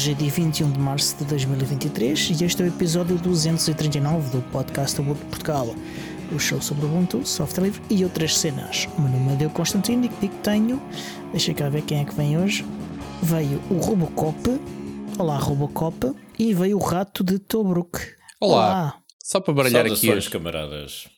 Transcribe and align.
Hoje 0.00 0.12
é 0.12 0.14
dia 0.14 0.30
21 0.30 0.72
de 0.72 0.78
março 0.78 1.14
de 1.18 1.26
2023 1.26 2.30
e 2.30 2.44
este 2.44 2.62
é 2.62 2.64
o 2.64 2.68
episódio 2.68 3.18
239 3.18 4.30
do 4.30 4.42
podcast 4.50 4.98
Ubuntu 4.98 5.26
Portugal, 5.26 5.74
o 6.34 6.38
show 6.38 6.58
sobre 6.62 6.86
Ubuntu, 6.86 7.26
software 7.26 7.64
livre 7.64 7.82
e 7.90 8.02
outras 8.02 8.34
cenas. 8.34 8.88
O 8.96 9.02
meu 9.02 9.10
nome 9.10 9.34
é 9.34 9.36
Deu 9.36 9.50
Constantino 9.50 10.06
e 10.06 10.08
que 10.08 10.18
digo 10.22 10.34
que 10.36 10.40
tenho, 10.40 10.80
deixa 11.32 11.52
cá 11.52 11.68
ver 11.68 11.82
quem 11.82 12.00
é 12.00 12.06
que 12.06 12.14
vem 12.14 12.38
hoje. 12.38 12.64
Veio 13.22 13.60
o 13.70 13.74
Robocop, 13.74 14.58
olá 15.18 15.36
Robocop, 15.36 16.14
e 16.38 16.54
veio 16.54 16.78
o 16.78 16.82
Rato 16.82 17.22
de 17.22 17.38
Tobruk. 17.38 17.98
Olá. 18.40 18.56
Olá. 18.56 19.02
Só 19.22 19.38
para 19.38 19.52
baralhar 19.52 19.84
aqui 19.84 20.10
hoje, 20.10 20.30
camaradas. 20.30 21.10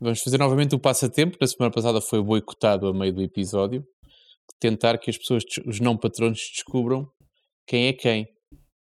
vamos 0.00 0.22
fazer 0.22 0.38
novamente 0.38 0.74
o 0.74 0.78
passatempo. 0.78 1.36
Na 1.38 1.46
semana 1.46 1.70
passada 1.70 2.00
foi 2.00 2.22
boicotado 2.22 2.86
a 2.86 2.94
meio 2.94 3.12
do 3.12 3.20
episódio. 3.20 3.86
Tentar 4.58 4.96
que 4.96 5.10
as 5.10 5.18
pessoas, 5.18 5.44
os 5.66 5.78
não 5.78 5.94
patronos, 5.94 6.40
descubram 6.54 7.06
quem 7.66 7.86
é 7.88 7.92
quem 7.92 8.28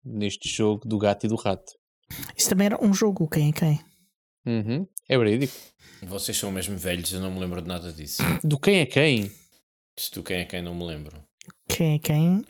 neste 0.04 0.50
jogo 0.50 0.88
do 0.88 0.98
gato 0.98 1.26
e 1.26 1.30
do 1.30 1.36
rato. 1.36 1.74
Isso 2.38 2.50
também 2.50 2.66
era 2.66 2.84
um 2.84 2.94
jogo, 2.94 3.28
quem 3.28 3.50
é 3.50 3.52
quem? 3.52 3.80
Uhum, 4.46 4.88
É 5.08 5.18
verídico. 5.18 5.54
Vocês 6.04 6.36
são 6.38 6.52
mesmo 6.52 6.76
velhos, 6.78 7.14
eu 7.14 7.22
não 7.22 7.32
me 7.32 7.40
lembro 7.40 7.62
de 7.62 7.68
nada 7.68 7.92
disso. 7.94 8.24
Do 8.44 8.60
quem 8.60 8.80
é 8.80 8.86
quem? 8.86 9.32
Isto 9.98 10.24
quem 10.24 10.38
é 10.40 10.46
quem 10.46 10.62
não 10.64 10.74
me 10.74 10.84
lembro. 10.84 11.24
Quem 11.70 11.96
é 11.96 12.00
quem? 12.00 12.44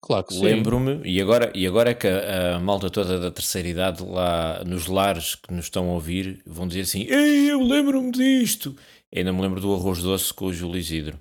Claro 0.00 0.24
que 0.24 0.34
sim. 0.34 0.42
Lembro-me, 0.44 1.00
e 1.08 1.20
agora, 1.20 1.50
e 1.54 1.66
agora 1.66 1.90
é 1.90 1.94
que 1.94 2.06
a, 2.06 2.56
a 2.56 2.60
malta 2.60 2.88
toda 2.90 3.18
da 3.18 3.30
terceira 3.30 3.68
idade 3.68 4.04
lá 4.04 4.62
nos 4.64 4.86
lares 4.86 5.34
que 5.34 5.52
nos 5.52 5.64
estão 5.64 5.88
a 5.88 5.92
ouvir 5.94 6.42
vão 6.46 6.68
dizer 6.68 6.82
assim: 6.82 7.02
Ei, 7.02 7.50
eu 7.50 7.60
lembro-me 7.62 8.12
disto. 8.12 8.76
Ainda 9.14 9.32
me 9.32 9.40
lembro 9.40 9.60
do 9.60 9.74
arroz 9.74 10.00
doce 10.02 10.32
com 10.32 10.46
o 10.46 10.52
Júlio 10.52 10.78
Isidro. 10.78 11.18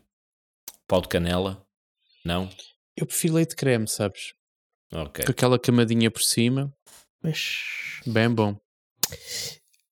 Pau 0.88 1.02
de 1.02 1.08
canela? 1.08 1.66
Não? 2.23 2.50
Eu 2.98 3.06
prefiro 3.06 3.36
leite 3.36 3.56
creme, 3.56 3.88
sabes? 3.88 4.34
Ok. 4.92 5.23
Com 5.23 5.31
aquela 5.31 5.59
camadinha 5.59 6.09
por 6.09 6.22
cima. 6.22 6.73
Mas... 7.22 8.02
Bem 8.06 8.30
bom. 8.30 8.58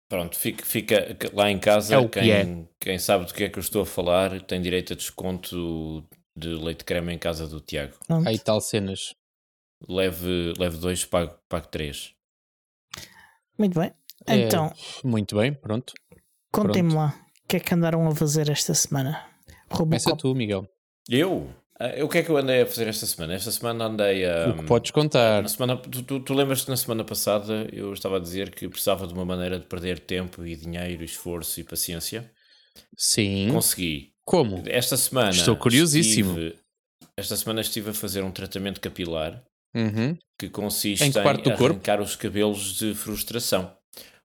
Pronto, 0.09 0.37
fica, 0.37 0.65
fica 0.65 1.17
lá 1.33 1.49
em 1.51 1.59
casa. 1.59 1.95
É 1.95 1.97
o 1.97 2.09
que 2.09 2.19
quem, 2.19 2.31
é. 2.31 2.67
quem 2.79 2.97
sabe 2.97 3.25
do 3.25 3.33
que 3.33 3.43
é 3.43 3.49
que 3.49 3.57
eu 3.59 3.61
estou 3.61 3.81
a 3.81 3.85
falar 3.85 4.41
tem 4.41 4.61
direito 4.61 4.93
a 4.93 4.95
desconto 4.95 6.03
de 6.35 6.49
leite 6.49 6.83
creme 6.83 7.13
em 7.13 7.17
casa 7.19 7.47
do 7.47 7.61
Tiago. 7.61 7.95
Pronto. 8.07 8.27
Aí 8.27 8.39
tal 8.39 8.59
cenas. 8.59 9.13
Leve, 9.87 10.53
leve 10.57 10.77
dois, 10.77 11.05
pague, 11.05 11.33
pague 11.47 11.67
três. 11.69 12.13
Muito 13.57 13.79
bem. 13.79 13.93
É, 14.25 14.37
Então, 14.37 14.73
Muito 15.03 15.35
bem, 15.35 15.53
pronto. 15.53 15.93
contem-me 16.51 16.93
lá, 16.93 17.13
o 17.43 17.47
que 17.47 17.57
é 17.57 17.59
que 17.59 17.73
andaram 17.73 18.07
a 18.07 18.15
fazer 18.15 18.49
esta 18.49 18.73
semana? 18.73 19.27
Começa 19.69 20.09
Robocop. 20.09 20.21
tu, 20.21 20.35
Miguel. 20.35 20.67
Eu? 21.09 21.53
Ah, 21.79 22.03
O 22.03 22.07
que 22.09 22.19
é 22.19 22.23
que 22.23 22.29
eu 22.29 22.37
andei 22.37 22.61
a 22.61 22.65
fazer 22.65 22.87
esta 22.87 23.05
semana? 23.05 23.33
Esta 23.33 23.51
semana 23.51 23.85
andei 23.85 24.25
a. 24.25 24.49
o 24.49 24.57
que 24.57 24.63
podes 24.65 24.91
contar. 24.91 25.41
Na 25.41 25.47
semana, 25.49 25.75
tu, 25.77 26.01
tu, 26.03 26.19
tu 26.21 26.33
lembras-te 26.33 26.69
na 26.69 26.77
semana 26.77 27.03
passada 27.03 27.67
eu 27.73 27.91
estava 27.93 28.17
a 28.17 28.19
dizer 28.19 28.49
que 28.51 28.67
precisava 28.69 29.05
de 29.05 29.13
uma 29.13 29.25
maneira 29.25 29.59
de 29.59 29.65
perder 29.65 29.99
tempo 29.99 30.45
e 30.45 30.55
dinheiro, 30.55 31.03
esforço 31.03 31.59
e 31.59 31.63
paciência? 31.63 32.31
Sim. 32.97 33.49
Consegui. 33.51 34.11
Como? 34.23 34.63
Esta 34.67 34.97
semana. 34.97 35.29
Estou 35.31 35.55
curiosíssimo. 35.55 36.31
estive- 36.31 36.55
esta 37.17 37.35
semana 37.35 37.61
estive 37.61 37.89
a 37.91 37.93
fazer 37.93 38.23
um 38.23 38.31
tratamento 38.31 38.81
capilar 38.81 39.41
Uhum. 39.75 40.17
que 40.39 40.49
consiste 40.49 41.03
Em 41.03 41.07
em, 41.09 41.11
que 41.11 41.21
parte 41.21 41.43
do 41.43 41.51
corpo? 41.51 41.65
arrancar 41.75 42.01
os 42.01 42.15
cabelos 42.15 42.77
de 42.77 42.93
frustração. 42.95 43.75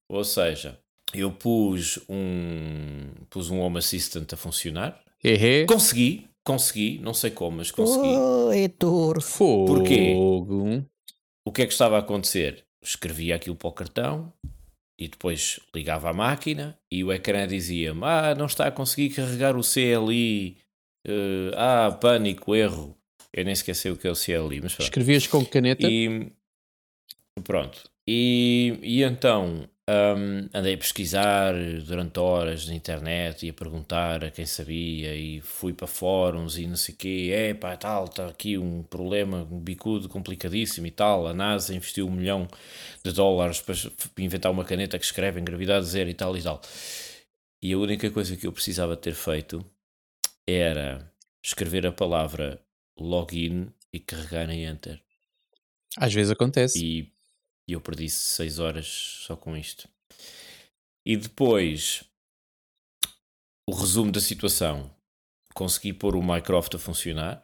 Ou 0.09 0.23
seja, 0.25 0.79
eu 1.13 1.31
pus 1.33 1.99
um, 2.09 3.09
pus 3.29 3.51
um 3.51 3.59
Home 3.61 3.79
Assistant 3.79 4.33
a 4.33 4.37
funcionar. 4.37 5.01
Ehé. 5.23 5.65
Consegui, 5.67 6.29
consegui, 6.45 6.99
não 6.99 7.15
sei 7.15 7.31
como, 7.31 7.59
mas 7.59 7.71
consegui. 7.71 8.09
Oh, 8.09 8.53
Heitor. 8.53 9.21
Fogo. 9.21 9.67
Porquê? 9.75 10.15
O 11.45 11.53
que 11.53 11.63
é 11.63 11.67
que 11.67 11.73
estava 11.73 11.97
a 11.97 12.01
acontecer? 12.01 12.65
Escrevia 12.83 13.37
aquilo 13.37 13.57
para 13.57 13.69
o 13.69 13.73
cartão 13.73 14.33
e 14.99 15.09
depois 15.09 15.61
ligava 15.75 16.11
à 16.11 16.13
máquina 16.13 16.79
e 16.91 17.03
o 17.03 17.13
ecrã 17.13 17.47
dizia-me: 17.47 18.01
Ah, 18.05 18.35
não 18.35 18.47
está 18.47 18.67
a 18.67 18.71
conseguir 18.71 19.15
carregar 19.15 19.57
o 19.57 19.63
CLI. 19.63 20.57
eh, 21.07 21.51
ah, 21.57 21.97
pânico, 22.01 22.55
erro. 22.55 22.97
Eu 23.33 23.45
nem 23.45 23.53
esqueci 23.53 23.89
o 23.89 23.97
que 23.97 24.09
é 24.09 24.11
o 24.11 24.15
CLI, 24.15 24.61
mas 24.61 24.75
pronto. 24.75 24.89
Escrevias 24.89 25.27
com 25.27 25.45
caneta? 25.45 25.87
E 25.89 26.33
pronto. 27.45 27.91
E, 28.07 28.79
e 28.83 29.03
então 29.03 29.69
hum, 30.17 30.49
andei 30.55 30.75
a 30.75 30.79
pesquisar 30.79 31.55
durante 31.87 32.19
horas 32.19 32.67
na 32.67 32.75
internet 32.75 33.47
e 33.47 33.51
a 33.51 33.53
perguntar 33.53 34.25
a 34.25 34.31
quem 34.31 34.47
sabia 34.47 35.15
e 35.15 35.41
fui 35.41 35.73
para 35.73 35.87
fóruns 35.87 36.59
e 36.59 36.67
não 36.67 36.77
sei 36.77 36.95
o 36.95 36.99
quê. 36.99 37.31
É 37.33 37.55
pá, 37.55 37.77
tal, 37.77 38.05
está 38.05 38.27
aqui 38.27 38.57
um 38.59 38.83
problema, 38.83 39.47
um 39.51 39.59
bicudo 39.59 40.09
complicadíssimo 40.09 40.87
e 40.87 40.91
tal. 40.91 41.27
A 41.27 41.35
NASA 41.35 41.75
investiu 41.75 42.07
um 42.07 42.13
milhão 42.13 42.49
de 43.05 43.13
dólares 43.13 43.61
para 43.61 43.75
inventar 44.19 44.51
uma 44.51 44.65
caneta 44.65 44.99
que 44.99 45.05
escreve 45.05 45.41
em 45.41 45.45
gravidade 45.45 45.87
zero 45.87 46.09
e 46.09 46.15
tal 46.15 46.37
e 46.37 46.43
tal. 46.43 46.61
E 47.63 47.73
a 47.73 47.79
única 47.79 48.11
coisa 48.11 48.37
que 48.37 48.47
eu 48.47 48.53
precisava 48.53 48.97
ter 48.97 49.15
feito 49.15 49.65
era 50.47 51.13
escrever 51.45 51.87
a 51.87 51.93
palavra 51.93 52.61
login 52.99 53.73
e 53.93 54.01
carregar 54.01 54.49
em 54.51 54.65
enter. 54.65 55.03
Às 55.97 56.13
vezes 56.13 56.31
acontece. 56.31 56.85
E, 56.85 57.13
e 57.71 57.73
eu 57.73 57.81
perdi 57.81 58.09
6 58.11 58.59
horas 58.59 58.87
só 58.87 59.37
com 59.37 59.57
isto. 59.57 59.89
E 61.07 61.17
depois, 61.17 62.03
o 63.69 63.73
resumo 63.73 64.11
da 64.11 64.21
situação. 64.21 64.95
Consegui 65.55 65.93
pôr 65.93 66.15
o 66.17 66.23
Minecraft 66.23 66.77
a 66.77 66.79
funcionar 66.79 67.43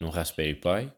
num 0.00 0.08
Raspberry 0.08 0.54
Pi. 0.54 0.92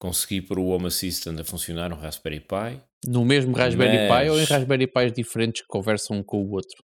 Consegui 0.00 0.40
pôr 0.42 0.58
o 0.58 0.66
Home 0.66 0.86
Assistant 0.86 1.38
a 1.40 1.44
funcionar 1.44 1.90
num 1.90 1.96
Raspberry 1.96 2.40
Pi. 2.40 2.82
No 3.06 3.24
mesmo 3.24 3.56
Raspberry 3.56 4.08
Mas- 4.08 4.24
Pi 4.24 4.30
ou 4.30 4.40
em 4.40 4.44
Raspberry 4.44 4.86
Pis 4.86 5.12
diferentes 5.12 5.62
que 5.62 5.68
conversam 5.68 6.18
um 6.18 6.22
com 6.22 6.42
o 6.42 6.50
outro? 6.52 6.82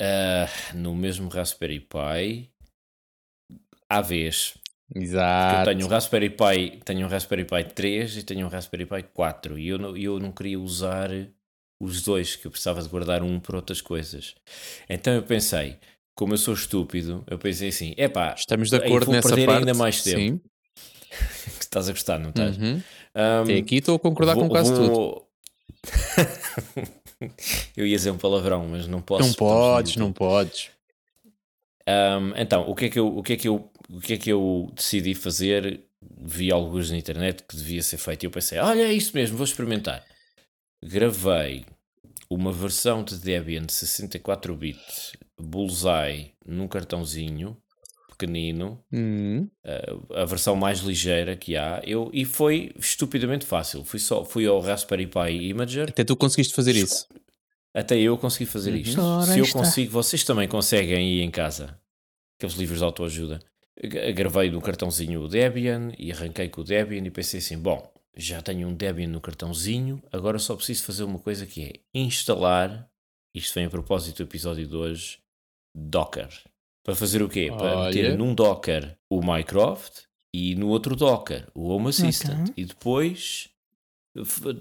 Ah, 0.00 0.46
no 0.74 0.94
mesmo 0.94 1.28
Raspberry 1.28 1.80
Pi. 1.80 2.50
À 3.88 4.00
vez. 4.02 4.54
Porque 4.88 5.04
Exato. 5.04 5.68
Eu 5.70 5.74
tenho 5.74 5.86
um 5.86 5.90
Raspberry 5.90 6.30
Pi, 6.30 6.80
tenho 6.84 7.06
um 7.06 7.08
Raspberry 7.10 7.44
Pi 7.44 7.64
3 7.74 8.16
e 8.18 8.22
tenho 8.22 8.46
um 8.46 8.48
Raspberry 8.48 8.86
Pi 8.86 9.02
4 9.12 9.58
e 9.58 9.68
eu 9.68 9.78
não, 9.78 9.96
eu 9.96 10.18
não 10.20 10.30
queria 10.32 10.58
usar 10.60 11.10
os 11.80 12.02
dois, 12.02 12.36
que 12.36 12.46
eu 12.46 12.50
precisava 12.50 12.80
de 12.80 12.88
guardar 12.88 13.22
um 13.22 13.38
para 13.40 13.56
outras 13.56 13.80
coisas. 13.80 14.34
Então 14.88 15.12
eu 15.12 15.22
pensei, 15.22 15.76
como 16.14 16.34
eu 16.34 16.38
sou 16.38 16.54
estúpido, 16.54 17.24
eu 17.26 17.38
pensei 17.38 17.68
assim, 17.68 17.94
epá, 17.96 18.34
Estamos 18.38 18.70
de 18.70 18.76
acordo 18.76 19.06
vou 19.06 19.14
nessa 19.14 19.28
perder 19.28 19.46
parte. 19.46 19.58
ainda 19.58 19.74
mais 19.74 20.02
tempo. 20.02 20.18
Sim. 20.18 20.40
que 21.58 21.62
estás 21.64 21.88
a 21.88 21.92
gostar, 21.92 22.18
não 22.18 22.30
estás? 22.30 22.56
Uhum. 22.56 22.80
Até 23.42 23.56
aqui 23.56 23.76
estou 23.76 23.96
a 23.96 23.98
concordar 23.98 24.34
vou- 24.34 24.44
com 24.44 24.48
quase 24.50 24.72
tudo. 24.72 24.86
vou- 24.88 25.26
eu 27.76 27.86
ia 27.86 27.96
dizer 27.96 28.10
um 28.10 28.18
palavrão, 28.18 28.66
mas 28.68 28.86
não 28.86 29.00
posso. 29.00 29.26
Não 29.28 29.34
podes, 29.34 29.96
não 29.96 30.12
podes. 30.12 30.70
Um, 31.88 32.32
então, 32.36 32.68
o 32.68 32.74
que, 32.74 32.86
é 32.86 32.88
que 32.88 32.98
eu, 32.98 33.16
o, 33.16 33.22
que 33.22 33.32
é 33.34 33.36
que 33.36 33.46
eu, 33.48 33.70
o 33.88 34.00
que 34.00 34.14
é 34.14 34.16
que 34.16 34.30
eu 34.30 34.70
decidi 34.74 35.14
fazer? 35.14 35.82
Vi 36.20 36.50
alguns 36.52 36.90
na 36.90 36.96
internet 36.98 37.42
que 37.48 37.56
devia 37.56 37.82
ser 37.82 37.96
feito 37.98 38.22
e 38.22 38.26
eu 38.26 38.30
pensei: 38.30 38.58
olha, 38.58 38.82
é 38.82 38.92
isso 38.92 39.12
mesmo, 39.14 39.36
vou 39.36 39.44
experimentar. 39.44 40.04
Gravei 40.84 41.64
uma 42.30 42.52
versão 42.52 43.02
de 43.02 43.16
Debian 43.18 43.62
de 43.64 43.72
64 43.72 44.54
bits 44.56 45.12
Bullseye 45.40 46.32
num 46.44 46.68
cartãozinho 46.68 47.56
pequenino, 48.10 48.82
Hum. 48.90 49.46
a 50.14 50.24
versão 50.24 50.56
mais 50.56 50.78
ligeira 50.80 51.36
que 51.36 51.54
há, 51.54 51.82
eu, 51.84 52.10
e 52.14 52.24
foi 52.24 52.72
estupidamente 52.78 53.44
fácil. 53.44 53.84
Fui, 53.84 53.98
só, 54.00 54.24
fui 54.24 54.46
ao 54.46 54.58
Raspberry 54.58 55.06
Pi 55.06 55.48
Imager, 55.50 55.90
Até 55.90 56.02
tu 56.02 56.16
conseguiste 56.16 56.54
fazer 56.54 56.74
isso. 56.74 57.06
até 57.74 57.98
eu 57.98 58.16
consegui 58.16 58.46
fazer 58.46 58.70
Uhum. 58.70 58.76
isto. 58.78 59.00
Ora, 59.02 59.32
Se 59.32 59.38
eu 59.38 59.44
está. 59.44 59.58
consigo, 59.58 59.90
vocês 59.92 60.24
também 60.24 60.48
conseguem 60.48 61.16
ir 61.18 61.20
em 61.22 61.30
casa. 61.30 61.78
Aqueles 62.38 62.54
livros 62.56 62.78
de 62.78 62.84
autoajuda. 62.84 63.38
Gravei 64.14 64.50
no 64.50 64.60
cartãozinho 64.60 65.22
o 65.22 65.28
Debian 65.28 65.92
e 65.98 66.10
arranquei 66.10 66.48
com 66.48 66.62
o 66.62 66.64
Debian 66.64 67.04
e 67.04 67.10
pensei 67.10 67.40
assim: 67.40 67.58
bom, 67.58 67.92
já 68.16 68.40
tenho 68.40 68.68
um 68.68 68.74
Debian 68.74 69.08
no 69.08 69.20
cartãozinho, 69.20 70.02
agora 70.10 70.38
só 70.38 70.56
preciso 70.56 70.84
fazer 70.84 71.04
uma 71.04 71.18
coisa 71.18 71.46
que 71.46 71.62
é 71.62 71.72
instalar. 71.94 72.88
Isto 73.34 73.54
vem 73.54 73.66
a 73.66 73.70
propósito 73.70 74.16
do 74.16 74.22
episódio 74.28 74.66
de 74.66 74.74
hoje: 74.74 75.18
Docker. 75.74 76.28
Para 76.82 76.94
fazer 76.94 77.22
o 77.22 77.28
quê? 77.28 77.48
Para 77.48 77.76
Olha. 77.76 77.86
meter 77.86 78.16
num 78.16 78.34
Docker 78.34 78.96
o 79.10 79.20
Minecraft 79.20 80.04
e 80.32 80.54
no 80.54 80.68
outro 80.68 80.96
Docker 80.96 81.46
o 81.54 81.68
Home 81.68 81.88
Assistant. 81.88 82.50
Ok. 82.50 82.54
E 82.56 82.64
depois 82.64 83.50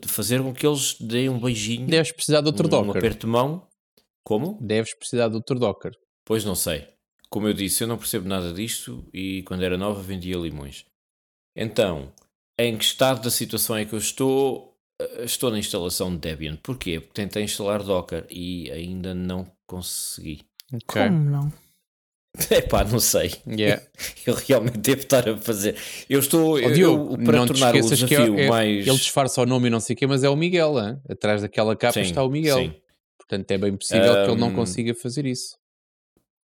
fazer 0.07 0.41
com 0.41 0.53
que 0.53 0.65
eles 0.68 0.97
deem 1.00 1.29
um 1.29 1.39
beijinho 1.39 1.88
Deves 1.88 2.11
precisar 2.11 2.41
de 2.41 2.47
outro 2.47 2.68
um, 2.68 2.69
Docker. 2.69 2.97
aperto 2.97 3.27
de 3.27 3.31
mão. 3.31 3.65
Como? 4.23 4.57
Deves 4.59 4.94
precisar 4.95 5.29
de 5.29 5.35
outro 5.35 5.57
Docker. 5.59 5.94
Pois 6.25 6.44
não 6.44 6.56
sei. 6.56 6.88
Como 7.30 7.48
eu 7.48 7.54
disse, 7.54 7.83
eu 7.83 7.88
não 7.88 7.98
percebo 7.98 8.27
nada 8.27 8.54
disto 8.54 9.04
e 9.13 9.44
quando 9.44 9.63
era 9.63 9.77
nova 9.77 10.01
vendia 10.01 10.38
limões. 10.38 10.86
Então, 11.56 12.12
em 12.60 12.77
que 12.77 12.83
estado 12.86 13.22
da 13.24 13.30
situação 13.31 13.75
é 13.75 13.86
que 13.86 13.94
eu 13.94 14.00
estou? 14.00 14.77
Eh, 15.01 15.24
Estou 15.25 15.51
na 15.51 15.60
instalação 15.60 16.12
de 16.12 16.19
Debian. 16.19 16.56
Porquê? 16.57 17.00
Porque 17.00 17.13
tentei 17.22 17.44
instalar 17.44 17.83
Docker 17.83 18.25
e 18.30 18.72
ainda 18.72 19.13
não 19.13 19.50
consegui. 19.68 20.42
Ok. 20.74 21.01
Como 21.04 21.30
não? 21.30 21.54
É 22.51 22.60
pá, 22.62 22.83
não 22.83 23.00
sei. 23.00 23.33
Yeah. 23.48 23.81
Eu 24.28 24.36
realmente 24.36 24.78
devo 24.80 25.01
estar 25.01 25.28
a 25.30 25.38
fazer. 25.38 25.78
Eu 26.10 26.19
estou. 26.19 26.56
Ó, 26.56 26.60
eu- 26.60 26.74
Diogo, 26.74 27.13
eu, 27.16 27.24
para 27.24 27.38
não 27.38 27.45
te 27.45 27.54
tornar 27.54 27.74
o 27.74 27.78
é- 27.78 27.81
desafio 27.81 28.38
é- 28.39 28.50
mais. 28.50 28.86
ele 28.88 28.98
disfarça 28.98 29.42
o 29.42 29.45
nome 29.45 29.68
e 29.68 29.69
não 29.69 29.80
sei 29.80 29.94
o 29.95 29.98
quê, 29.98 30.06
mas 30.06 30.21
é 30.21 30.30
o 30.30 30.36
Miguel, 30.36 30.78
hein? 30.80 31.00
atrás 31.10 31.42
daquela 31.44 31.75
capa 31.78 31.94
Sim, 31.94 32.01
está 32.01 32.21
o 32.24 32.30
Miguel. 32.30 32.57
sim. 32.57 32.74
Portanto, 33.18 33.50
é 33.51 33.57
bem 33.57 33.75
possível 33.78 34.13
que 34.25 34.31
ele 34.31 34.36
não 34.42 34.54
consiga 34.54 34.94
fazer 34.94 35.25
isso. 35.25 35.57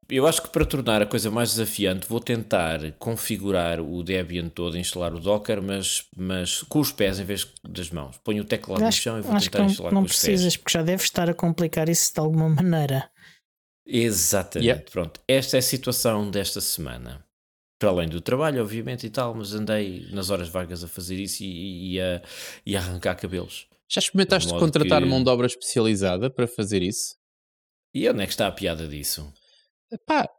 Eu 0.10 0.26
acho 0.26 0.42
que 0.42 0.50
para 0.50 0.66
tornar 0.66 1.02
a 1.02 1.06
coisa 1.06 1.30
mais 1.30 1.52
desafiante, 1.52 2.08
vou 2.08 2.20
tentar 2.20 2.80
configurar 2.94 3.80
o 3.80 4.02
Debian 4.04 4.50
todo, 4.50 4.76
instalar 4.78 5.14
o 5.14 5.20
Docker, 5.20 5.62
mas, 5.62 6.06
mas 6.18 6.64
com 6.64 6.80
os 6.80 6.92
pés 6.92 7.20
em 7.20 7.24
vez 7.26 7.48
das 7.64 7.92
mãos. 7.92 8.18
Ponho 8.24 8.42
o 8.42 8.46
teclado 8.46 8.82
no 8.82 8.88
Acho, 8.88 9.02
chão 9.02 9.20
e 9.20 9.22
vou 9.22 9.38
tentar 9.40 9.60
não, 9.60 9.66
instalar 9.68 9.94
não 9.94 10.02
com 10.02 10.06
os 10.08 10.12
precisas, 10.14 10.58
porque 10.58 10.72
já 10.78 10.82
deves 10.82 11.04
estar 11.04 11.30
a 11.30 11.34
complicar 11.34 11.88
isso 11.90 12.12
de 12.14 12.20
alguma 12.20 12.50
maneira. 12.50 13.12
pés. 13.86 14.04
Exatamente. 14.04 14.68
Yeah. 14.68 14.84
Pronto. 14.92 15.20
Esta 15.28 15.58
é 15.58 15.60
a 15.60 15.64
situação 15.64 16.30
desta 16.32 16.60
semana. 16.60 17.24
Para 17.80 17.90
além 17.90 18.10
do 18.10 18.20
trabalho, 18.20 18.62
obviamente, 18.62 19.06
e 19.06 19.10
tal, 19.10 19.34
mas 19.36 19.54
andei 19.54 20.08
nas 20.12 20.30
horas 20.30 20.50
vagas 20.50 20.84
a 20.84 20.88
fazer 20.88 21.16
isso 21.18 21.44
e, 21.44 21.94
e 21.94 22.02
a, 22.02 22.22
e 22.66 22.76
a 22.76 22.80
arrancar 22.80 23.16
cabelos. 23.16 23.68
Já 23.88 24.00
experimentaste 24.00 24.54
contratar 24.54 25.02
que- 25.02 25.08
mão 25.08 25.24
de 25.24 25.30
obra 25.30 25.48
especializada 25.48 26.30
para 26.30 26.48
fazer 26.48 26.82
isso? 26.82 27.16
E 27.94 28.08
onde 28.10 28.22
é 28.22 28.26
que 28.26 28.34
está 28.34 28.48
a 28.48 28.52
piada 28.52 28.88
disso? 28.88 29.32
Pá, 30.06 30.30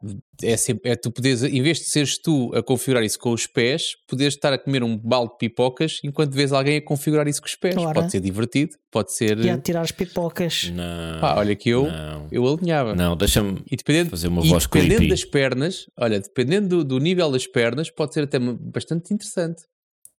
é, 0.41 0.55
sempre, 0.55 0.91
é 0.91 0.95
tu 0.95 1.11
poderes, 1.11 1.43
em 1.43 1.61
vez 1.61 1.79
de 1.79 1.83
seres 1.85 2.17
tu 2.17 2.51
a 2.55 2.63
configurar 2.63 3.03
isso 3.03 3.19
com 3.19 3.31
os 3.31 3.45
pés, 3.45 3.95
poderes 4.07 4.33
estar 4.33 4.53
a 4.53 4.57
comer 4.57 4.81
um 4.83 4.97
balde 4.97 5.33
de 5.33 5.37
pipocas 5.39 5.99
enquanto 6.03 6.33
vês 6.33 6.53
alguém 6.53 6.77
a 6.77 6.81
configurar 6.81 7.27
isso 7.27 7.41
com 7.41 7.47
os 7.47 7.55
pés. 7.55 7.75
Ora. 7.75 7.93
Pode 7.93 8.11
ser 8.11 8.21
divertido, 8.21 8.77
pode 8.89 9.13
ser. 9.13 9.37
E 9.39 9.49
a 9.49 9.57
tirar 9.57 9.81
as 9.81 9.91
pipocas. 9.91 10.69
Não. 10.73 11.19
Pá, 11.19 11.35
olha 11.37 11.55
que 11.55 11.69
eu, 11.69 11.83
Não, 11.83 12.27
eu 12.31 12.47
alinhava. 12.47 12.95
não 12.95 13.15
deixa-me 13.17 13.61
E 13.69 13.75
dependendo, 13.75 14.09
fazer 14.11 14.29
uma 14.29 14.43
e 14.45 14.49
voz 14.49 14.63
dependendo 14.63 14.95
creepy. 14.95 15.09
das 15.09 15.25
pernas, 15.25 15.85
olha, 15.97 16.19
dependendo 16.19 16.67
do, 16.77 16.83
do 16.83 16.99
nível 16.99 17.29
das 17.31 17.45
pernas, 17.45 17.89
pode 17.89 18.13
ser 18.13 18.23
até 18.23 18.39
bastante 18.39 19.13
interessante. 19.13 19.63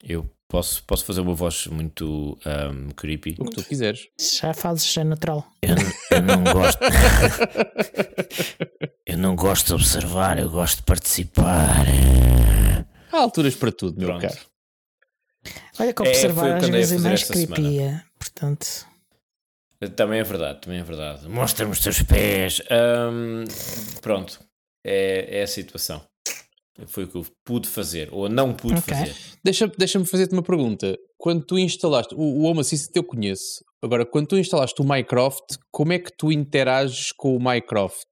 Eu 0.03 0.30
posso, 0.48 0.83
posso 0.83 1.06
fazer 1.06 1.21
uma 1.21 1.33
voz 1.33 1.68
muito 1.68 2.38
ahm, 2.45 2.89
creepy. 2.95 3.36
O 3.39 3.45
que 3.45 3.56
tu 3.56 3.63
quiseres. 3.63 4.07
Já 4.39 4.53
fazes, 4.53 4.95
é 4.98 5.03
natural. 5.03 5.45
Eu, 5.62 5.75
eu 6.18 6.21
não 6.24 6.44
gosto. 6.44 6.80
eu 9.06 9.18
não 9.18 9.36
gosto 9.36 9.68
de 9.68 9.74
observar, 9.74 10.39
eu 10.39 10.50
gosto 10.50 10.77
de 10.77 10.83
participar. 10.83 11.86
Há 13.12 13.18
alturas 13.18 13.56
para 13.56 13.71
tudo, 13.71 13.98
meu 14.00 14.07
Pronto. 14.07 14.21
caro. 14.21 14.39
Olha 15.80 15.94
que 15.94 16.03
É, 16.03 16.09
observar 16.09 16.57
o 16.57 16.59
que 16.59 16.65
às 16.65 16.69
vezes 16.71 17.06
é 17.06 17.09
mais 17.09 17.24
creepy. 17.24 17.56
semana. 17.56 17.81
é. 17.81 18.03
Portanto, 18.18 18.68
Também 19.95 20.19
é 20.19 20.24
verdade, 20.24 20.62
também 20.62 20.80
é 20.80 20.83
verdade. 20.83 21.27
Mostra-me 21.27 21.71
os 21.71 21.80
teus 21.80 22.01
pés. 22.03 22.62
Ahm, 22.69 23.45
pronto, 24.01 24.39
é, 24.86 25.39
é 25.39 25.44
a 25.44 25.48
situação. 25.48 26.01
Foi 26.88 27.03
o 27.03 27.07
que 27.07 27.15
eu 27.18 27.25
pude 27.45 27.68
fazer, 27.68 28.09
ou 28.12 28.27
não 28.29 28.53
pude 28.53 28.75
Ok. 28.79 28.94
fazer. 28.95 29.15
Deixa- 29.44 29.68
Deixa-me 29.77 30.06
fazer-te 30.06 30.33
uma 30.33 30.41
pergunta. 30.44 30.97
Quando 31.18 31.45
tu 31.45 31.57
instalaste, 31.59 32.15
o, 32.15 32.19
o 32.19 32.44
Home 32.44 32.62
Assistant 32.62 32.95
eu 32.95 33.03
conheço. 33.03 33.63
Agora, 33.83 34.06
quando 34.06 34.27
tu 34.27 34.38
instalaste 34.38 34.81
o 34.81 34.85
Minecraft, 34.85 35.57
como 35.71 35.94
é 35.94 36.00
que 36.00 36.12
tu 36.18 36.31
interages 36.31 37.12
com 37.12 37.35
o 37.35 37.39
Minecraft? 37.39 38.07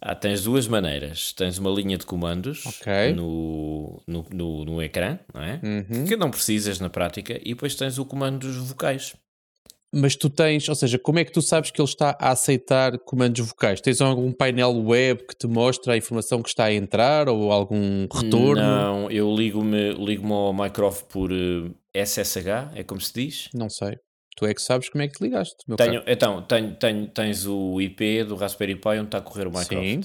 Ah, 0.00 0.14
tens 0.14 0.44
duas 0.44 0.68
maneiras. 0.68 1.32
Tens 1.32 1.58
uma 1.58 1.70
linha 1.70 1.98
de 1.98 2.06
comandos 2.06 2.64
Ok. 2.66 3.12
no, 3.14 4.00
no, 4.06 4.24
no, 4.32 4.64
no 4.64 4.82
ecrã, 4.82 5.18
não 5.34 5.42
é? 5.42 5.60
Uhum. 5.62 6.04
Que 6.06 6.16
não 6.16 6.30
precisas 6.30 6.78
na 6.78 6.88
prática, 6.88 7.38
e 7.44 7.50
depois 7.54 7.74
tens 7.74 7.98
o 7.98 8.04
comando 8.04 8.38
dos 8.46 8.56
vocais. 8.68 9.14
Mas 9.92 10.14
tu 10.14 10.28
tens, 10.28 10.68
ou 10.68 10.74
seja, 10.74 10.98
como 10.98 11.18
é 11.18 11.24
que 11.24 11.32
tu 11.32 11.40
sabes 11.40 11.70
que 11.70 11.80
ele 11.80 11.88
está 11.88 12.16
a 12.20 12.30
aceitar 12.32 12.98
comandos 12.98 13.46
vocais? 13.46 13.80
Tens 13.80 14.02
algum 14.02 14.30
painel 14.32 14.84
web 14.84 15.26
que 15.26 15.34
te 15.34 15.46
mostra 15.46 15.94
a 15.94 15.96
informação 15.96 16.42
que 16.42 16.50
está 16.50 16.64
a 16.64 16.72
entrar 16.72 17.28
ou 17.28 17.50
algum 17.50 18.06
retorno? 18.12 18.60
Não, 18.60 19.10
eu 19.10 19.34
ligo-me 19.34 19.92
ligo 19.94 20.30
ao 20.32 20.52
Minecraft 20.52 21.04
por 21.04 21.30
eh, 21.32 22.04
SSH, 22.04 22.74
é 22.74 22.84
como 22.84 23.00
se 23.00 23.14
diz. 23.14 23.48
Não 23.54 23.70
sei. 23.70 23.98
Tu 24.36 24.46
é 24.46 24.54
que 24.54 24.60
sabes 24.60 24.88
como 24.90 25.02
é 25.02 25.08
que 25.08 25.14
te 25.14 25.22
ligaste, 25.24 25.56
meu 25.66 25.76
Tenho, 25.76 26.02
então, 26.06 26.42
tenho, 26.42 26.76
tenho, 26.76 27.08
tens 27.08 27.46
o 27.46 27.80
IP 27.80 28.24
do 28.24 28.36
Raspberry 28.36 28.76
Pi 28.76 28.90
onde 28.90 29.06
está 29.06 29.18
a 29.18 29.22
correr 29.22 29.46
o 29.48 29.50
Minecraft. 29.50 29.88
Sim. 29.88 30.00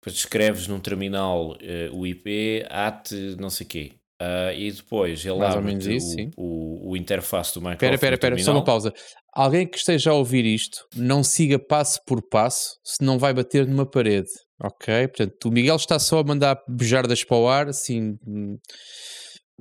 Depois 0.00 0.16
escreves 0.16 0.68
num 0.68 0.80
terminal 0.80 1.56
eh, 1.60 1.88
o 1.92 2.06
IP 2.06 2.66
at 2.68 3.10
não 3.38 3.48
sei 3.48 3.66
quê. 3.66 3.92
Ah, 4.24 4.52
e 4.54 4.70
depois 4.70 5.24
ele 5.26 5.38
Mais 5.38 5.56
abre 5.56 5.96
isso, 5.96 6.16
o, 6.36 6.88
o, 6.88 6.90
o 6.90 6.96
interface 6.96 7.54
do 7.54 7.60
Minecraft. 7.60 7.94
Espera, 7.94 8.14
espera, 8.14 8.34
espera, 8.34 8.44
só 8.44 8.52
uma 8.52 8.62
pausa. 8.64 8.92
Alguém 9.34 9.66
que 9.66 9.76
esteja 9.78 10.10
a 10.10 10.14
ouvir 10.14 10.44
isto, 10.44 10.86
não 10.94 11.24
siga 11.24 11.58
passo 11.58 11.98
por 12.06 12.22
passo, 12.22 12.76
senão 12.84 13.18
vai 13.18 13.34
bater 13.34 13.66
numa 13.66 13.84
parede. 13.84 14.28
Ok? 14.62 15.08
Portanto, 15.08 15.44
o 15.46 15.50
Miguel 15.50 15.74
está 15.76 15.98
só 15.98 16.20
a 16.20 16.24
mandar 16.24 16.56
bejardas 16.68 17.24
para 17.24 17.36
o 17.36 17.48
ar, 17.48 17.68
assim, 17.68 18.16
hum, 18.24 18.56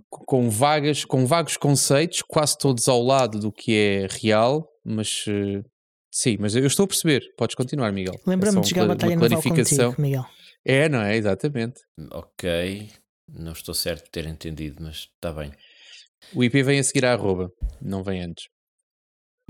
com 0.10 0.50
vagas, 0.50 1.06
com 1.06 1.26
vagos 1.26 1.58
conceitos, 1.58 2.22
quase 2.22 2.58
todos 2.58 2.88
ao 2.88 3.02
lado 3.02 3.40
do 3.40 3.52
que 3.52 3.76
é 3.76 4.08
real, 4.22 4.68
mas 4.86 5.26
eh, 5.28 5.64
sim, 6.12 6.38
mas 6.40 6.56
eu 6.56 6.66
estou 6.68 6.84
a 6.84 6.88
perceber. 6.88 7.24
Podes 7.38 7.56
continuar, 7.56 7.92
Miguel. 7.92 8.14
É 8.16 8.30
lembra-me 8.30 8.54
só 8.56 8.62
de 8.62 8.70
jogar 8.70 8.82
cla- 8.86 8.96
Batalha 8.96 9.16
uma 9.16 9.22
Naval 9.30 9.42
clarificação. 9.42 9.90
contigo, 9.92 10.02
Miguel. 10.02 10.26
É, 10.64 10.88
não 10.90 11.02
é? 11.02 11.16
Exatamente. 11.18 11.82
Ok, 12.12 12.90
não 13.34 13.52
estou 13.54 13.74
certo 13.74 14.06
de 14.06 14.12
ter 14.12 14.26
entendido, 14.28 14.82
mas 14.84 15.10
está 15.16 15.32
bem. 15.32 15.52
O 16.34 16.44
IP 16.44 16.62
vem 16.64 16.80
a 16.80 16.84
seguir 16.84 17.06
à 17.06 17.14
arroba, 17.14 17.52
não 17.82 18.04
vem 18.04 18.22
antes. 18.22 18.48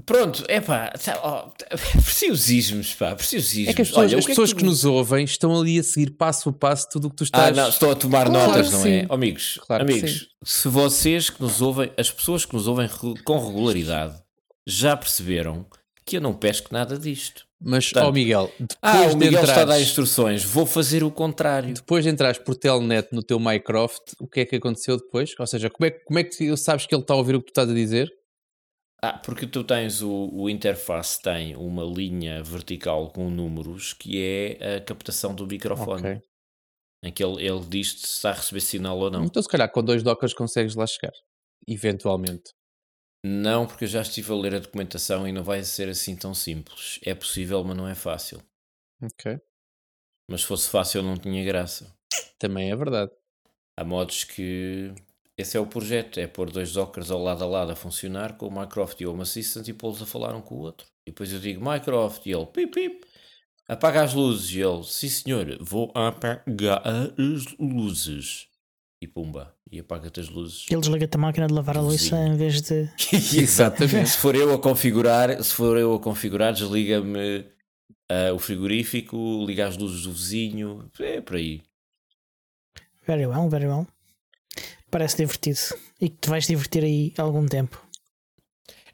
Pronto, 0.05 0.43
é 0.47 0.59
pá, 0.59 0.91
oh, 1.23 1.51
preciosismos, 2.01 2.95
pá, 2.95 3.15
preciosismos. 3.15 3.67
É 3.69 3.73
que 3.73 3.81
as 3.83 3.89
pessoas, 3.89 4.09
Olha, 4.11 4.17
as 4.19 4.25
que 4.25 4.31
é 4.31 4.33
pessoas 4.33 4.49
tu- 4.49 4.55
que, 4.55 4.63
nos 4.63 4.83
ouvem 4.83 5.23
estão 5.25 5.59
ali 5.59 5.77
a 5.79 5.83
seguir 5.83 6.11
passo 6.11 6.49
a 6.49 6.53
passo 6.53 6.89
tudo 6.89 7.07
o 7.07 7.09
que 7.11 7.17
tu 7.17 7.23
Ah, 7.23 7.25
estás. 7.25 7.57
não, 7.57 7.69
estou 7.69 7.91
a 7.91 7.95
tomar 7.95 8.25
Claro 8.27 8.47
notas, 8.47 8.69
que 8.69 8.73
não 8.73 8.85
é? 8.87 9.05
Oh, 9.09 9.13
amigos, 9.13 9.59
Claro 9.65 9.85
que 9.85 9.91
amigos, 9.91 10.27
se 10.43 10.67
vocês 10.67 11.29
que 11.29 11.39
nos 11.41 11.61
ouvem, 11.61 11.91
as 11.97 12.09
pessoas 12.09 12.45
que 12.45 12.53
nos 12.55 12.67
ouvem 12.67 12.89
com 13.23 13.45
regularidade, 13.47 14.19
já 14.65 14.97
perceberam 14.97 15.67
que 16.05 16.17
eu 16.17 16.21
não 16.21 16.33
pesco 16.33 16.69
nada 16.73 16.97
disto. 16.97 17.45
Mas, 17.63 17.91
ó 17.95 18.11
Miguel, 18.11 18.51
Ah, 18.81 18.93
depois 18.93 19.13
o 19.13 19.19
de 19.19 19.25
Miguel 19.25 19.41
está 19.41 19.53
a 19.53 19.55
dar 19.57 19.61
entrares, 19.63 19.87
instruções, 19.87 20.43
vou 20.43 20.65
fazer 20.65 21.03
o 21.03 21.11
contrário. 21.11 21.73
depois 21.75 22.03
de 22.03 22.09
entrares 22.09 22.39
por 22.39 22.55
telnet 22.55 23.07
no 23.11 23.21
teu 23.21 23.39
Minecraft, 23.39 24.15
o 24.19 24.27
que 24.27 24.39
é 24.39 24.45
que 24.45 24.55
aconteceu 24.55 24.97
depois? 24.97 25.33
Ou 25.39 25.45
seja, 25.45 25.69
como 25.69 25.85
é, 25.85 25.91
que- 25.91 26.03
como 26.05 26.17
é 26.19 26.23
que 26.23 26.57
sabes 26.57 26.87
que 26.87 26.95
ele 26.95 27.03
está 27.03 27.13
a 27.13 27.17
ouvir 27.17 27.35
o 27.35 27.39
que 27.39 27.45
tu 27.45 27.49
estás 27.51 27.69
a 27.69 27.73
dizer? 27.73 28.09
Ah, 29.03 29.13
porque 29.17 29.45
tu 29.47 29.63
tens 29.63 30.01
o, 30.01 30.29
o 30.31 30.49
interface, 30.49 31.21
tem 31.21 31.55
uma 31.55 31.83
linha 31.83 32.41
vertical 32.43 33.11
com 33.11 33.29
números 33.29 33.93
que 33.93 34.19
é 34.21 34.77
a 34.77 34.81
captação 34.81 35.33
do 35.35 35.45
microfone. 35.45 36.01
Ok. 36.01 36.21
Em 37.03 37.11
que 37.11 37.23
ele, 37.23 37.43
ele 37.43 37.61
diz 37.67 37.93
se 37.99 38.05
está 38.05 38.29
a 38.29 38.33
receber 38.33 38.61
sinal 38.61 38.97
ou 38.99 39.09
não. 39.09 39.23
Então, 39.25 39.41
se 39.41 39.49
calhar, 39.49 39.71
com 39.71 39.83
dois 39.83 40.03
dockers 40.03 40.33
consegues 40.35 40.75
lá 40.75 40.85
chegar. 40.85 41.13
Eventualmente. 41.67 42.51
Não, 43.23 43.67
porque 43.67 43.83
eu 43.83 43.87
já 43.87 44.01
estive 44.01 44.31
a 44.31 44.35
ler 44.35 44.55
a 44.55 44.59
documentação 44.59 45.27
e 45.27 45.31
não 45.31 45.43
vai 45.43 45.63
ser 45.63 45.89
assim 45.89 46.15
tão 46.15 46.33
simples. 46.33 46.99
É 47.03 47.13
possível, 47.13 47.63
mas 47.63 47.77
não 47.77 47.87
é 47.87 47.93
fácil. 47.93 48.41
Ok. 49.01 49.39
Mas 50.29 50.41
se 50.41 50.47
fosse 50.47 50.69
fácil, 50.69 51.03
não 51.03 51.17
tinha 51.17 51.43
graça. 51.45 51.95
Também 52.39 52.71
é 52.71 52.75
verdade. 52.75 53.11
Há 53.77 53.83
modos 53.83 54.23
que. 54.23 54.93
Esse 55.37 55.57
é 55.57 55.59
o 55.59 55.67
projeto: 55.67 56.19
é 56.19 56.27
pôr 56.27 56.51
dois 56.51 56.73
dockers 56.73 57.11
ao 57.11 57.21
lado 57.21 57.43
a 57.43 57.47
lado 57.47 57.71
a 57.71 57.75
funcionar 57.75 58.37
com 58.37 58.47
o 58.47 58.51
Minecraft 58.51 59.03
e 59.03 59.07
o 59.07 59.11
Home 59.13 59.23
Assistant 59.23 59.67
e 59.67 59.73
pô-los 59.73 60.01
a 60.01 60.05
falar 60.05 60.35
um 60.35 60.41
com 60.41 60.55
o 60.55 60.59
outro. 60.59 60.87
E 61.07 61.11
depois 61.11 61.33
eu 61.33 61.39
digo 61.39 61.63
Minecraft 61.63 62.29
e 62.29 62.33
ele 62.33 62.45
pip 62.47 62.71
pip, 62.73 63.07
apaga 63.67 64.03
as 64.03 64.13
luzes. 64.13 64.51
E 64.51 64.61
ele, 64.61 64.83
sim 64.83 65.09
senhor, 65.09 65.57
vou 65.61 65.91
apagar 65.95 66.83
as 66.87 67.45
luzes. 67.59 68.47
E 69.01 69.07
pumba, 69.07 69.55
e 69.71 69.79
apaga-te 69.79 70.19
as 70.19 70.29
luzes. 70.29 70.67
Ele 70.69 70.79
desliga-te 70.79 71.15
a 71.15 71.19
máquina 71.19 71.47
de 71.47 71.53
lavar 71.53 71.77
a 71.77 71.81
louça 71.81 72.15
em 72.17 72.37
vez 72.37 72.61
de. 72.61 72.87
Exatamente. 73.11 74.09
se 74.09 74.17
for 74.17 74.35
eu 74.35 74.53
a 74.53 74.59
configurar, 74.59 75.41
se 75.43 75.53
for 75.53 75.75
eu 75.75 75.95
a 75.95 75.99
configurar, 75.99 76.53
desliga-me 76.53 77.45
ah, 78.11 78.33
o 78.33 78.39
frigorífico, 78.39 79.43
liga 79.47 79.67
as 79.67 79.77
luzes 79.77 80.03
do 80.03 80.11
vizinho, 80.11 80.91
é 80.99 81.21
por 81.21 81.37
aí. 81.37 81.63
Very 83.07 83.25
well, 83.25 83.49
very 83.49 83.65
well. 83.65 83.87
Parece 84.91 85.17
divertido. 85.17 85.59
E 85.99 86.09
que 86.09 86.17
te 86.17 86.29
vais 86.29 86.45
divertir 86.45 86.83
aí 86.83 87.13
algum 87.17 87.45
tempo. 87.45 87.81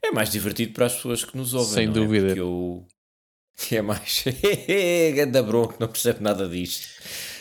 É 0.02 0.12
mais 0.12 0.30
divertido 0.30 0.74
para 0.74 0.86
as 0.86 0.96
pessoas 0.96 1.26
que 1.26 1.36
nos 1.36 1.54
ouvem. 1.54 1.74
Sem 1.74 1.88
não 1.88 1.94
dúvida. 1.94 2.28
É? 2.28 2.36
Porque 2.36 2.96
eu... 3.72 3.78
É 3.78 3.82
mais. 3.82 4.24
Ganda 5.16 5.42
bronco, 5.44 5.76
não 5.80 5.88
percebe 5.88 6.22
nada 6.24 6.48
disto. 6.48 6.88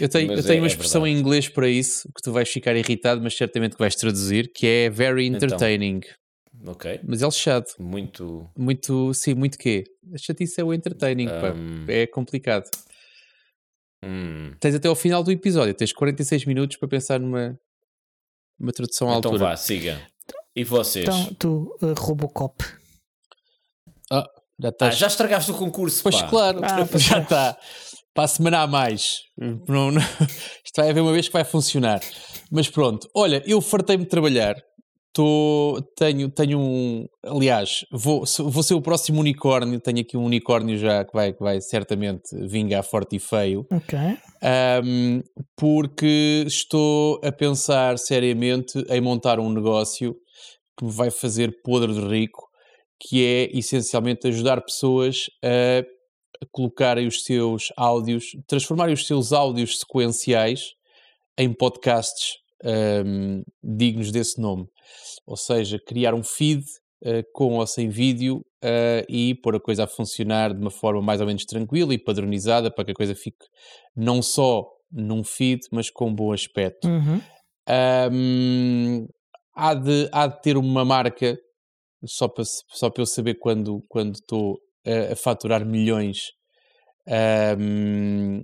Eu 0.00 0.08
tenho, 0.08 0.28
Mas 0.28 0.38
eu 0.38 0.44
tenho 0.44 0.58
é- 0.58 0.60
uma 0.60 0.66
é 0.66 0.70
expressão 0.70 1.02
verdade. 1.02 1.18
em 1.18 1.20
inglês 1.20 1.48
para 1.48 1.68
isso, 1.68 2.08
que 2.14 2.22
tu 2.22 2.32
vais 2.32 2.48
ficar 2.48 2.74
irritado, 2.76 3.20
mas 3.22 3.36
certamente 3.36 3.72
que 3.72 3.78
vais 3.78 3.94
traduzir, 3.94 4.50
que 4.52 4.66
é 4.66 4.90
very 4.90 5.26
Então. 5.26 5.36
entertaining. 5.46 6.00
Ok. 6.66 7.00
Mas 7.04 7.22
é 7.22 7.26
lixado. 7.26 7.66
Muito. 7.78 8.48
Muito, 8.56 9.12
sim, 9.14 9.34
muito 9.34 9.58
quê? 9.58 9.84
A 10.14 10.18
chatice 10.18 10.60
é 10.60 10.64
o 10.64 10.72
entertaining, 10.72 11.26
pá. 11.28 11.52
Hum. 11.54 11.84
É 11.86 12.06
complicado. 12.06 12.68
hum. 14.04 14.52
Tens 14.60 14.74
até 14.74 14.88
ao 14.88 14.96
final 14.96 15.22
do 15.22 15.30
episódio, 15.30 15.74
tens 15.74 15.92
46 15.92 16.44
minutos 16.46 16.76
para 16.76 16.88
pensar 16.88 17.20
numa 17.20 17.58
uma 18.58 18.72
tradução 18.72 19.08
à 19.12 19.18
Então 19.18 19.32
altura. 19.32 19.50
vá, 19.50 19.56
siga. 19.56 20.00
E 20.54 20.64
vocês? 20.64 21.04
Então, 21.06 21.34
tu, 21.38 21.76
uh, 21.82 21.92
Robocop. 21.98 22.64
Já 24.58 24.68
ah, 24.68 24.70
estás. 24.70 24.96
já 24.98 25.06
estragaste 25.06 25.50
o 25.50 25.54
concurso, 25.54 26.02
Pois 26.02 26.20
pá. 26.22 26.28
claro, 26.28 26.60
Ah, 26.62 26.86
pois 26.90 27.02
já 27.02 27.18
é. 27.18 27.22
está. 27.22 27.56
para 28.14 28.24
a 28.24 28.28
semana 28.28 28.60
a 28.62 28.66
mais. 28.66 29.18
Não, 29.38 29.90
não, 29.90 30.00
isto 30.64 30.76
vai 30.76 30.88
haver 30.90 31.00
uma 31.02 31.12
vez 31.12 31.26
que 31.26 31.32
vai 31.32 31.44
funcionar. 31.44 32.00
Mas 32.50 32.68
pronto, 32.68 33.08
olha, 33.14 33.42
eu 33.46 33.60
fartei-me 33.60 34.04
de 34.04 34.10
trabalhar. 34.10 34.54
Tô, 35.12 35.80
tenho, 35.96 36.28
tenho 36.30 36.58
um. 36.58 37.06
Aliás, 37.24 37.86
vou, 37.90 38.22
vou 38.38 38.62
ser 38.62 38.74
o 38.74 38.82
próximo 38.82 39.18
unicórnio. 39.20 39.80
Tenho 39.80 40.00
aqui 40.00 40.14
um 40.14 40.24
unicórnio 40.24 40.76
já 40.76 41.06
que 41.06 41.12
vai, 41.14 41.32
que 41.32 41.42
vai 41.42 41.58
certamente 41.62 42.22
vingar 42.46 42.82
forte 42.84 43.16
e 43.16 43.18
feio. 43.18 43.66
Ok. 43.72 43.98
Um, 44.84 45.22
porque 45.56 46.44
estou 46.46 47.18
a 47.24 47.32
pensar 47.32 47.98
seriamente 47.98 48.78
em 48.90 49.00
montar 49.00 49.40
um 49.40 49.48
negócio 49.50 50.14
que 50.78 50.84
me 50.84 50.92
vai 50.92 51.10
fazer 51.10 51.50
podre 51.64 51.94
de 51.94 52.00
rico, 52.06 52.45
que 53.00 53.24
é 53.24 53.56
essencialmente 53.56 54.26
ajudar 54.26 54.60
pessoas 54.62 55.26
a 55.44 56.46
colocarem 56.52 57.06
os 57.06 57.22
seus 57.24 57.72
áudios, 57.76 58.36
transformarem 58.46 58.94
os 58.94 59.06
seus 59.06 59.32
áudios 59.32 59.78
sequenciais 59.78 60.74
em 61.38 61.52
podcasts 61.52 62.34
um, 62.64 63.42
dignos 63.62 64.10
desse 64.10 64.40
nome. 64.40 64.66
Ou 65.26 65.36
seja, 65.36 65.78
criar 65.78 66.14
um 66.14 66.22
feed 66.22 66.62
uh, 67.04 67.22
com 67.32 67.54
ou 67.54 67.66
sem 67.66 67.88
vídeo 67.88 68.38
uh, 68.64 69.04
e 69.08 69.34
pôr 69.36 69.56
a 69.56 69.60
coisa 69.60 69.84
a 69.84 69.86
funcionar 69.86 70.54
de 70.54 70.60
uma 70.60 70.70
forma 70.70 71.02
mais 71.02 71.20
ou 71.20 71.26
menos 71.26 71.44
tranquila 71.44 71.94
e 71.94 71.98
padronizada 71.98 72.70
para 72.70 72.84
que 72.84 72.92
a 72.92 72.94
coisa 72.94 73.14
fique 73.14 73.44
não 73.94 74.22
só 74.22 74.66
num 74.90 75.24
feed, 75.24 75.60
mas 75.72 75.90
com 75.90 76.08
um 76.08 76.14
bom 76.14 76.32
aspecto. 76.32 76.88
Uhum. 76.88 77.20
Um, 78.12 79.08
há, 79.54 79.74
de, 79.74 80.08
há 80.12 80.26
de 80.28 80.40
ter 80.42 80.56
uma 80.56 80.84
marca, 80.84 81.36
só 82.06 82.28
para, 82.28 82.44
só 82.44 82.90
para 82.90 83.02
eu 83.02 83.06
saber 83.06 83.36
quando 83.38 83.82
estou 84.12 84.58
a, 84.86 85.12
a 85.12 85.16
faturar 85.16 85.64
milhões 85.66 86.30
um, 87.58 88.42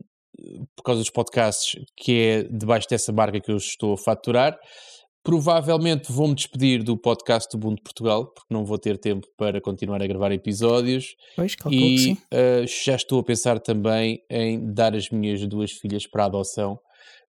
por 0.77 0.83
causa 0.85 1.01
dos 1.01 1.11
podcasts, 1.11 1.81
que 1.97 2.13
é 2.13 2.43
debaixo 2.45 2.89
dessa 2.89 3.13
marca 3.13 3.41
que 3.41 3.51
eu 3.51 3.57
estou 3.57 3.95
a 3.95 3.99
faturar. 3.99 4.59
Provavelmente 5.25 6.11
vou-me 6.11 6.35
despedir 6.35 6.83
do 6.83 6.99
podcast 6.99 7.49
do 7.53 7.57
Ubuntu 7.57 7.83
Portugal, 7.85 8.27
porque 8.27 8.53
não 8.53 8.65
vou 8.65 8.77
ter 8.77 8.99
tempo 8.99 9.25
para 9.37 9.61
continuar 9.61 10.03
a 10.03 10.07
gravar 10.07 10.33
episódios. 10.33 11.15
Pois, 11.37 11.55
e 11.71 12.13
uh, 12.13 12.67
já 12.67 12.97
estou 12.97 13.21
a 13.21 13.25
pensar 13.25 13.61
também 13.61 14.19
em 14.29 14.73
dar 14.73 14.97
as 14.97 15.11
minhas 15.11 15.47
duas 15.47 15.71
filhas 15.71 16.09
para 16.09 16.25
adoção, 16.25 16.77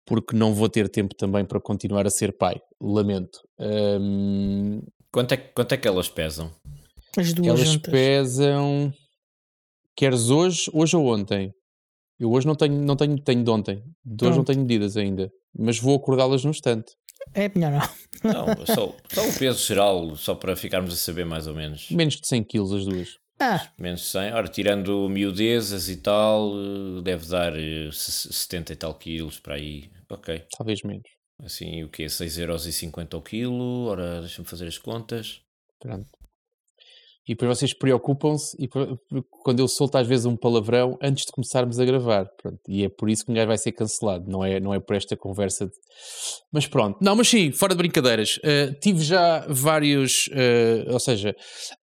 porque 0.05 0.37
não 0.37 0.53
vou 0.53 0.69
ter 0.69 0.89
tempo 0.91 1.15
também 1.15 1.47
para 1.47 1.61
continuar 1.61 2.07
a 2.07 2.11
ser 2.11 2.37
pai. 2.37 2.57
Lamento. 2.79 3.39
Um... 3.59 4.83
Quanto, 5.13 5.33
é, 5.33 5.37
quanto 5.37 5.73
é 5.73 5.77
que 5.77 5.89
elas 5.89 6.09
pesam? 6.09 6.53
As 7.17 7.33
duas 7.33 7.49
elas 7.49 7.69
juntas. 7.69 7.91
pesam. 7.93 8.93
Queres 9.97 10.31
hoje, 10.31 10.71
hoje 10.73 10.97
ou 10.97 11.07
ontem? 11.13 11.53
Eu 12.21 12.31
hoje 12.33 12.47
não 12.47 12.55
tenho, 12.55 12.75
não 12.83 12.97
tenho, 12.97 13.19
tenho 13.23 13.43
de 13.45 13.51
ontem. 13.51 13.83
De 14.05 14.27
hoje 14.27 14.37
não 14.37 14.45
tenho 14.45 14.61
medidas 14.61 14.97
ainda. 14.97 15.31
Mas 15.57 15.79
vou 15.79 15.97
acordá-las 15.97 16.45
no 16.45 16.51
instante. 16.51 16.93
É 17.35 17.49
melhor 17.55 17.73
não. 17.73 18.33
Não, 18.33 18.67
só, 18.67 18.97
só 19.13 19.29
o 19.29 19.39
peso 19.39 19.65
geral, 19.67 20.17
só 20.17 20.35
para 20.35 20.57
ficarmos 20.57 20.93
a 20.93 20.97
saber 20.97 21.25
mais 21.25 21.47
ou 21.47 21.55
menos. 21.55 21.91
Menos 21.91 22.17
de 22.17 22.27
100 22.27 22.45
kg 22.45 22.61
as 22.77 22.85
duas. 22.85 23.09
Ah, 23.41 23.71
Menos 23.79 24.01
de 24.01 24.07
100. 24.07 24.33
Ora, 24.33 24.49
tirando 24.49 25.09
miudezas 25.09 25.89
e 25.89 25.97
tal, 25.97 26.51
eh, 26.55 27.03
deve 27.03 27.27
dar 27.29 27.57
eh, 27.57 27.89
se- 27.93 28.33
70 28.33 28.73
e 28.73 28.77
tal 28.77 28.95
quilos 28.95 29.39
para 29.39 29.55
aí. 29.55 29.91
Ok. 30.11 30.43
Talvez 30.57 30.83
menos. 30.83 31.09
Assim, 31.43 31.85
o 31.85 31.89
quê? 31.89 32.07
6,50€ 32.07 33.15
ao 33.15 33.23
quilo? 33.23 33.87
Ora, 33.87 34.21
deixa-me 34.21 34.47
fazer 34.47 34.67
as 34.67 34.79
contas. 34.79 35.41
Pronto. 35.81 36.09
E 37.29 37.35
depois 37.35 37.59
vocês 37.59 37.75
preocupam-se 37.75 38.57
e 38.59 38.67
quando 39.43 39.61
eu 39.61 39.69
solto 39.69 39.99
às 39.99 40.07
vezes 40.07 40.25
um 40.25 40.35
palavrão 40.35 40.99
antes 41.03 41.27
de 41.27 41.33
começarmos 41.33 41.79
a 41.79 41.85
gravar. 41.85 42.27
Pronto. 42.41 42.59
E 42.67 42.85
é 42.85 42.89
por 42.89 43.11
isso 43.11 43.23
que 43.27 43.31
um 43.31 43.35
gajo 43.35 43.49
vai 43.49 43.59
ser 43.59 43.73
cancelado, 43.73 44.25
não 44.31 44.43
é, 44.43 44.59
não 44.59 44.73
é 44.73 44.81
por 44.81 44.97
esta 44.97 45.15
conversa. 45.15 45.67
De... 45.67 45.73
Mas 46.51 46.67
pronto. 46.67 46.97
Não, 47.03 47.15
mas 47.15 47.29
sim, 47.29 47.53
fora 47.53 47.75
de 47.75 47.79
brincadeiras. 47.79 48.41
eh, 48.43 48.73
tive 48.81 49.05
já 49.05 49.45
vários, 49.47 50.31
eh, 50.33 50.87
ou 50.89 50.99
seja, 50.99 51.37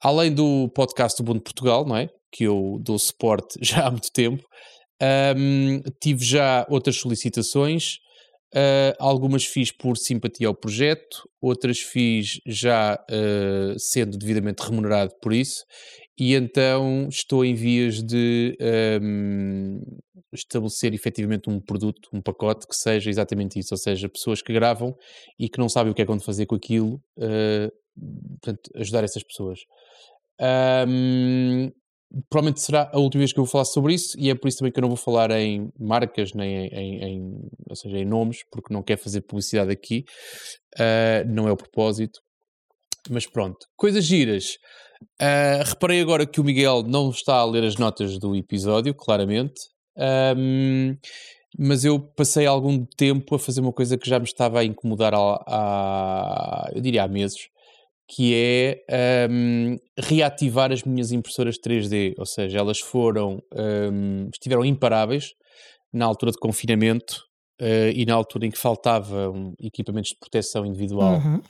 além 0.02 0.34
do 0.34 0.70
podcast 0.70 1.22
do 1.22 1.28
Mundo 1.28 1.42
Portugal, 1.42 1.86
não 1.86 1.98
é? 1.98 2.10
Que 2.32 2.46
eu 2.46 2.80
dou 2.82 2.98
suporte 2.98 3.60
já 3.62 3.88
há 3.88 3.92
muito 3.92 4.12
tempo, 4.14 4.48
ahm, 5.02 5.82
tive 6.02 6.24
já 6.24 6.66
outras 6.70 6.96
solicitações. 6.96 7.98
Uh, 8.56 8.94
algumas 9.00 9.46
fiz 9.46 9.72
por 9.72 9.98
simpatia 9.98 10.48
ao 10.48 10.54
projeto, 10.54 11.28
outras 11.42 11.80
fiz 11.80 12.40
já 12.46 13.04
uh, 13.10 13.80
sendo 13.80 14.16
devidamente 14.16 14.62
remunerado 14.62 15.12
por 15.20 15.34
isso, 15.34 15.66
e 16.20 16.36
então 16.36 17.08
estou 17.10 17.44
em 17.44 17.56
vias 17.56 18.04
de 18.04 18.56
um, 19.02 19.82
estabelecer 20.32 20.94
efetivamente 20.94 21.50
um 21.50 21.60
produto, 21.60 22.10
um 22.14 22.22
pacote 22.22 22.68
que 22.68 22.76
seja 22.76 23.10
exatamente 23.10 23.58
isso, 23.58 23.74
ou 23.74 23.78
seja, 23.78 24.08
pessoas 24.08 24.40
que 24.40 24.54
gravam 24.54 24.96
e 25.40 25.50
que 25.50 25.58
não 25.58 25.68
sabem 25.68 25.92
o 25.92 25.96
que 25.96 26.04
é 26.04 26.06
quando 26.06 26.24
fazer 26.24 26.46
com 26.46 26.54
aquilo, 26.54 27.02
uh, 27.18 27.72
portanto, 28.40 28.70
ajudar 28.76 29.04
essas 29.04 29.24
pessoas. 29.24 29.60
Um, 30.88 31.72
provavelmente 32.30 32.62
será 32.62 32.90
a 32.94 33.00
última 33.00 33.22
vez 33.22 33.34
que 33.34 33.40
eu 33.40 33.44
vou 33.44 33.52
falar 33.52 33.66
sobre 33.66 33.94
isso 33.94 34.18
e 34.20 34.30
é 34.30 34.36
por 34.36 34.48
isso 34.48 34.60
também 34.60 34.72
que 34.72 34.80
eu 34.80 34.82
não 34.82 34.90
vou 34.90 34.98
falar 34.98 35.32
em 35.32 35.72
marcas 35.80 36.34
nem 36.34 36.68
em, 36.68 36.70
em, 36.74 37.04
em 37.04 37.50
ou 37.68 37.76
seja, 37.76 37.98
em 37.98 38.06
nomes, 38.06 38.44
porque 38.52 38.74
não 38.74 38.84
quero 38.84 39.02
fazer 39.02 39.22
publicidade 39.22 39.72
aqui, 39.72 40.06
uh, 40.78 41.28
não 41.28 41.48
é 41.48 41.52
o 41.52 41.58
propósito. 41.58 42.20
Mas 43.10 43.26
pronto, 43.26 43.58
coisas 43.76 44.06
giras. 44.06 44.58
Uh, 45.22 45.64
reparei 45.66 46.00
agora 46.02 46.26
que 46.26 46.40
o 46.40 46.44
Miguel 46.44 46.84
não 46.84 47.10
está 47.10 47.36
a 47.36 47.46
ler 47.46 47.64
as 47.64 47.76
notas 47.76 48.18
do 48.18 48.36
episódio, 48.36 48.94
claramente. 48.94 49.60
Um, 49.98 50.96
mas 51.58 51.86
eu 51.86 52.00
passei 52.00 52.46
algum 52.46 52.86
tempo 52.86 53.36
a 53.36 53.40
fazer 53.40 53.62
uma 53.62 53.74
coisa 53.74 53.98
que 53.98 54.10
já 54.10 54.18
me 54.18 54.26
estava 54.26 54.60
a 54.60 54.64
incomodar 54.64 55.14
há, 55.14 55.44
há 55.48 56.70
eu 56.74 56.82
diria 56.82 57.04
há 57.04 57.08
meses, 57.08 57.50
que 58.16 58.36
é 58.36 59.28
um, 59.30 59.76
reativar 59.98 60.72
as 60.72 60.84
minhas 60.84 61.12
impressoras 61.12 61.56
3D, 61.58 62.14
ou 62.18 62.26
seja, 62.26 62.60
elas 62.60 62.80
foram, 62.80 63.42
um, 63.56 64.30
estiveram 64.32 64.64
imparáveis 64.64 65.32
na 65.92 66.06
altura 66.06 66.32
de 66.32 66.38
confinamento 66.38 67.24
uh, 67.60 67.90
e 67.94 68.06
na 68.06 68.14
altura 68.14 68.46
em 68.46 68.52
que 68.52 68.58
faltavam 68.58 69.54
equipamentos 69.60 70.12
de 70.12 70.18
proteção 70.20 70.64
individual 70.64 71.16
uhum. 71.16 71.42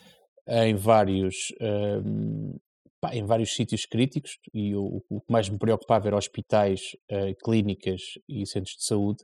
em 0.48 0.76
vários 0.76 1.36
um, 1.62 2.56
pá, 3.02 3.14
em 3.14 3.26
vários 3.26 3.54
sítios 3.54 3.86
críticos. 3.86 4.38
E 4.54 4.74
o, 4.74 5.02
o, 5.10 5.20
que 5.20 5.32
mais 5.32 5.50
me 5.50 5.58
preocupava 5.58 6.08
era 6.08 6.18
hospitais, 6.18 6.80
uh, 7.12 7.36
clínicas 7.44 8.02
e 8.30 8.46
centros 8.48 8.76
de 8.78 8.86
saúde 8.86 9.22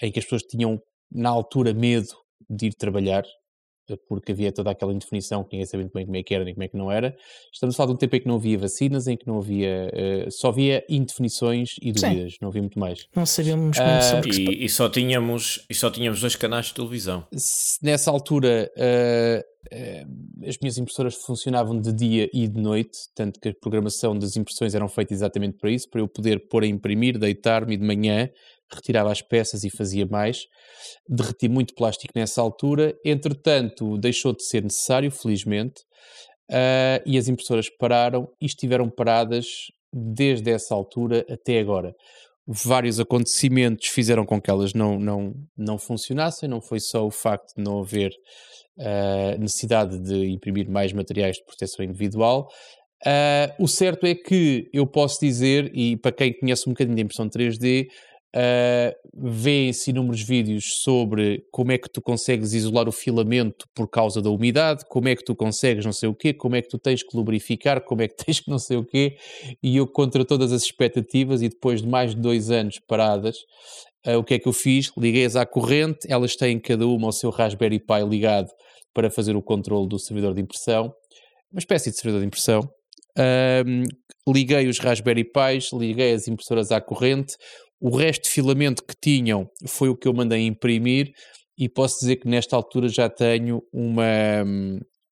em 0.00 0.10
que 0.10 0.18
as 0.18 0.24
pessoas 0.24 0.42
tinham 0.42 0.80
na 1.10 1.28
altura 1.28 1.74
medo 1.74 2.08
de 2.48 2.68
ir 2.68 2.74
trabalhar 2.74 3.24
porque 4.08 4.32
havia 4.32 4.52
toda 4.52 4.70
aquela 4.70 4.92
indefinição 4.92 5.44
que 5.44 5.52
ninguém 5.52 5.66
sabia 5.66 5.84
muito 5.84 5.92
bem 5.92 6.06
como 6.06 6.16
é 6.16 6.22
que 6.22 6.34
era 6.34 6.44
nem 6.44 6.54
como 6.54 6.64
é 6.64 6.68
que 6.68 6.76
não 6.76 6.90
era. 6.90 7.16
Estamos 7.52 7.74
a 7.74 7.76
falar 7.76 7.88
de 7.88 7.92
um 7.94 7.96
tempo 7.96 8.16
em 8.16 8.20
que 8.20 8.28
não 8.28 8.36
havia 8.36 8.58
vacinas, 8.58 9.06
em 9.06 9.16
que 9.16 9.26
não 9.26 9.38
havia, 9.38 9.90
uh, 9.92 10.30
só 10.30 10.48
havia 10.48 10.84
indefinições 10.88 11.76
e 11.80 11.92
dúvidas, 11.92 12.32
Sim. 12.32 12.38
não 12.40 12.48
havia 12.48 12.62
muito 12.62 12.78
mais. 12.78 13.06
Não 13.14 13.26
sabíamos 13.26 13.78
uh, 13.78 14.28
e, 14.28 14.64
e, 14.64 14.68
só 14.68 14.88
tínhamos 14.88 15.64
e 15.68 15.74
só 15.74 15.90
tínhamos 15.90 16.20
dois 16.20 16.36
canais 16.36 16.66
de 16.66 16.74
televisão. 16.74 17.26
Nessa 17.82 18.10
altura 18.10 18.70
uh, 18.76 19.52
as 20.46 20.58
minhas 20.58 20.76
impressoras 20.76 21.14
funcionavam 21.14 21.80
de 21.80 21.92
dia 21.92 22.28
e 22.32 22.48
de 22.48 22.60
noite, 22.60 22.98
tanto 23.14 23.38
que 23.40 23.50
a 23.50 23.54
programação 23.54 24.18
das 24.18 24.36
impressões 24.36 24.74
eram 24.74 24.88
feita 24.88 25.14
exatamente 25.14 25.56
para 25.58 25.70
isso, 25.70 25.88
para 25.88 26.00
eu 26.00 26.08
poder 26.08 26.48
pôr 26.48 26.64
a 26.64 26.66
imprimir, 26.66 27.18
deitar-me 27.18 27.76
de 27.76 27.84
manhã, 27.84 28.28
retirava 28.74 29.10
as 29.10 29.22
peças 29.22 29.64
e 29.64 29.70
fazia 29.70 30.06
mais. 30.06 30.46
Derreti 31.08 31.48
muito 31.48 31.74
plástico 31.74 32.12
nessa 32.16 32.40
altura, 32.40 32.94
entretanto, 33.04 33.98
deixou 33.98 34.34
de 34.34 34.44
ser 34.44 34.62
necessário, 34.62 35.10
felizmente, 35.10 35.82
uh, 36.50 37.02
e 37.04 37.18
as 37.18 37.28
impressoras 37.28 37.68
pararam 37.68 38.28
e 38.40 38.46
estiveram 38.46 38.88
paradas 38.88 39.46
desde 39.92 40.50
essa 40.50 40.74
altura 40.74 41.24
até 41.28 41.58
agora. 41.58 41.94
Vários 42.46 42.98
acontecimentos 42.98 43.88
fizeram 43.88 44.26
com 44.26 44.40
que 44.40 44.50
elas 44.50 44.74
não, 44.74 44.98
não, 44.98 45.34
não 45.56 45.78
funcionassem, 45.78 46.48
não 46.48 46.60
foi 46.60 46.80
só 46.80 47.06
o 47.06 47.10
facto 47.10 47.54
de 47.56 47.62
não 47.62 47.80
haver 47.80 48.10
uh, 48.78 49.38
necessidade 49.38 49.98
de 50.00 50.30
imprimir 50.30 50.68
mais 50.68 50.92
materiais 50.92 51.36
de 51.36 51.44
proteção 51.44 51.84
individual, 51.84 52.48
Uh, 53.04 53.50
o 53.64 53.66
certo 53.66 54.06
é 54.06 54.14
que 54.14 54.70
eu 54.72 54.86
posso 54.86 55.18
dizer, 55.20 55.72
e 55.74 55.96
para 55.96 56.12
quem 56.12 56.32
conhece 56.32 56.68
um 56.68 56.72
bocadinho 56.72 56.94
de 56.94 57.02
impressão 57.02 57.28
3D, 57.28 57.88
Uh, 58.34 58.96
vê-se 59.14 59.90
inúmeros 59.90 60.22
vídeos 60.22 60.78
sobre 60.82 61.44
como 61.50 61.70
é 61.70 61.76
que 61.76 61.88
tu 61.90 62.00
consegues 62.00 62.54
isolar 62.54 62.88
o 62.88 62.92
filamento 62.92 63.66
por 63.74 63.86
causa 63.86 64.22
da 64.22 64.30
umidade, 64.30 64.86
como 64.88 65.06
é 65.06 65.14
que 65.14 65.22
tu 65.22 65.36
consegues 65.36 65.84
não 65.84 65.92
sei 65.92 66.08
o 66.08 66.14
quê, 66.14 66.32
como 66.32 66.56
é 66.56 66.62
que 66.62 66.68
tu 66.68 66.78
tens 66.78 67.02
que 67.02 67.14
lubrificar, 67.14 67.82
como 67.82 68.00
é 68.00 68.08
que 68.08 68.16
tens 68.24 68.40
que 68.40 68.50
não 68.50 68.58
sei 68.58 68.78
o 68.78 68.84
quê, 68.86 69.18
e 69.62 69.76
eu 69.76 69.86
contra 69.86 70.24
todas 70.24 70.50
as 70.50 70.62
expectativas 70.62 71.42
e 71.42 71.50
depois 71.50 71.82
de 71.82 71.88
mais 71.88 72.14
de 72.14 72.22
dois 72.22 72.50
anos 72.50 72.78
paradas, 72.88 73.36
uh, 74.06 74.16
o 74.16 74.24
que 74.24 74.32
é 74.32 74.38
que 74.38 74.48
eu 74.48 74.52
fiz? 74.54 74.90
Liguei-as 74.96 75.36
à 75.36 75.44
corrente, 75.44 76.06
elas 76.08 76.34
têm 76.34 76.58
cada 76.58 76.86
uma 76.86 77.08
o 77.08 77.12
seu 77.12 77.28
Raspberry 77.28 77.80
Pi 77.80 78.02
ligado 78.08 78.48
para 78.94 79.10
fazer 79.10 79.36
o 79.36 79.42
controle 79.42 79.86
do 79.86 79.98
servidor 79.98 80.32
de 80.32 80.40
impressão, 80.40 80.90
uma 81.52 81.58
espécie 81.58 81.90
de 81.90 81.96
servidor 81.96 82.20
de 82.22 82.28
impressão, 82.28 82.62
um, 83.66 84.32
liguei 84.32 84.68
os 84.68 84.78
Raspberry 84.78 85.24
Pis, 85.24 85.70
liguei 85.72 86.14
as 86.14 86.28
impressoras 86.28 86.72
à 86.72 86.80
corrente, 86.80 87.36
O 87.82 87.96
resto 87.96 88.24
de 88.24 88.30
filamento 88.30 88.84
que 88.84 88.94
tinham 88.94 89.50
foi 89.66 89.88
o 89.88 89.96
que 89.96 90.06
eu 90.06 90.14
mandei 90.14 90.46
imprimir 90.46 91.10
e 91.58 91.68
posso 91.68 91.98
dizer 91.98 92.14
que 92.14 92.28
nesta 92.28 92.54
altura 92.54 92.88
já 92.88 93.08
tenho 93.10 93.60
uma, 93.72 94.44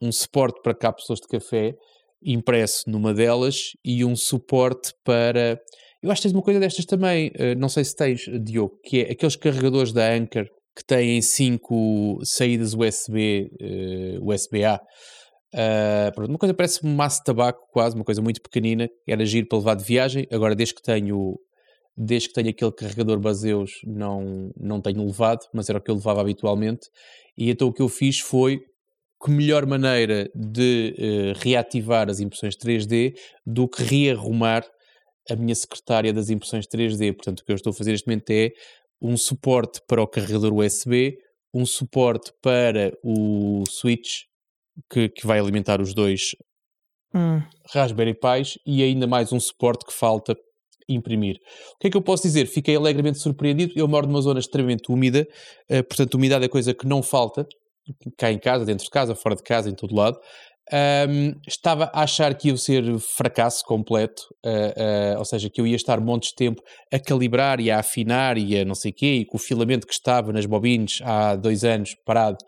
um 0.01 0.13
suporte 0.13 0.61
para 0.63 0.73
cápsulas 0.73 1.19
de 1.19 1.27
café 1.27 1.75
impresso 2.23 2.89
numa 2.89 3.13
delas 3.13 3.71
e 3.85 4.05
um 4.05 4.15
suporte 4.15 4.93
para. 5.05 5.61
Eu 6.01 6.13
acho 6.13 6.23
que 6.23 6.29
tens 6.29 6.35
uma 6.35 6.43
coisa 6.43 6.61
destas 6.61 6.85
também, 6.85 7.33
eh, 7.35 7.57
não 7.57 7.69
sei 7.69 7.83
se 7.83 7.97
tens, 7.97 8.21
Diogo, 8.41 8.79
que 8.85 9.01
é 9.01 9.11
aqueles 9.11 9.35
carregadores 9.35 9.93
da 9.93 10.09
Anchor 10.15 10.47
que 10.77 10.85
têm 10.85 11.21
cinco 11.21 12.21
saídas 12.23 12.73
USB, 12.73 13.51
uh, 13.61 14.33
USB-A. 14.33 14.81
Uh, 15.53 16.29
uma 16.29 16.39
coisa 16.39 16.55
parece 16.55 16.87
um 16.87 16.95
maço 16.95 17.19
de 17.19 17.25
tabaco, 17.25 17.61
quase, 17.73 17.97
uma 17.97 18.05
coisa 18.05 18.23
muito 18.23 18.41
pequenina, 18.41 18.89
era 19.07 19.27
giro 19.27 19.49
para 19.49 19.59
levar 19.59 19.75
de 19.75 19.85
viagem. 19.85 20.27
Agora, 20.31 20.55
desde 20.55 20.75
que 20.75 20.83
tenho, 20.83 21.35
desde 21.97 22.29
que 22.29 22.35
tenho 22.35 22.51
aquele 22.51 22.73
carregador 22.73 23.19
Baseus, 23.19 23.73
não, 23.85 24.51
não 24.57 24.81
tenho 24.81 25.05
levado, 25.05 25.47
mas 25.53 25.69
era 25.69 25.79
o 25.79 25.83
que 25.83 25.91
eu 25.91 25.97
levava 25.97 26.21
habitualmente. 26.21 26.89
E 27.37 27.51
então 27.51 27.69
o 27.69 27.73
que 27.73 27.83
eu 27.83 27.89
fiz 27.89 28.21
foi 28.21 28.61
que 29.23 29.31
melhor 29.31 29.67
maneira 29.67 30.31
de 30.35 30.95
uh, 30.99 31.39
reativar 31.39 32.09
as 32.09 32.21
impressões 32.21 32.57
3D 32.57 33.15
do 33.45 33.69
que 33.69 33.83
rearrumar 33.83 34.65
a 35.29 35.37
minha 35.37 35.55
secretária 35.55 36.13
das 36.13 36.31
impressões 36.31 36.67
3D. 36.67 37.15
Portanto, 37.15 37.41
o 37.41 37.45
que 37.45 37.53
eu 37.53 37.57
estou 37.57 37.71
a 37.71 37.75
fazer 37.75 37.91
neste 37.93 38.07
momento 38.07 38.31
é 38.31 38.51
um 39.01 39.17
suporte 39.17 39.81
para 39.87 40.03
o 40.03 40.07
carregador 40.07 40.53
USB, 40.55 41.19
um 41.53 41.67
suporte 41.67 42.33
para 42.43 42.93
o 43.03 43.65
switch 43.69 44.23
que, 44.91 45.09
que 45.09 45.27
vai 45.27 45.39
alimentar 45.39 45.81
os 45.81 45.93
dois 45.93 46.35
hum. 47.15 47.43
Raspberry 47.73 48.15
Pis 48.15 48.59
e 48.67 48.83
ainda 48.83 49.07
mais 49.07 49.33
um 49.33 49.41
suporte 49.41 49.85
que 49.85 49.93
falta 49.93 50.37
imprimir. 50.95 51.37
O 51.75 51.79
que 51.79 51.89
é 51.89 51.91
que 51.91 51.97
eu 51.97 52.03
posso 52.03 52.23
dizer? 52.23 52.47
Fiquei 52.47 52.77
alegremente 52.77 53.19
surpreendido. 53.19 53.73
Eu 53.77 53.89
moro 53.89 54.07
numa 54.07 54.21
zona 54.21 54.41
extremamente 54.41 54.91
úmida, 54.91 55.27
uh, 55.71 55.85
portanto, 55.85 56.15
umidade 56.15 56.45
é 56.45 56.49
coisa 56.49 56.75
que 56.75 56.87
não 56.87 57.03
falta 57.03 57.47
cá 58.17 58.31
em 58.31 58.39
casa, 58.39 58.65
dentro 58.65 58.85
de 58.85 58.91
casa, 58.91 59.15
fora 59.15 59.35
de 59.35 59.43
casa, 59.43 59.69
em 59.69 59.75
todo 59.75 59.95
lado. 59.95 60.19
Um, 60.73 61.35
estava 61.49 61.91
a 61.93 62.03
achar 62.03 62.33
que 62.33 62.49
ia 62.49 62.57
ser 62.57 62.85
fracasso 63.01 63.65
completo, 63.65 64.23
uh, 64.47 65.17
uh, 65.17 65.19
ou 65.19 65.25
seja, 65.25 65.51
que 65.51 65.61
eu 65.61 65.67
ia 65.67 65.75
estar 65.75 66.01
montes 66.01 66.29
de 66.29 66.37
tempo 66.37 66.63
a 66.93 66.99
calibrar 66.99 67.59
e 67.59 67.73
a 67.73 67.81
afinar 67.81 68.39
e 68.39 68.57
a 68.57 68.65
não 68.65 68.77
sei 68.77 68.93
o 68.93 68.95
quê, 68.95 69.15
e 69.15 69.25
que 69.25 69.35
o 69.35 69.39
filamento 69.39 69.85
que 69.85 69.93
estava 69.93 70.33
nas 70.33 70.47
bobines 70.47 71.01
há 71.03 71.35
dois 71.35 71.65
anos 71.65 71.97
parado, 72.07 72.39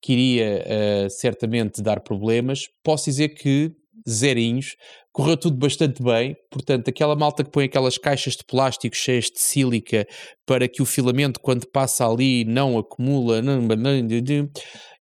que 0.00 0.12
iria 0.12 0.64
uh, 0.64 1.10
certamente 1.10 1.82
dar 1.82 2.00
problemas. 2.00 2.60
Posso 2.84 3.06
dizer 3.06 3.30
que 3.30 3.72
zerinhos, 4.08 4.76
correu 5.12 5.36
tudo 5.36 5.56
bastante 5.56 6.02
bem, 6.02 6.36
portanto, 6.50 6.88
aquela 6.88 7.14
malta 7.14 7.44
que 7.44 7.50
põe 7.50 7.66
aquelas 7.66 7.98
caixas 7.98 8.34
de 8.34 8.44
plástico 8.44 8.96
cheias 8.96 9.26
de 9.26 9.40
sílica 9.40 10.06
para 10.46 10.68
que 10.68 10.82
o 10.82 10.86
filamento, 10.86 11.40
quando 11.40 11.66
passa 11.66 12.06
ali, 12.06 12.44
não 12.44 12.78
acumula, 12.78 13.40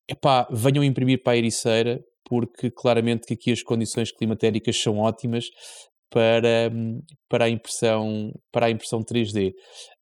epá, 0.07 0.47
venham 0.51 0.83
imprimir 0.83 1.23
para 1.23 1.33
a 1.33 1.37
ericeira, 1.37 2.03
porque 2.25 2.69
claramente 2.69 3.25
que 3.25 3.33
aqui 3.33 3.51
as 3.51 3.63
condições 3.63 4.11
climatéricas 4.11 4.77
são 4.77 4.99
ótimas 4.99 5.45
para, 6.09 6.69
para, 7.29 7.45
a, 7.45 7.49
impressão, 7.49 8.31
para 8.51 8.65
a 8.67 8.69
impressão 8.69 9.01
3D. 9.01 9.53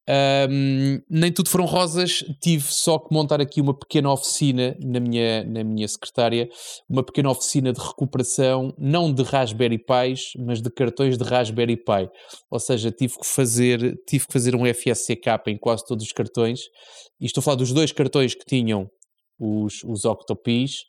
Um, 0.10 1.00
nem 1.08 1.32
tudo 1.32 1.50
foram 1.50 1.66
rosas, 1.66 2.24
tive 2.42 2.64
só 2.64 2.98
que 2.98 3.14
montar 3.14 3.40
aqui 3.40 3.62
uma 3.62 3.78
pequena 3.78 4.12
oficina 4.12 4.76
na 4.84 5.00
minha, 5.00 5.44
na 5.44 5.64
minha 5.64 5.88
secretária, 5.88 6.50
uma 6.90 7.04
pequena 7.04 7.30
oficina 7.30 7.72
de 7.72 7.80
recuperação, 7.80 8.74
não 8.76 9.14
de 9.14 9.22
Raspberry 9.22 9.78
Pis, 9.78 10.32
mas 10.40 10.64
de 10.64 10.72
cartões 10.72 11.16
de 11.16 11.24
Raspberry 11.24 11.78
Pi. 11.78 12.10
Ou 12.50 12.60
seja, 12.60 12.92
tive 12.92 13.20
que 13.20 13.28
fazer, 13.28 14.02
tive 14.08 14.26
que 14.26 14.34
fazer 14.34 14.56
um 14.56 14.66
FSCK 14.66 15.28
em 15.46 15.58
quase 15.58 15.86
todos 15.86 16.04
os 16.04 16.12
cartões, 16.12 16.62
e 17.22 17.28
estou 17.28 17.42
a 17.42 17.44
falar 17.44 17.58
dos 17.58 17.72
dois 17.72 17.92
cartões 17.92 18.34
que 18.34 18.46
tinham 18.46 18.90
os, 19.40 19.84
os 19.84 20.06
Octopis, 20.06 20.86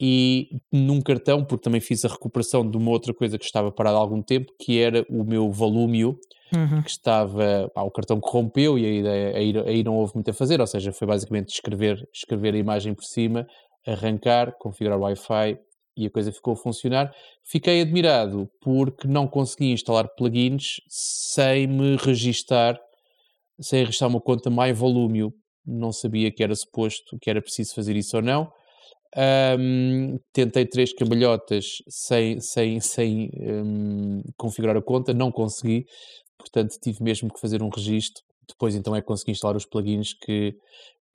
e 0.00 0.48
num 0.72 1.00
cartão, 1.00 1.44
porque 1.44 1.64
também 1.64 1.80
fiz 1.80 2.04
a 2.04 2.08
recuperação 2.08 2.68
de 2.68 2.76
uma 2.76 2.90
outra 2.90 3.12
coisa 3.12 3.38
que 3.38 3.44
estava 3.44 3.72
parada 3.72 3.96
há 3.96 4.00
algum 4.00 4.22
tempo, 4.22 4.52
que 4.60 4.80
era 4.80 5.04
o 5.10 5.24
meu 5.24 5.50
Volúmio, 5.50 6.18
uhum. 6.54 6.82
que 6.82 6.90
estava, 6.90 7.70
pá, 7.74 7.82
o 7.82 7.90
cartão 7.90 8.20
corrompeu 8.20 8.78
e 8.78 8.86
aí, 8.86 9.08
aí, 9.34 9.58
aí, 9.66 9.84
não 9.84 9.96
houve 9.96 10.14
muito 10.14 10.30
a 10.30 10.34
fazer, 10.34 10.60
ou 10.60 10.66
seja, 10.66 10.92
foi 10.92 11.06
basicamente 11.06 11.48
escrever, 11.48 12.08
escrever 12.14 12.54
a 12.54 12.58
imagem 12.58 12.94
por 12.94 13.04
cima, 13.04 13.46
arrancar, 13.86 14.52
configurar 14.58 14.98
o 14.98 15.02
Wi-Fi 15.02 15.58
e 15.96 16.06
a 16.06 16.10
coisa 16.10 16.30
ficou 16.30 16.52
a 16.52 16.56
funcionar. 16.56 17.12
Fiquei 17.44 17.80
admirado 17.80 18.48
porque 18.60 19.08
não 19.08 19.26
consegui 19.26 19.72
instalar 19.72 20.08
plugins 20.16 20.76
sem 20.88 21.66
me 21.66 21.96
registar, 21.96 22.78
sem 23.60 23.80
registrar 23.80 24.06
uma 24.06 24.20
conta 24.20 24.48
MyVolumio. 24.48 25.32
Não 25.66 25.92
sabia 25.92 26.30
que 26.30 26.42
era 26.42 26.54
suposto, 26.54 27.18
que 27.20 27.28
era 27.28 27.42
preciso 27.42 27.74
fazer 27.74 27.96
isso 27.96 28.16
ou 28.16 28.22
não. 28.22 28.48
Um, 29.16 30.18
tentei 30.32 30.66
três 30.66 30.92
cambalhotas 30.92 31.82
sem, 31.88 32.40
sem, 32.40 32.78
sem 32.80 33.30
um, 33.40 34.22
configurar 34.36 34.76
a 34.76 34.82
conta, 34.82 35.14
não 35.14 35.32
consegui, 35.32 35.86
portanto 36.36 36.76
tive 36.82 37.02
mesmo 37.02 37.32
que 37.32 37.40
fazer 37.40 37.62
um 37.62 37.70
registro. 37.70 38.22
Depois 38.46 38.74
então 38.74 38.94
é 38.94 39.00
que 39.00 39.06
consegui 39.06 39.32
instalar 39.32 39.56
os 39.56 39.64
plugins 39.64 40.12
que, 40.12 40.54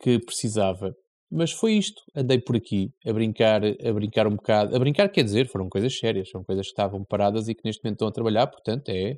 que 0.02 0.20
precisava. 0.20 0.96
Mas 1.32 1.52
foi 1.52 1.74
isto, 1.74 2.02
andei 2.16 2.40
por 2.40 2.56
aqui 2.56 2.92
a 3.06 3.12
brincar, 3.12 3.62
a 3.66 3.94
brincar 3.94 4.28
um 4.28 4.36
bocado. 4.36 4.76
A 4.76 4.80
brincar 4.80 5.10
quer 5.10 5.24
dizer, 5.24 5.48
foram 5.48 5.68
coisas 5.68 5.98
sérias, 5.98 6.30
são 6.30 6.44
coisas 6.44 6.68
que 6.68 6.72
estavam 6.72 7.04
paradas 7.04 7.48
e 7.48 7.56
que 7.56 7.62
neste 7.66 7.84
momento 7.84 7.96
estão 7.96 8.08
a 8.08 8.12
trabalhar, 8.12 8.48
portanto 8.48 8.90
é, 8.90 9.18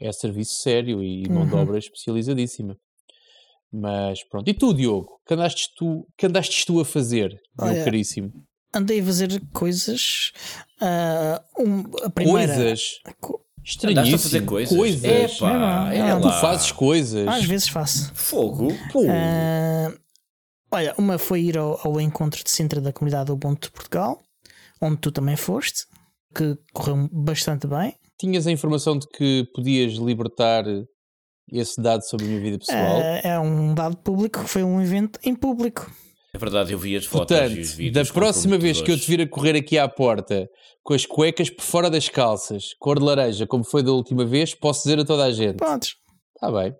é 0.00 0.12
serviço 0.12 0.62
sério 0.62 1.02
e 1.02 1.28
mão 1.28 1.46
de 1.46 1.54
uhum. 1.54 1.60
obra 1.60 1.78
especializadíssima. 1.78 2.76
Mas 3.72 4.22
pronto. 4.24 4.48
E 4.48 4.54
tu, 4.54 4.74
Diogo? 4.74 5.20
Que 5.26 5.34
andaste 5.34 5.68
tu, 5.76 6.06
que 6.16 6.26
andaste 6.26 6.66
tu 6.66 6.80
a 6.80 6.84
fazer, 6.84 7.38
Olha, 7.58 7.72
meu 7.72 7.84
caríssimo? 7.84 8.32
Andei 8.74 9.00
a 9.00 9.04
fazer 9.04 9.40
coisas. 9.52 10.32
Uh, 10.80 11.62
um, 11.62 11.84
a 12.04 12.10
primeira, 12.10 12.54
coisas? 12.54 13.00
Estranhíssimo. 13.64 14.16
a 14.16 14.18
fazer 14.18 14.44
coisas? 14.44 14.76
Coisas. 14.76 15.04
É, 15.04 15.28
pá, 15.38 15.92
é, 15.92 16.20
tu 16.20 16.30
fazes 16.40 16.72
coisas. 16.72 17.28
Às 17.28 17.44
vezes 17.44 17.68
faço. 17.68 18.12
Fogo. 18.14 18.72
Uh, 18.94 19.98
olha, 20.70 20.94
uma 20.98 21.18
foi 21.18 21.42
ir 21.42 21.58
ao, 21.58 21.80
ao 21.86 22.00
encontro 22.00 22.42
de 22.42 22.50
Sintra 22.50 22.80
da 22.80 22.92
comunidade 22.92 23.30
Ubuntu 23.30 23.68
de 23.68 23.72
Portugal, 23.72 24.20
onde 24.80 24.96
tu 24.96 25.12
também 25.12 25.36
foste, 25.36 25.84
que 26.34 26.56
correu 26.72 27.08
bastante 27.12 27.66
bem. 27.66 27.94
Tinhas 28.18 28.46
a 28.46 28.50
informação 28.50 28.98
de 28.98 29.06
que 29.08 29.46
podias 29.54 29.94
libertar 29.94 30.64
esse 31.50 31.80
dado 31.80 32.02
sobre 32.02 32.26
a 32.26 32.28
minha 32.28 32.40
vida 32.40 32.58
pessoal? 32.58 33.00
É, 33.00 33.20
é 33.24 33.40
um 33.40 33.74
dado 33.74 33.96
público, 33.96 34.40
foi 34.40 34.62
um 34.62 34.80
evento 34.80 35.18
em 35.22 35.34
público. 35.34 35.90
É 36.32 36.38
verdade, 36.38 36.72
eu 36.72 36.78
vi 36.78 36.96
as 36.96 37.04
fotos 37.04 37.36
Portanto, 37.36 37.56
e 37.56 37.60
os 37.60 37.72
vídeos. 37.72 38.08
Da 38.08 38.14
próxima 38.14 38.56
vez 38.56 38.80
que 38.80 38.90
eu 38.90 38.98
te 38.98 39.06
vir 39.06 39.20
a 39.20 39.28
correr 39.28 39.56
aqui 39.56 39.76
à 39.76 39.88
porta 39.88 40.48
com 40.82 40.94
as 40.94 41.04
cuecas 41.04 41.50
por 41.50 41.62
fora 41.62 41.90
das 41.90 42.08
calças, 42.08 42.74
cor 42.78 42.98
de 42.98 43.04
laranja, 43.04 43.46
como 43.46 43.64
foi 43.64 43.82
da 43.82 43.90
última 43.90 44.24
vez, 44.24 44.54
posso 44.54 44.84
dizer 44.84 45.00
a 45.00 45.04
toda 45.04 45.24
a 45.24 45.32
gente. 45.32 45.56
Podes. 45.56 45.96
Está 46.34 46.50
bem. 46.52 46.74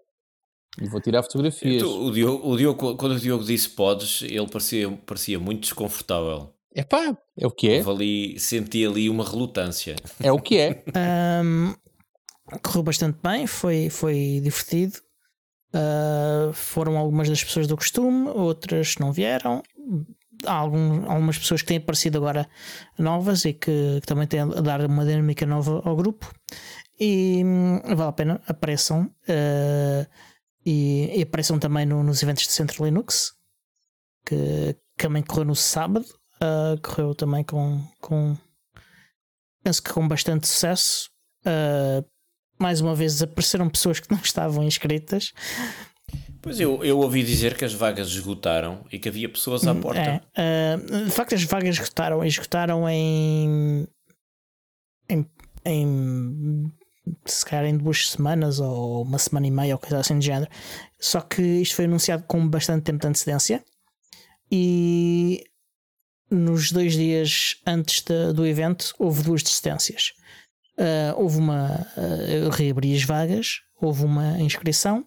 E 0.80 0.88
vou 0.88 1.00
tirar 1.00 1.22
fotografias. 1.22 1.82
Então, 1.82 2.06
o, 2.06 2.12
Diogo, 2.12 2.48
o 2.48 2.56
Diogo, 2.56 2.96
quando 2.96 3.12
o 3.12 3.18
Diogo 3.18 3.44
disse 3.44 3.70
podes, 3.70 4.22
ele 4.22 4.46
parecia, 4.46 4.90
parecia 5.04 5.38
muito 5.38 5.62
desconfortável. 5.62 6.54
É 6.72 6.84
pá, 6.84 7.16
é 7.36 7.46
o 7.46 7.50
que 7.50 7.68
é. 7.68 7.80
ali, 7.80 8.38
senti 8.38 8.86
ali 8.86 9.10
uma 9.10 9.24
relutância. 9.28 9.96
É 10.22 10.30
o 10.30 10.38
que 10.38 10.56
é. 10.56 10.84
um, 11.44 11.74
correu 12.62 12.82
bastante 12.82 13.18
bem, 13.22 13.46
foi, 13.46 13.90
foi 13.90 14.40
divertido. 14.42 14.98
Uh, 15.72 16.52
foram 16.52 16.96
algumas 16.96 17.28
das 17.28 17.44
pessoas 17.44 17.66
do 17.66 17.76
costume, 17.76 18.28
outras 18.28 18.96
não 18.98 19.12
vieram. 19.12 19.62
Há 20.44 20.52
algum, 20.52 21.10
algumas 21.10 21.38
pessoas 21.38 21.62
que 21.62 21.68
têm 21.68 21.76
aparecido 21.76 22.18
agora 22.18 22.48
novas 22.98 23.44
e 23.44 23.52
que, 23.52 24.00
que, 24.00 24.06
também 24.06 24.26
têm 24.26 24.40
a 24.40 24.46
dar 24.46 24.84
uma 24.84 25.04
dinâmica 25.04 25.46
nova 25.46 25.82
ao 25.84 25.94
grupo. 25.94 26.32
E 26.98 27.42
hum, 27.44 27.80
vale 27.94 28.08
a 28.08 28.12
pena, 28.12 28.40
apareçam. 28.46 29.04
Uh, 29.28 30.06
e, 30.64 31.18
e, 31.18 31.22
apareçam 31.22 31.58
também 31.58 31.86
no, 31.86 32.02
nos 32.02 32.22
eventos 32.22 32.44
de 32.46 32.52
Centro 32.52 32.84
Linux, 32.84 33.32
que, 34.26 34.76
que 34.96 35.04
também 35.04 35.22
correu 35.22 35.44
no 35.44 35.54
sábado. 35.56 36.06
Uh, 36.36 36.80
correu 36.82 37.14
também 37.14 37.44
com, 37.44 37.82
com 38.00 38.36
penso 39.62 39.82
que 39.82 39.92
com 39.92 40.08
bastante 40.08 40.48
sucesso. 40.48 41.10
Uh, 41.46 42.04
mais 42.60 42.80
uma 42.80 42.94
vez 42.94 43.22
apareceram 43.22 43.68
pessoas 43.68 44.00
que 44.00 44.10
não 44.10 44.20
estavam 44.22 44.62
inscritas. 44.62 45.32
Pois 46.42 46.58
eu, 46.58 46.82
eu 46.84 46.98
ouvi 46.98 47.22
dizer 47.22 47.56
que 47.56 47.64
as 47.64 47.74
vagas 47.74 48.08
esgotaram 48.08 48.84
e 48.90 48.98
que 48.98 49.08
havia 49.08 49.28
pessoas 49.28 49.66
à 49.66 49.72
hum, 49.72 49.80
porta. 49.80 50.22
É, 50.34 50.76
uh, 50.76 51.04
de 51.04 51.10
facto, 51.10 51.34
as 51.34 51.42
vagas 51.44 51.76
esgotaram, 51.76 52.24
esgotaram 52.24 52.88
em, 52.88 53.86
em, 55.08 55.26
em 55.64 56.72
se 57.26 57.44
calhar 57.44 57.66
em 57.66 57.76
duas 57.76 58.10
semanas 58.10 58.58
ou 58.58 59.02
uma 59.02 59.18
semana 59.18 59.46
e 59.46 59.50
meia 59.50 59.74
ou 59.74 59.78
coisa 59.78 59.98
assim 59.98 60.18
de 60.18 60.26
género. 60.26 60.50
Só 60.98 61.20
que 61.20 61.42
isto 61.42 61.76
foi 61.76 61.84
anunciado 61.84 62.24
com 62.26 62.48
bastante 62.48 62.84
tempo 62.84 63.00
de 63.00 63.08
antecedência 63.08 63.62
e 64.50 65.44
nos 66.30 66.72
dois 66.72 66.94
dias 66.94 67.56
antes 67.66 68.02
de, 68.02 68.32
do 68.32 68.46
evento 68.46 68.94
houve 68.98 69.22
duas 69.22 69.42
distâncias. 69.42 70.12
Uh, 70.80 71.12
houve 71.20 71.36
uma. 71.36 71.86
Uh, 71.94 72.30
eu 72.30 72.50
reabri 72.50 72.96
as 72.96 73.02
vagas, 73.02 73.60
houve 73.78 74.02
uma 74.02 74.40
inscrição 74.40 75.06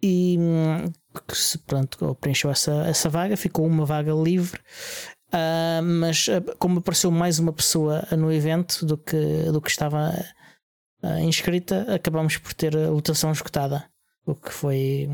e 0.00 0.36
hum, 0.38 0.92
que 1.26 1.36
se, 1.36 1.58
pronto, 1.58 2.14
preencheu 2.20 2.48
essa, 2.48 2.72
essa 2.86 3.08
vaga, 3.08 3.36
ficou 3.36 3.66
uma 3.66 3.84
vaga 3.84 4.12
livre. 4.12 4.60
Uh, 5.34 5.82
mas 5.82 6.26
como 6.60 6.78
apareceu 6.78 7.10
mais 7.10 7.40
uma 7.40 7.52
pessoa 7.52 8.06
no 8.16 8.32
evento 8.32 8.86
do 8.86 8.96
que, 8.96 9.50
do 9.50 9.60
que 9.60 9.70
estava 9.70 10.12
inscrita, 11.20 11.92
acabamos 11.92 12.36
por 12.36 12.54
ter 12.54 12.76
a 12.76 12.88
lotação 12.88 13.32
esgotada, 13.32 13.90
o 14.24 14.36
que 14.36 14.52
foi, 14.52 15.08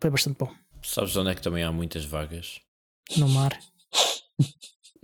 foi 0.00 0.10
bastante 0.10 0.36
bom. 0.36 0.52
Sabes 0.82 1.14
onde 1.14 1.30
é 1.30 1.34
que 1.36 1.42
também 1.42 1.62
há 1.62 1.70
muitas 1.70 2.04
vagas? 2.04 2.58
No 3.16 3.28
mar. 3.28 3.56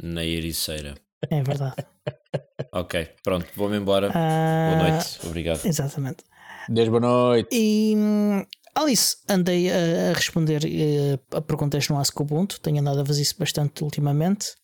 Na 0.02 0.24
Ericeira. 0.24 0.96
É 1.30 1.42
verdade. 1.42 1.76
ok, 2.72 3.08
pronto, 3.22 3.46
vou-me 3.56 3.76
embora. 3.76 4.10
boa 4.10 4.90
noite, 4.90 5.18
obrigado. 5.24 5.64
Exatamente. 5.64 6.24
Deus, 6.68 6.88
boa 6.88 7.00
noite. 7.00 7.48
E 7.52 7.94
Alice, 8.74 9.16
andei 9.28 9.70
a, 9.70 10.12
responder 10.12 10.62
uh, 10.64 11.36
a 11.36 11.40
perguntas 11.40 11.88
no 11.88 11.98
Ask 11.98 12.18
Ubuntu, 12.20 12.60
tenho 12.60 12.80
andado 12.80 13.00
a 13.00 13.06
fazer 13.06 13.22
isso 13.22 13.36
bastante 13.38 13.82
ultimamente 13.82 14.54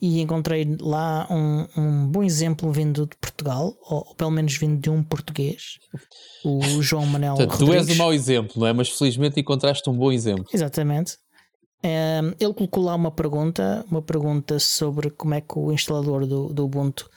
e 0.00 0.20
encontrei 0.20 0.76
lá 0.80 1.26
um, 1.30 1.66
um 1.76 2.06
bom 2.06 2.22
exemplo 2.22 2.70
vindo 2.72 3.06
de 3.06 3.16
Portugal, 3.16 3.74
ou, 3.82 4.04
ou, 4.08 4.14
pelo 4.14 4.30
menos 4.30 4.56
vindo 4.56 4.80
de 4.80 4.90
um 4.90 5.02
português, 5.02 5.78
o 6.44 6.82
João 6.82 7.06
Manel 7.06 7.36
Portanto, 7.36 7.60
Rodrigues. 7.60 7.86
Tu 7.86 7.90
és 7.90 7.96
um 7.96 8.02
mau 8.02 8.12
exemplo, 8.12 8.60
não 8.60 8.66
é? 8.66 8.72
Mas 8.72 8.90
felizmente 8.90 9.40
encontraste 9.40 9.88
um 9.88 9.94
bom 9.94 10.12
exemplo. 10.12 10.46
Exatamente. 10.52 11.16
Um, 11.84 12.28
ele 12.40 12.54
colocou 12.54 12.82
lá 12.82 12.94
uma 12.94 13.10
pergunta, 13.10 13.84
uma 13.90 14.00
pergunta 14.00 14.58
sobre 14.58 15.10
como 15.10 15.34
é 15.34 15.42
que 15.42 15.58
o 15.58 15.70
instalador 15.70 16.26
do, 16.26 16.48
do 16.48 16.64
Ubuntu 16.64 17.10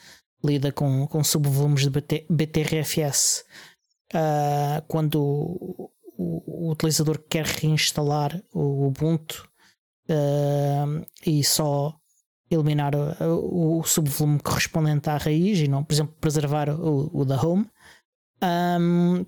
lida 0.43 0.73
com, 0.73 1.07
com 1.07 1.23
subvolumes 1.23 1.83
de 1.83 1.89
BT, 1.89 2.25
BTRFS 2.29 3.45
uh, 4.13 4.81
quando 4.85 5.21
o, 5.21 5.89
o 6.17 6.71
utilizador 6.71 7.17
quer 7.29 7.45
reinstalar 7.45 8.43
o 8.53 8.87
Ubuntu 8.87 9.49
uh, 10.09 11.05
e 11.25 11.41
só 11.45 11.97
eliminar 12.51 12.93
o, 12.93 13.79
o, 13.79 13.83
subvolume 13.83 14.39
correspondente 14.39 15.09
à 15.09 15.15
raiz 15.17 15.59
e 15.59 15.67
não, 15.69 15.83
por 15.83 15.93
exemplo, 15.93 16.15
preservar 16.19 16.69
o, 16.69 17.09
o 17.13 17.25
da 17.25 17.41
home. 17.41 17.69
Um, 18.43 19.25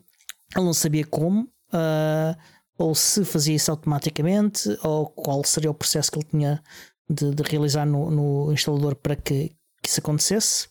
ele 0.55 0.65
não 0.65 0.73
sabia 0.73 1.05
como, 1.05 1.43
uh, 1.73 2.35
ou 2.79 2.95
se 2.95 3.25
fazia 3.25 3.55
isso 3.55 3.69
automaticamente, 3.69 4.69
ou 4.81 5.07
qual 5.07 5.43
seria 5.43 5.69
o 5.69 5.73
processo 5.73 6.09
que 6.09 6.19
ele 6.19 6.27
tinha 6.31 6.63
de, 7.09 7.35
de 7.35 7.43
realizar 7.43 7.85
no, 7.85 8.09
no, 8.09 8.53
instalador 8.53 8.95
para 8.95 9.17
que, 9.17 9.49
que 9.83 9.89
isso 9.89 9.99
acontecesse. 9.99 10.69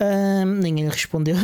Uh, 0.00 0.46
ninguém 0.46 0.86
lhe 0.86 0.90
respondeu. 0.90 1.36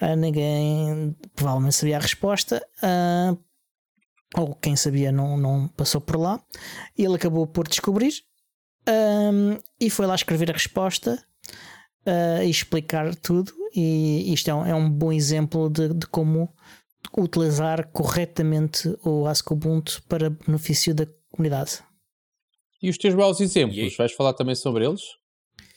Uh, 0.00 0.16
ninguém 0.16 1.16
provavelmente 1.34 1.74
sabia 1.74 1.96
a 1.96 2.00
resposta, 2.00 2.64
uh, 2.82 3.36
ou 4.36 4.54
quem 4.54 4.76
sabia 4.76 5.10
não, 5.10 5.36
não 5.36 5.66
passou 5.68 6.00
por 6.00 6.16
lá. 6.16 6.40
Ele 6.96 7.16
acabou 7.16 7.46
por 7.46 7.66
descobrir 7.66 8.12
e 9.80 9.90
foi 9.90 10.06
lá 10.06 10.14
escrever 10.14 10.50
a 10.50 10.54
resposta 10.54 11.22
uh, 12.06 12.42
e 12.42 12.50
explicar 12.50 13.14
tudo. 13.16 13.52
E 13.74 14.32
isto 14.32 14.48
é 14.48 14.54
um, 14.54 14.66
é 14.66 14.74
um 14.74 14.88
bom 14.88 15.12
exemplo 15.12 15.68
de, 15.70 15.92
de, 15.92 16.06
como 16.06 16.52
utilizar 17.16 17.88
corretamente 17.92 18.96
o 19.04 19.26
Ask 19.26 19.50
Ubuntu 19.50 20.02
para 20.08 20.30
benefício 20.30 20.94
da 20.94 21.06
comunidade. 21.30 21.80
E 22.82 22.90
os 22.90 22.98
teus 22.98 23.14
maus 23.14 23.40
exemplos, 23.40 23.96
vais 23.96 24.12
falar 24.12 24.34
também 24.34 24.54
sobre 24.54 24.84
eles? 24.84 25.02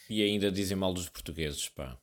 E 0.10 0.22
ainda 0.22 0.52
dizem 0.52 0.78
mal 0.78 0.94
dos 0.94 1.10
portugueses, 1.10 1.70
pá. 1.70 1.98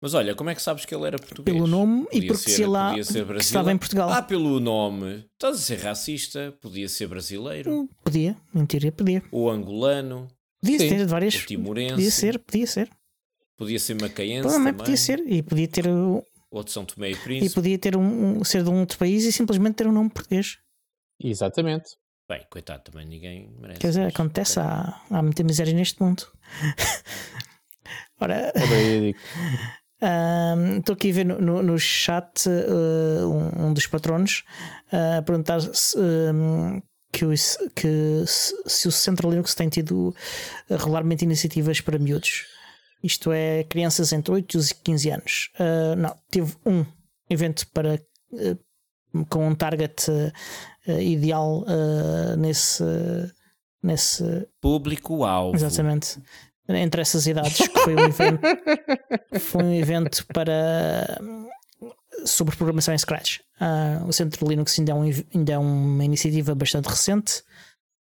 Mas 0.00 0.12
olha, 0.12 0.34
como 0.34 0.50
é 0.50 0.54
que 0.54 0.60
sabes 0.60 0.84
que 0.84 0.94
ele 0.94 1.06
era 1.06 1.18
português? 1.18 1.56
Pelo 1.56 1.66
nome 1.66 2.04
podia 2.04 2.20
e 2.20 2.26
porque 2.26 2.50
ser, 2.50 2.56
se 2.56 2.66
lá 2.66 2.98
estava 2.98 3.72
em 3.72 3.78
Portugal. 3.78 4.10
Ah, 4.10 4.22
pelo 4.22 4.60
nome. 4.60 5.24
Estás 5.32 5.56
a 5.56 5.58
ser 5.58 5.78
racista? 5.78 6.54
Podia 6.60 6.88
ser 6.90 7.06
brasileiro. 7.06 7.72
Hum, 7.72 7.88
podia, 8.04 8.36
mentira, 8.52 8.92
podia. 8.92 9.22
Ou 9.32 9.50
angolano. 9.50 10.28
Podia 10.60 10.78
Sim. 10.78 10.88
ser 10.90 10.98
de 10.98 11.04
várias. 11.06 11.34
Ou 11.34 11.40
timorense. 11.46 11.94
Podia 11.94 12.10
ser, 12.10 12.38
podia 12.38 12.66
ser. 12.66 12.90
Podia 13.56 13.78
ser 13.78 13.94
macaense 13.94 14.42
Provavelmente 14.42 14.76
podia 14.76 14.96
ser. 14.96 15.20
E 15.20 15.42
podia 15.42 15.68
ter. 15.68 15.84
Ou 16.54 16.62
de 16.62 16.70
São 16.70 16.84
Tomé 16.84 17.10
e 17.10 17.16
Príncipe. 17.16 17.50
E 17.50 17.54
podia 17.54 17.76
ter 17.76 17.96
um, 17.96 18.38
um, 18.38 18.44
ser 18.44 18.62
de 18.62 18.70
um 18.70 18.78
outro 18.78 18.96
país 18.96 19.24
e 19.24 19.32
simplesmente 19.32 19.74
ter 19.74 19.88
um 19.88 19.92
nome 19.92 20.08
português. 20.08 20.58
Exatamente. 21.20 21.96
Bem, 22.28 22.46
coitado, 22.48 22.84
também 22.84 23.04
ninguém 23.04 23.50
merece. 23.58 23.80
Quer 23.80 23.88
dizer, 23.88 24.06
acontece, 24.06 24.60
há, 24.60 25.02
há 25.10 25.20
muita 25.20 25.42
miséria 25.42 25.74
neste 25.74 26.00
mundo. 26.00 26.22
Ora. 28.20 28.52
Estou 30.78 30.92
aqui 30.94 31.10
a 31.10 31.14
ver 31.14 31.24
no, 31.24 31.40
no, 31.40 31.62
no 31.62 31.78
chat 31.78 32.46
uh, 32.46 33.26
um, 33.26 33.66
um, 33.66 33.72
dos 33.72 33.86
patronos 33.88 34.44
uh, 34.92 35.18
a 35.18 35.22
perguntar 35.22 35.60
se, 35.60 35.98
um, 35.98 36.80
que, 37.10 37.24
o, 37.24 37.30
que 37.30 38.24
se, 38.26 38.54
se, 38.66 38.86
o 38.86 38.92
Central 38.92 39.30
Linux 39.30 39.54
tem 39.54 39.68
tido 39.68 40.14
regularmente 40.68 41.24
iniciativas 41.24 41.80
para 41.80 41.98
miúdos. 41.98 42.53
Isto 43.04 43.30
é, 43.32 43.64
crianças 43.64 44.12
entre 44.12 44.32
8 44.32 44.58
e 44.58 44.74
15 44.82 45.10
anos. 45.10 45.50
Uh, 45.60 45.96
não, 45.96 46.16
teve 46.30 46.56
um 46.64 46.84
evento 47.28 47.66
para 47.68 48.00
com 49.28 49.46
um 49.46 49.54
target 49.54 50.06
ideal 50.88 51.64
nesse, 52.36 52.82
nesse 53.80 54.24
público-alvo. 54.60 55.54
Exatamente 55.54 56.18
entre 56.68 57.02
essas 57.02 57.26
idades, 57.26 57.68
que 57.68 57.78
foi 57.80 57.94
um 57.94 58.06
evento, 58.06 58.40
foi 59.40 59.62
um 59.62 59.74
evento 59.74 60.26
para 60.32 61.20
sobre 62.24 62.56
programação 62.56 62.94
em 62.94 62.98
Scratch. 62.98 63.40
Uh, 63.60 64.06
o 64.06 64.12
Centro 64.12 64.46
Linux 64.48 64.78
ainda 64.78 64.92
é, 64.92 64.94
um, 64.94 65.10
ainda 65.34 65.52
é 65.52 65.58
uma 65.58 66.04
iniciativa 66.04 66.54
bastante 66.54 66.88
recente, 66.88 67.42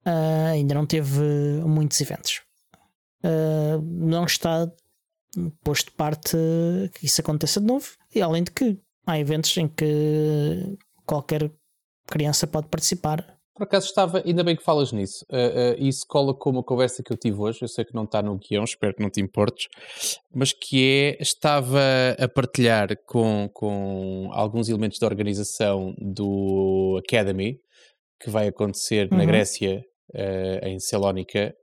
uh, 0.06 0.52
ainda 0.52 0.76
não 0.76 0.86
teve 0.86 1.22
muitos 1.66 2.00
eventos. 2.02 2.42
Uh, 3.24 3.82
não 3.82 4.26
está 4.26 4.72
posto 5.64 5.88
de 5.88 5.98
parte 5.98 6.38
que 6.94 7.06
isso 7.06 7.22
aconteça 7.22 7.60
de 7.60 7.68
novo, 7.68 7.88
e 8.14 8.22
além 8.22 8.44
de 8.44 8.52
que 8.52 8.78
há 9.06 9.20
eventos 9.20 9.56
em 9.58 9.68
que 9.68 10.78
qualquer 11.06 11.52
criança 12.08 12.48
pode 12.48 12.68
participar. 12.68 13.36
Por 13.54 13.64
acaso 13.64 13.88
estava, 13.88 14.22
ainda 14.26 14.44
bem 14.44 14.56
que 14.56 14.64
falas 14.64 14.92
nisso, 14.92 15.26
uh, 15.32 15.36
uh, 15.36 15.84
isso 15.84 16.06
cola 16.08 16.34
com 16.34 16.50
uma 16.50 16.64
conversa 16.64 17.02
que 17.02 17.12
eu 17.12 17.18
tive 17.18 17.38
hoje, 17.38 17.60
eu 17.62 17.70
sei 17.70 17.86
que 17.86 17.96
não 17.96 18.04
está 18.04 18.22
no 18.22 18.38
guião, 18.38 18.66
espero 18.66 18.94
que 18.94 19.02
não 19.02 19.10
te 19.10 19.22
importes, 19.22 19.70
mas 20.34 20.52
que 20.52 21.16
é, 21.18 21.22
estava 21.22 21.80
a 22.20 22.28
partilhar 22.28 22.90
com, 23.06 23.50
com 23.54 24.30
alguns 24.34 24.68
elementos 24.68 25.00
da 25.00 25.08
organização 25.08 25.96
do 25.98 27.02
Academy, 27.08 27.58
que 28.20 28.30
vai 28.30 28.50
acontecer 28.50 29.08
uhum. 29.10 29.20
na 29.20 29.26
Grécia, 29.26 29.86
uh, 30.14 30.68
em 30.68 30.80
Salónica, 30.80 31.56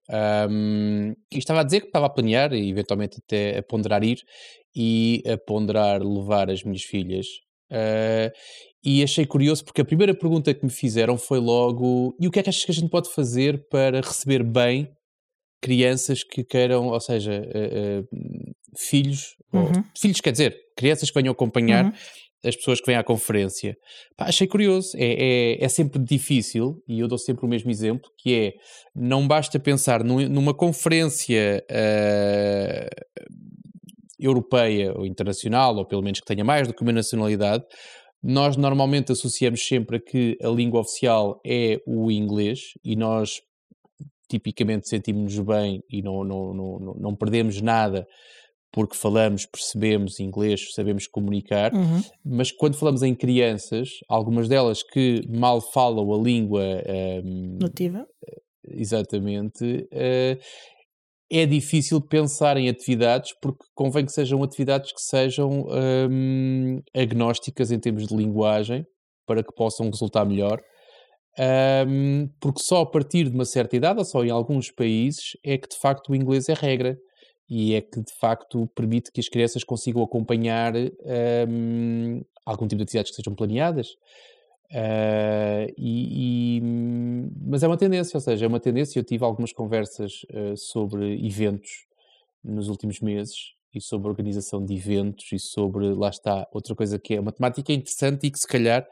um, 0.51 1.13
e 1.31 1.39
estava 1.39 1.61
a 1.61 1.65
dizer 1.65 1.81
que 1.81 1.87
estava 1.87 2.07
a 2.07 2.11
planear 2.11 2.53
e 2.53 2.71
eventualmente 2.71 3.19
até 3.25 3.59
a 3.59 3.63
ponderar 3.63 4.03
ir 4.03 4.19
e 4.75 5.23
a 5.27 5.37
ponderar 5.37 6.03
levar 6.03 6.51
as 6.51 6.63
minhas 6.63 6.83
filhas. 6.83 7.27
Uh, 7.71 8.31
e 8.85 9.03
achei 9.03 9.25
curioso 9.25 9.65
porque 9.65 9.81
a 9.81 9.85
primeira 9.85 10.15
pergunta 10.15 10.53
que 10.53 10.65
me 10.65 10.71
fizeram 10.71 11.17
foi 11.17 11.39
logo: 11.39 12.15
e 12.21 12.27
o 12.27 12.31
que 12.31 12.41
é 12.41 12.43
que 12.43 12.51
achas 12.51 12.65
que 12.65 12.73
a 12.73 12.75
gente 12.75 12.91
pode 12.91 13.11
fazer 13.11 13.67
para 13.69 14.01
receber 14.01 14.43
bem 14.43 14.91
crianças 15.63 16.25
que 16.25 16.43
queiram, 16.43 16.89
ou 16.89 17.01
seja, 17.01 17.41
uh, 17.41 18.57
filhos, 18.77 19.37
uhum. 19.53 19.63
ou, 19.63 19.85
filhos 19.97 20.21
quer 20.21 20.33
dizer, 20.33 20.57
crianças 20.77 21.09
que 21.09 21.19
venham 21.19 21.33
acompanhar 21.33 21.85
uhum. 21.85 21.93
As 22.45 22.57
pessoas 22.57 22.81
que 22.81 22.87
vêm 22.87 22.97
à 22.97 23.05
conferência. 23.05 23.77
Pá, 24.17 24.27
achei 24.27 24.47
curioso, 24.47 24.91
é, 24.97 25.59
é, 25.59 25.65
é, 25.65 25.69
sempre 25.69 26.03
difícil, 26.03 26.83
e 26.89 27.01
eu 27.01 27.09
dou 27.09 27.19
sempre 27.19 27.47
o 27.47 27.49
mesmo 27.49 27.71
exemplo, 27.71 28.11
que 28.19 28.35
é, 28.35 28.53
não 28.95 29.27
basta 29.27 29.59
pensar 29.61 30.03
numa 30.03 30.53
conferência 30.53 31.65
uh, 31.71 33.27
europeia 34.19 34.93
ou 34.97 35.07
internacional, 35.07 35.77
ou 35.77 35.87
pelo 35.87 36.03
menos 36.03 36.21
que 36.21 36.27
tenha 36.27 36.45
mais 36.45 36.67
do 36.67 36.75
que 36.75 36.83
uma 36.83 36.93
nacionalidade, 36.93 37.65
nós 38.23 38.57
normalmente 38.57 39.13
associamos 39.13 39.67
sempre 39.67 39.97
a 39.97 40.01
que 40.01 40.37
a 40.43 40.49
língua 40.49 40.81
oficial 40.81 41.41
é 41.45 41.81
o 41.87 42.11
inglês 42.11 42.75
e 42.85 42.95
nós 42.95 43.41
tipicamente 44.29 44.89
sentimos-nos 44.89 45.45
bem 45.45 45.83
e 45.91 46.01
não, 46.03 46.25
não, 46.25 46.55
não, 46.55 46.95
não 46.99 47.17
perdemos 47.17 47.61
nada 47.61 48.07
porque 48.73 48.97
falamos, 48.97 49.45
percebemos 49.45 50.19
inglês, 50.19 50.73
sabemos 50.75 51.07
comunicar, 51.07 51.75
uhum. 51.75 52.03
mas 52.25 52.51
quando 52.51 52.77
falamos 52.77 53.03
em 53.03 53.15
crianças, 53.15 53.91
algumas 54.09 54.49
delas 54.49 54.83
que 54.83 55.21
mal 55.29 55.61
falam 55.61 56.13
a 56.13 56.19
língua 56.19 56.63
um, 57.23 57.59
nativa, 57.61 58.07
exatamente, 58.67 59.65
uh, 59.93 60.39
é 61.31 61.47
difícil 61.47 62.01
pensar 62.01 62.57
em 62.57 62.69
atividades 62.69 63.33
porque 63.41 63.65
convém 63.75 64.05
que 64.05 64.13
sejam 64.13 64.43
atividades 64.43 64.93
que 64.93 65.01
sejam 65.01 65.67
hum, 66.11 66.83
agnósticas 66.95 67.71
em 67.71 67.79
termos 67.79 68.07
de 68.07 68.15
linguagem 68.15 68.85
para 69.27 69.43
que 69.43 69.55
possam 69.55 69.89
resultar 69.89 70.27
melhor. 70.27 70.61
Um, 71.89 72.29
porque 72.39 72.61
só 72.61 72.83
a 72.83 72.87
partir 72.87 73.31
de 73.31 73.35
uma 73.35 73.47
certa 73.47 73.75
idade, 73.75 73.99
ou 73.99 74.05
só 74.05 74.23
em 74.23 74.31
alguns 74.31 74.71
países, 74.71 75.31
é 75.43 75.57
que 75.57 75.69
de 75.69 75.79
facto 75.79 76.11
o 76.11 76.15
inglês 76.15 76.51
é 76.51 76.55
regra 76.55 76.99
e 77.55 77.75
é 77.75 77.83
que 77.83 78.01
de 78.01 78.13
facto 78.19 78.67
permite 78.75 79.13
que 79.13 79.21
as 79.21 79.29
crianças 79.29 79.63
consigam 79.63 80.03
acompanhar 80.03 80.73
um, 80.75 82.23
algum 82.47 82.67
tipo 82.67 82.79
de 82.79 82.85
atividades 82.85 83.11
que 83.11 83.17
sejam 83.17 83.35
planeadas. 83.35 83.89
Uh, 84.71 85.69
e, 85.77 86.57
e, 86.57 86.63
mas 87.47 87.63
é 87.63 87.67
uma 87.67 87.77
tendência, 87.77 88.17
ou 88.17 88.23
seja, 88.23 88.47
é 88.47 88.49
uma 88.49 88.59
tendência. 88.59 88.99
Eu 88.99 89.05
tive 89.05 89.23
algumas 89.23 89.53
conversas 89.53 90.23
uh, 90.31 90.57
sobre 90.57 91.27
eventos 91.27 91.71
nos 92.43 92.69
últimos 92.69 93.01
meses 93.01 93.37
e 93.75 93.83
sobre 93.83 94.09
organização 94.09 94.65
de 94.65 94.75
eventos 94.75 95.31
e 95.31 95.39
sobre, 95.39 95.93
lá 95.93 96.09
está, 96.09 96.49
outra 96.55 96.75
coisa 96.75 96.99
que 96.99 97.13
é 97.13 97.21
uma 97.21 97.33
temática 97.33 97.71
interessante 97.71 98.29
e 98.29 98.31
que 98.31 98.39
se 98.39 98.49
calhar 98.49 98.89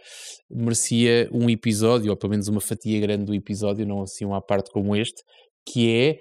merecia 0.50 1.30
um 1.32 1.48
episódio, 1.48 2.10
ou 2.10 2.16
pelo 2.16 2.32
menos 2.32 2.46
uma 2.46 2.60
fatia 2.60 3.00
grande 3.00 3.24
do 3.24 3.34
episódio, 3.34 3.86
não 3.86 4.02
assim 4.02 4.26
um 4.26 4.34
à 4.34 4.42
parte 4.42 4.70
como 4.70 4.94
este, 4.94 5.22
que 5.64 5.90
é 5.90 6.18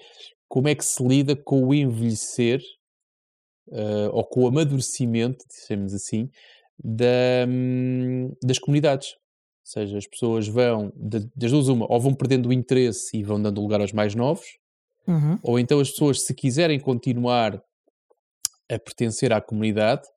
como 0.49 0.67
é 0.67 0.75
que 0.75 0.83
se 0.83 1.01
lida 1.01 1.35
com 1.35 1.63
o 1.63 1.73
envelhecer 1.73 2.59
uh, 3.67 4.09
ou 4.11 4.25
com 4.25 4.43
o 4.43 4.47
amadurecimento, 4.47 5.45
dissemos 5.47 5.93
assim, 5.93 6.29
da, 6.83 7.45
um, 7.47 8.35
das 8.43 8.57
comunidades. 8.57 9.09
Ou 9.09 9.71
seja, 9.71 9.97
as 9.99 10.07
pessoas 10.07 10.47
vão, 10.47 10.91
das 10.95 11.51
duas 11.51 11.67
uma, 11.67 11.85
ou 11.89 11.99
vão 11.99 12.15
perdendo 12.15 12.49
o 12.49 12.53
interesse 12.53 13.15
e 13.15 13.23
vão 13.23 13.39
dando 13.39 13.61
lugar 13.61 13.79
aos 13.79 13.93
mais 13.93 14.15
novos, 14.15 14.57
uhum. 15.07 15.37
ou 15.43 15.59
então 15.59 15.79
as 15.79 15.91
pessoas, 15.91 16.23
se 16.23 16.33
quiserem 16.33 16.79
continuar 16.79 17.61
a 18.67 18.79
pertencer 18.79 19.31
à 19.31 19.39
comunidade, 19.39 20.07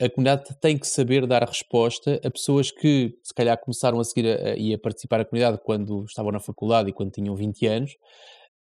a 0.00 0.08
comunidade 0.08 0.44
tem 0.60 0.78
que 0.78 0.86
saber 0.86 1.26
dar 1.26 1.44
resposta 1.44 2.20
a 2.24 2.30
pessoas 2.30 2.70
que 2.70 3.16
se 3.22 3.34
calhar 3.34 3.58
começaram 3.58 3.98
a 3.98 4.04
seguir 4.04 4.28
a, 4.28 4.50
a, 4.50 4.56
e 4.56 4.72
a 4.72 4.78
participar 4.78 5.18
da 5.18 5.24
comunidade 5.24 5.60
quando 5.64 6.04
estavam 6.04 6.30
na 6.30 6.40
faculdade 6.40 6.90
e 6.90 6.92
quando 6.92 7.10
tinham 7.10 7.34
20 7.34 7.66
anos, 7.66 7.96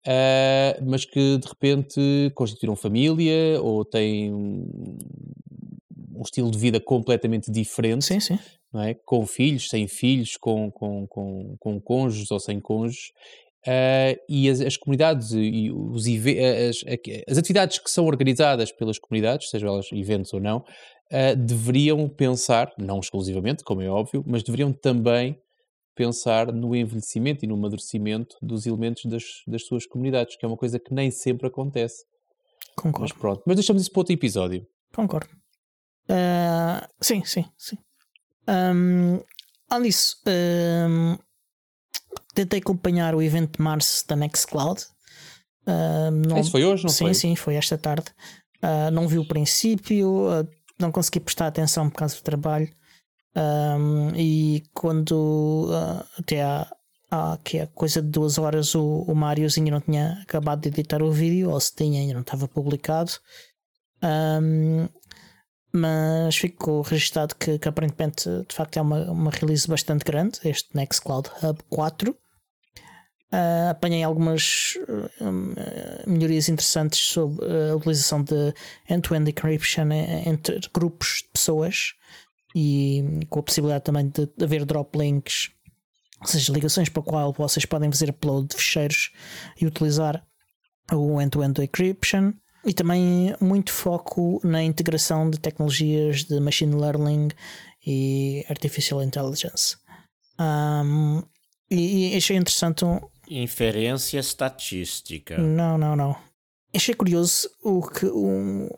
uh, 0.08 0.86
mas 0.86 1.06
que 1.06 1.38
de 1.38 1.48
repente 1.48 2.32
constituíram 2.36 2.76
família 2.76 3.62
ou 3.62 3.86
têm 3.86 4.34
um, 4.34 4.98
um 6.16 6.22
estilo 6.22 6.52
de 6.52 6.58
vida 6.58 6.80
completamente 6.80 7.52
diferente. 7.52 8.06
Sim, 8.06 8.20
sim 8.20 8.40
é? 8.80 8.94
com 9.06 9.26
filhos, 9.26 9.70
sem 9.70 9.88
filhos, 9.88 10.38
com, 10.38 10.72
com, 10.72 11.06
com, 11.08 11.56
com 11.60 11.82
cônjuges 11.82 12.32
ou 12.32 12.40
sem 12.40 12.60
cônjuges, 12.60 13.12
uh, 13.68 14.18
e 14.30 14.50
as, 14.50 14.62
as, 14.62 14.78
comunidades 14.78 15.32
e 15.34 15.70
os, 15.72 16.06
as, 16.08 16.84
as 17.28 17.38
atividades 17.38 17.80
que 17.80 17.92
são 17.92 18.06
organizadas 18.06 18.72
pelas 18.72 18.98
comunidades, 18.98 19.50
sejam 19.50 19.74
elas 19.74 19.88
eventos 19.92 20.34
ou 20.34 20.40
não, 20.40 20.60
uh, 20.60 21.36
deveriam 21.36 22.08
pensar, 22.08 22.72
não 22.78 23.00
exclusivamente, 23.00 23.64
como 23.64 23.82
é 23.82 23.90
óbvio, 23.90 24.24
mas 24.26 24.44
deveriam 24.44 24.72
também 24.72 25.38
pensar 25.95 26.51
no 26.51 26.75
envelhecimento 26.75 27.43
e 27.43 27.47
no 27.47 27.56
amadurecimento 27.56 28.36
dos 28.41 28.65
elementos 28.65 29.06
das, 29.06 29.23
das 29.47 29.65
suas 29.65 29.86
comunidades, 29.86 30.36
que 30.36 30.45
é 30.45 30.47
uma 30.47 30.58
coisa 30.58 30.80
que 30.80 30.93
nem 30.93 31.12
sempre 31.12 31.47
acontece. 31.47 32.06
Concordo. 32.75 33.01
Mas 33.01 33.12
pronto, 33.12 33.43
mas 33.45 33.56
deixamos 33.56 33.82
isso 33.82 33.91
para 33.91 33.99
outro 33.99 34.13
episódio. 34.13 34.65
Concordo. 34.93 35.30
Uh, 36.10 36.88
sim, 36.99 37.23
sim, 37.23 37.45
sim. 37.58 37.77
Um, 38.47 39.21
além 39.69 39.89
disso, 39.89 40.17
um, 40.27 41.17
tentei 42.34 42.60
acompanhar 42.60 43.13
o 43.15 43.21
evento 43.21 43.58
de 43.58 43.63
março 43.63 44.08
da 44.08 44.15
Nextcloud. 44.15 44.86
Não, 46.27 46.39
Isso 46.39 46.51
foi 46.51 46.65
hoje, 46.65 46.84
não 46.84 46.89
sim, 46.89 47.06
foi? 47.06 47.13
Sim, 47.13 47.36
foi 47.36 47.56
esta 47.56 47.77
tarde. 47.77 48.08
Uh, 48.63 48.91
não 48.91 49.08
vi 49.08 49.17
o 49.17 49.27
princípio, 49.27 50.27
uh, 50.27 50.47
não 50.80 50.91
consegui 50.91 51.19
prestar 51.19 51.47
atenção 51.47 51.89
por 51.89 51.97
causa 51.97 52.15
do 52.15 52.21
trabalho. 52.21 52.69
Um, 53.36 54.13
e 54.15 54.63
quando 54.74 55.70
uh, 55.70 56.06
até 56.20 56.44
há, 56.44 56.67
há 57.10 57.38
que 57.44 57.60
é 57.60 57.65
coisa 57.67 58.02
de 58.02 58.10
duas 58.10 58.38
horas 58.38 58.76
o, 58.76 59.06
o 59.08 59.15
Mariozinho 59.15 59.72
não 59.72 59.80
tinha 59.80 60.20
acabado 60.22 60.62
de 60.62 60.67
editar 60.67 61.02
o 61.02 61.12
vídeo, 61.12 61.50
ou 61.50 61.60
se 61.60 61.74
tinha, 61.74 62.02
ainda 62.02 62.13
não 62.13 62.22
estava 62.22 62.48
publicado. 62.48 63.12
Um, 64.04 64.88
mas 65.74 66.36
ficou 66.36 66.82
registado 66.82 67.34
que, 67.36 67.58
que, 67.58 67.67
aparentemente 67.67 68.30
de 68.48 68.54
facto 68.54 68.78
é 68.78 68.82
uma, 68.82 69.10
uma 69.10 69.32
release 69.32 69.67
bastante 69.67 70.04
grande, 70.04 70.39
este 70.44 70.76
Nextcloud 70.76 71.30
Hub 71.41 71.63
4. 71.70 72.12
Uh, 72.12 72.15
ah, 73.34 73.70
apanhei 73.70 74.04
algumas 74.04 74.78
uh, 74.89 76.10
melhorias 76.10 76.50
interessantes 76.50 77.00
sobre 77.00 77.46
a 77.46 77.78
utilização 77.78 78.22
de 78.22 78.54
end-to-end 78.89 79.30
encryption 79.30 79.89
entre 80.26 80.60
grupos 80.74 81.24
de 81.24 81.30
pessoas 81.32 81.94
e 82.56 83.26
com 83.30 83.40
a 83.40 83.44
possibilidade 83.44 83.84
também 83.84 84.10
de, 84.10 84.30
haver 84.44 84.66
drop 84.66 84.98
links, 84.98 85.52
ou 86.20 86.28
seja, 86.28 86.54
ligações 86.54 86.90
para 86.90 87.00
o 87.00 87.04
qual 87.04 87.34
vocês 87.34 87.66
podem 87.66 87.92
fazer 87.92 88.10
upload 88.10 88.48
de 88.50 88.56
ficheiros 88.56 89.12
e 89.60 89.66
utilizar 89.66 90.26
o 90.92 91.22
end-to-end 91.22 91.60
-end 91.60 91.64
encryption 91.64 92.34
e 92.66 92.74
também 92.74 93.36
muito 93.40 93.72
foco 93.72 94.40
na 94.44 94.62
integração 94.62 95.30
de 95.30 95.40
tecnologias 95.40 96.24
de 96.24 96.40
machine 96.40 96.76
learning 96.76 97.30
e 97.86 98.46
artificial 98.50 99.02
intelligence. 99.02 99.78
Um, 100.40 101.24
e, 101.70 102.14
e, 102.14 102.18
achei 102.18 102.38
interessante. 102.38 102.86
Um... 102.86 103.00
Inferência 103.30 104.20
estatística. 104.20 105.38
Não, 105.38 105.78
não, 105.78 105.96
não. 105.96 106.16
Achei 106.76 106.94
curioso 106.94 107.50
o 107.64 107.82
que 107.82 108.06
um, 108.06 108.70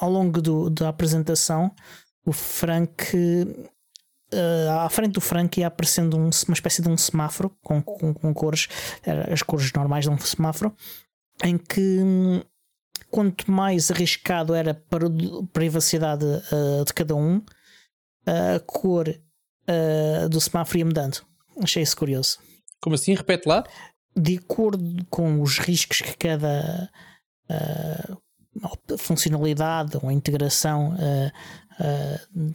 ao 0.00 0.10
longo 0.10 0.40
do, 0.40 0.70
da 0.70 0.88
apresentação 0.88 1.72
o 2.24 2.32
Frank. 2.32 3.16
Uh, 4.30 4.70
à 4.80 4.90
frente 4.90 5.12
do 5.12 5.22
Frank 5.22 5.58
ia 5.58 5.68
aparecendo 5.68 6.18
um, 6.18 6.28
uma 6.28 6.54
espécie 6.54 6.82
de 6.82 6.88
um 6.88 6.98
semáforo 6.98 7.50
com, 7.62 7.80
com, 7.80 8.12
com 8.12 8.34
cores, 8.34 8.68
as 9.32 9.42
cores 9.42 9.72
normais 9.72 10.04
de 10.04 10.10
um 10.10 10.18
semáforo, 10.18 10.76
em 11.42 11.56
que 11.56 11.80
hum, 11.80 12.42
quanto 13.10 13.50
mais 13.50 13.90
arriscado 13.90 14.54
era 14.54 14.74
para 14.74 15.06
a 15.06 15.10
privacidade 15.50 16.26
uh, 16.26 16.84
de 16.84 16.92
cada 16.92 17.14
um, 17.14 17.42
a 18.26 18.60
cor 18.60 19.08
uh, 19.08 20.28
do 20.28 20.40
semáforo 20.40 20.78
ia 20.78 20.84
mudando. 20.84 21.22
Achei 21.62 21.82
isso 21.82 21.96
curioso. 21.96 22.38
Como 22.80 22.94
assim? 22.94 23.14
Repete 23.14 23.48
lá. 23.48 23.64
De 24.16 24.36
acordo 24.36 25.04
com 25.06 25.40
os 25.40 25.58
riscos 25.58 26.00
que 26.00 26.16
cada 26.16 26.90
uh, 27.50 28.22
funcionalidade 28.98 29.98
ou 30.02 30.10
integração 30.10 30.94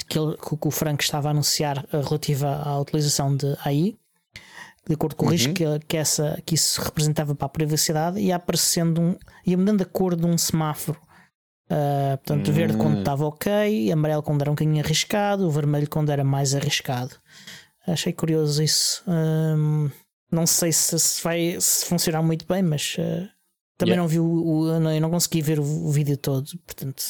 que, 0.07 0.19
ele, 0.19 0.37
que, 0.37 0.67
o 0.67 0.71
Frank 0.71 1.03
estava 1.03 1.29
a 1.29 1.31
anunciar 1.31 1.85
relativa 1.91 2.61
à 2.63 2.79
utilização 2.79 3.35
de 3.35 3.55
AI, 3.65 3.95
de 4.87 4.93
acordo 4.95 5.15
com 5.15 5.25
o 5.25 5.27
uhum. 5.27 5.31
risco 5.31 5.53
que, 5.53 5.65
que, 5.87 5.97
essa, 5.97 6.41
que 6.45 6.55
isso 6.55 6.81
representava 6.81 7.33
para 7.33 7.45
a 7.45 7.49
privacidade, 7.49 8.19
ia 8.19 8.35
aparecendo 8.35 9.01
um, 9.01 9.15
ia 9.45 9.57
mudando 9.57 9.81
a 9.81 9.85
cor 9.85 10.15
de 10.15 10.25
um 10.25 10.37
semáforo. 10.37 10.99
Uh, 11.65 12.17
portanto, 12.17 12.49
uhum. 12.49 12.53
verde 12.53 12.77
quando 12.77 12.97
hum. 12.97 12.99
estava 12.99 13.25
ok, 13.25 13.91
amarelo 13.91 14.21
quando 14.21 14.41
era 14.41 14.51
um 14.51 14.53
bocadinho 14.53 14.83
arriscado, 14.83 15.47
o 15.47 15.49
vermelho 15.51 15.89
quando 15.89 16.11
era 16.11 16.23
mais 16.23 16.53
arriscado. 16.53 17.15
Achei 17.87 18.13
curioso 18.13 18.61
isso. 18.61 19.03
Um, 19.07 19.89
não 20.29 20.45
sei 20.45 20.71
se, 20.71 20.99
se, 20.99 21.23
vai 21.23 21.57
se 21.59 21.85
funcionar 21.85 22.21
muito 22.21 22.45
bem, 22.45 22.61
mas 22.61 22.95
uh, 22.99 23.29
também 23.83 23.93
yeah. 23.93 24.01
não 24.01 24.07
vi 24.07 24.19
o, 24.19 24.25
o, 24.25 24.79
não, 24.79 24.93
eu 24.93 25.01
não 25.01 25.09
consegui 25.09 25.41
ver 25.41 25.59
o, 25.59 25.63
o, 25.63 25.91
vídeo 25.91 26.17
todo, 26.17 26.49
portanto, 26.65 27.03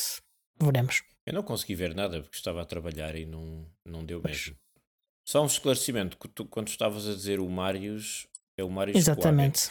veremos. 0.62 1.04
Eu 1.26 1.34
não 1.34 1.44
consegui 1.44 1.76
ver 1.76 1.96
nada 1.96 2.22
porque 2.22 2.36
estava 2.36 2.62
a 2.62 2.66
trabalhar 2.66 3.16
e 3.16 3.26
não, 3.26 3.66
não 3.86 4.04
deu 4.04 4.22
mesmo. 4.22 4.56
Só 5.26 5.42
um 5.42 5.46
esclarecimento, 5.46 6.18
que 6.18 6.28
tu, 6.28 6.46
quando 6.46 6.68
estavas 6.68 7.08
a 7.08 7.14
dizer 7.14 7.40
o 7.40 7.50
Marius, 7.50 8.28
é 8.58 8.64
o 8.64 8.70
Marius 8.70 8.98
Exatamente. 8.98 9.70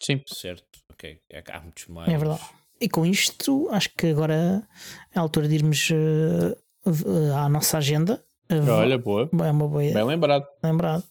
Sim. 0.00 0.22
Certo, 0.26 0.80
ok. 0.90 1.20
É 1.30 1.42
há 1.50 1.60
muitos 1.60 1.86
Marius. 1.88 2.14
É 2.14 2.18
verdade. 2.18 2.42
E 2.80 2.88
com 2.88 3.04
isto, 3.04 3.68
acho 3.70 3.90
que 3.90 4.08
agora 4.08 4.66
é 5.14 5.18
a 5.18 5.20
altura 5.20 5.48
de 5.48 5.54
irmos 5.54 5.90
uh, 5.90 7.34
à 7.36 7.48
nossa 7.48 7.78
agenda. 7.78 8.24
Uh, 8.50 8.70
Olha, 8.70 8.98
boa. 8.98 9.28
É 9.32 9.50
uma 9.50 9.68
boa 9.68 9.80
Bem 9.80 10.04
lembrado. 10.04 10.46
Lembrado. 10.62 11.04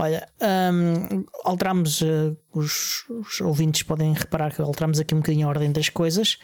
Olha, 0.00 0.28
um, 0.72 1.24
alteramos, 1.44 2.00
uh, 2.02 2.36
os, 2.52 3.04
os, 3.08 3.40
ouvintes 3.40 3.82
podem 3.82 4.12
reparar 4.12 4.54
que 4.54 4.62
alteramos 4.62 5.00
aqui 5.00 5.12
um 5.12 5.18
bocadinho 5.18 5.46
a 5.46 5.50
ordem 5.50 5.72
das 5.72 5.88
coisas 5.88 6.38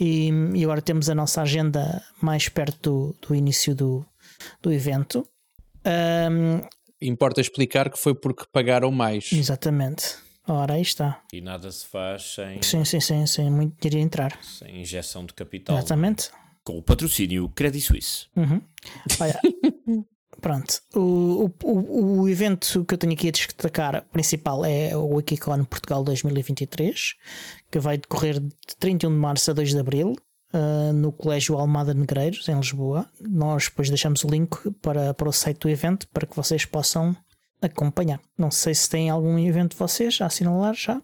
e, 0.00 0.30
e 0.54 0.64
agora 0.64 0.80
temos 0.80 1.10
a 1.10 1.14
nossa 1.14 1.42
agenda 1.42 2.02
mais 2.22 2.48
perto 2.48 3.14
do, 3.20 3.28
do 3.28 3.34
início 3.34 3.74
do, 3.74 4.06
do 4.62 4.72
evento. 4.72 5.28
Um, 5.84 6.66
Importa 7.00 7.42
explicar 7.42 7.90
que 7.90 7.98
foi 7.98 8.14
porque 8.14 8.44
pagaram 8.50 8.90
mais. 8.90 9.30
Exatamente. 9.30 10.16
Ora, 10.48 10.74
aí 10.74 10.82
está. 10.82 11.22
E 11.30 11.42
nada 11.42 11.70
se 11.70 11.86
faz 11.86 12.34
sem. 12.34 12.62
Sim, 12.62 12.86
sim, 12.86 13.00
sim, 13.00 13.26
sem 13.26 13.50
muito 13.50 13.76
dinheiro 13.80 14.06
entrar. 14.06 14.38
Sem 14.42 14.80
injeção 14.80 15.26
de 15.26 15.34
capital. 15.34 15.76
Exatamente. 15.76 16.30
Com 16.62 16.78
o 16.78 16.82
patrocínio 16.82 17.50
Credit 17.50 17.84
Suisse. 17.84 18.26
Uhum. 18.34 18.62
Olha, 19.20 19.38
pronto. 20.40 20.80
O, 20.94 21.50
o, 21.62 22.20
o 22.20 22.28
evento 22.28 22.84
que 22.84 22.94
eu 22.94 22.98
tenho 22.98 23.12
aqui 23.12 23.28
a 23.28 23.30
destacar 23.30 24.04
principal 24.12 24.64
é 24.64 24.96
o 24.96 25.16
Wikicon 25.16 25.64
Portugal 25.64 26.02
2023, 26.04 27.14
que 27.70 27.78
vai 27.78 27.98
decorrer 27.98 28.40
de 28.40 28.76
31 28.78 29.10
de 29.10 29.16
março 29.16 29.50
a 29.50 29.54
2 29.54 29.70
de 29.70 29.78
abril 29.78 30.16
uh, 30.54 30.92
no 30.92 31.12
Colégio 31.12 31.56
Almada 31.56 31.92
Negreiros, 31.92 32.48
em 32.48 32.56
Lisboa. 32.56 33.06
Nós 33.20 33.64
depois 33.64 33.88
deixamos 33.88 34.24
o 34.24 34.28
link 34.28 34.56
para, 34.80 35.12
para 35.12 35.28
o 35.28 35.32
site 35.32 35.58
do 35.58 35.68
evento 35.68 36.08
para 36.08 36.26
que 36.26 36.36
vocês 36.36 36.64
possam 36.64 37.16
acompanhar. 37.60 38.20
Não 38.38 38.50
sei 38.50 38.74
se 38.74 38.88
tem 38.88 39.10
algum 39.10 39.38
evento 39.38 39.76
vocês 39.76 40.20
a 40.20 40.26
assinalar 40.26 40.74
já. 40.74 41.00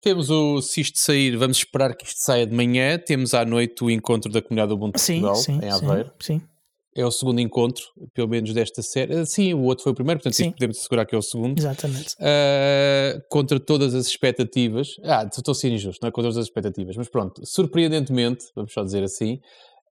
Temos 0.00 0.30
o, 0.30 0.60
se 0.60 0.80
isto 0.80 0.98
sair, 0.98 1.36
vamos 1.36 1.58
esperar 1.58 1.94
que 1.96 2.06
isto 2.06 2.22
saia 2.22 2.46
de 2.46 2.54
manhã. 2.54 2.98
Temos 2.98 3.34
à 3.34 3.44
noite 3.44 3.82
o 3.82 3.90
encontro 3.90 4.30
da 4.30 4.40
comunidade 4.40 4.72
Ubuntu 4.72 5.00
sim, 5.00 5.20
Portugal 5.20 5.36
sim, 5.36 5.60
em 5.62 5.70
Aveiro. 5.70 6.12
Sim, 6.20 6.38
sim. 6.38 6.42
É 6.96 7.04
o 7.04 7.10
segundo 7.10 7.40
encontro, 7.40 7.84
pelo 8.14 8.26
menos 8.26 8.52
desta 8.54 8.82
série. 8.82 9.26
Sim, 9.26 9.52
o 9.52 9.64
outro 9.64 9.84
foi 9.84 9.92
o 9.92 9.94
primeiro, 9.94 10.18
portanto 10.18 10.34
Sim. 10.34 10.50
podemos 10.50 10.78
assegurar 10.78 11.04
que 11.04 11.14
é 11.14 11.18
o 11.18 11.22
segundo. 11.22 11.58
Exatamente. 11.58 12.14
Uh, 12.14 13.22
contra 13.28 13.60
todas 13.60 13.94
as 13.94 14.06
expectativas. 14.06 14.96
Ah, 15.04 15.28
estou 15.30 15.52
a 15.52 15.54
ser 15.54 15.70
injusto, 15.70 16.00
não 16.02 16.08
é 16.08 16.10
contra 16.10 16.30
todas 16.30 16.38
as 16.38 16.46
expectativas, 16.46 16.96
mas 16.96 17.08
pronto, 17.08 17.44
surpreendentemente, 17.44 18.46
vamos 18.56 18.72
só 18.72 18.82
dizer 18.82 19.04
assim, 19.04 19.34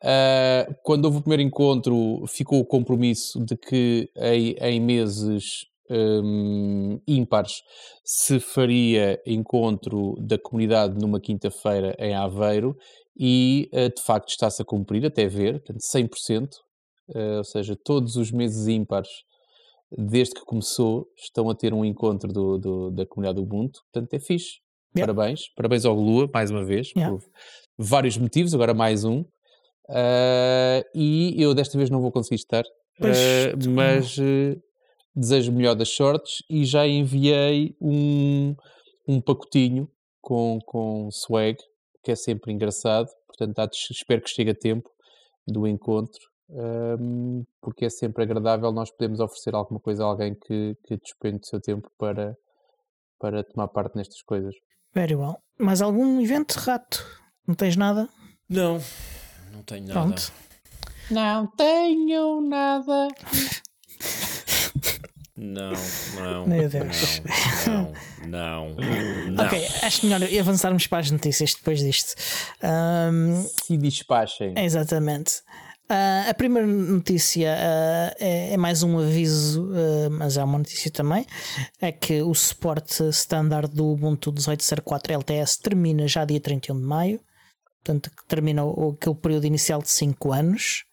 uh, 0.04 0.76
quando 0.84 1.06
houve 1.06 1.20
o 1.20 1.22
primeiro 1.22 1.44
encontro, 1.44 2.26
ficou 2.28 2.60
o 2.60 2.65
compromisso 2.65 3.39
de 3.46 3.56
que 3.56 4.10
em, 4.18 4.56
em 4.60 4.80
meses 4.80 5.68
um, 5.88 7.00
ímpares 7.08 7.62
se 8.04 8.39
faria 8.39 9.22
encontro 9.28 10.15
da 10.20 10.39
comunidade 10.39 11.00
numa 11.00 11.20
quinta-feira 11.20 11.96
em 12.00 12.15
Aveiro 12.15 12.76
e 13.15 13.70
de 13.72 14.02
facto 14.02 14.30
está-se 14.30 14.62
a 14.62 14.65
cumprir, 14.65 15.06
até 15.06 15.28
ver, 15.28 15.62
portanto, 15.62 15.80
100%, 15.80 16.48
uh, 16.48 16.58
ou 17.08 17.44
seja, 17.44 17.76
todos 17.76 18.15
os 18.15 18.32
meses 18.32 18.68
ímpares 18.68 19.10
desde 19.98 20.34
que 20.34 20.46
começou, 20.46 21.08
estão 21.18 21.50
a 21.50 21.56
ter 21.56 21.74
um 21.74 21.86
encontro 21.86 22.32
do, 22.32 22.58
do 22.58 22.91
da 22.91 23.06
comunidade 23.06 23.39
Ubuntu, 23.39 23.82
portanto 23.91 24.13
é 24.13 24.20
fixe. 24.20 24.60
Yeah. 24.96 25.13
Parabéns, 25.13 25.50
parabéns 25.56 25.86
ao 25.86 25.94
Lua, 25.94 26.30
mais 26.34 26.52
uma 26.52 26.63
vez, 26.63 26.91
Yeah. 26.96 27.18
por 27.18 27.26
vários 27.78 28.18
motivos, 28.18 28.54
agora 28.54 28.74
mais 28.74 29.04
um. 29.04 29.22
Uh, 29.88 30.82
e 30.96 31.36
eu 31.38 31.54
desta 31.54 31.78
vez 31.78 31.89
não 31.89 32.02
vou 32.02 32.12
conseguir 32.12 32.36
estar, 32.36 32.63
uh, 32.63 33.70
mas 33.70 34.18
uh, 34.18 34.60
desejo 35.15 35.52
melhor 35.52 35.76
das 35.76 35.89
sortes 35.89 36.44
e 36.50 36.65
já 36.65 36.88
enviei 36.88 37.76
um, 37.80 38.56
um 39.08 39.22
pacotinho 39.22 39.88
com, 40.22 40.60
com 40.65 41.10
swag, 41.12 41.58
que 42.04 42.12
é 42.12 42.15
sempre 42.15 42.52
engraçado, 42.52 43.10
portanto 43.28 43.70
espero 43.91 44.22
que 44.22 44.30
chegue 44.30 44.52
a 44.52 44.56
tempo 44.56 44.89
do 45.48 45.68
encontro 45.68 46.22
um, 46.49 47.43
porque 47.62 47.86
é 47.86 47.89
sempre 47.89 48.23
agradável 48.23 48.71
nós 48.71 48.91
podemos 48.91 49.19
oferecer 49.19 49.55
alguma 49.55 49.79
coisa 49.79 50.03
a 50.03 50.08
alguém 50.08 50.36
que, 50.36 50.75
que 50.84 50.97
dispõe 50.97 51.38
do 51.38 51.45
seu 51.45 51.60
tempo 51.60 51.89
para, 51.97 52.36
para 53.19 53.43
tomar 53.43 53.67
parte 53.69 53.95
nestas 53.95 54.21
coisas. 54.21 54.53
Very 54.93 55.15
well. 55.15 55.38
Mais 55.60 55.81
algum 55.81 56.21
evento, 56.21 56.53
rato? 56.53 57.05
Não 57.47 57.55
tens 57.55 57.75
nada? 57.75 58.08
Não, 58.49 58.79
não 59.53 59.63
tenho 59.63 59.88
nada. 59.88 59.99
Pronto. 60.01 60.34
Não 61.12 61.47
tenho 61.47 62.41
nada. 62.41 63.08
Não, 65.38 65.73
não. 66.15 66.47
Meu 66.47 66.69
Deus. 66.69 67.21
Não, 67.67 67.93
não, 68.25 68.69
não. 68.69 69.31
não. 69.31 69.45
Ok, 69.45 69.67
acho 69.84 70.05
melhor 70.05 70.21
avançarmos 70.39 70.88
para 70.88 70.99
as 70.99 71.12
notícias 71.12 71.53
depois 71.53 71.79
disto. 71.79 72.15
Ahm, 72.63 73.43
Se 73.65 73.75
despachem. 73.77 74.53
exatamente. 74.58 75.41
Ah, 75.88 76.26
a 76.30 76.34
primeira 76.34 76.67
notícia 76.67 77.56
ah, 77.56 78.15
é, 78.19 78.54
é 78.54 78.58
mais 78.58 78.82
um 78.82 78.98
aviso, 78.98 79.69
ah, 79.71 80.10
mas 80.10 80.36
é 80.36 80.43
uma 80.43 80.58
notícia 80.58 80.89
também. 80.89 81.26
É 81.80 81.91
que 81.91 82.21
o 82.21 82.34
suporte 82.34 83.04
standard 83.10 83.74
do 83.74 83.91
Ubuntu 83.91 84.32
18.04 84.32 85.12
LTS 85.12 85.60
termina 85.60 86.08
já 86.08 86.26
dia 86.26 86.39
31 86.39 86.80
de 86.80 86.86
maio. 86.86 87.19
Portanto, 87.84 88.10
termina 88.28 88.65
o, 88.65 88.98
aquele 89.00 89.15
período 89.15 89.45
inicial 89.45 89.82
de 89.82 89.89
5 89.89 90.34
anos. 90.34 90.86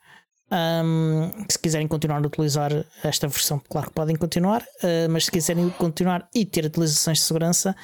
Ahm, 0.50 1.46
se 1.48 1.58
quiserem 1.58 1.88
continuar 1.88 2.22
a 2.22 2.26
utilizar 2.26 2.70
esta 3.02 3.26
versão, 3.26 3.58
claro 3.70 3.88
que 3.88 3.94
podem 3.94 4.14
continuar, 4.14 4.62
mas 5.08 5.24
se 5.24 5.30
quiserem 5.30 5.70
continuar 5.70 6.28
e 6.34 6.44
ter 6.44 6.66
atualizações 6.66 7.20
de 7.20 7.24
segurança, 7.24 7.74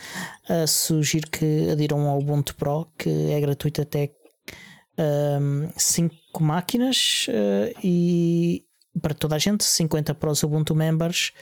sugiro 0.67 1.31
que 1.31 1.71
adiram 1.71 2.07
ao 2.07 2.19
Ubuntu 2.19 2.55
Pro, 2.57 2.87
que 2.99 3.09
é 3.33 3.41
gratuito 3.41 3.81
até 3.81 4.11
5 5.77 6.43
máquinas 6.43 7.27
ah, 7.31 7.73
e 7.83 8.65
para 9.01 9.15
toda 9.15 9.37
a 9.37 9.39
gente, 9.39 9.65
50 9.65 10.15
para 10.15 10.31
os 10.31 10.43
Ubuntu 10.43 10.75
members. 10.75 11.33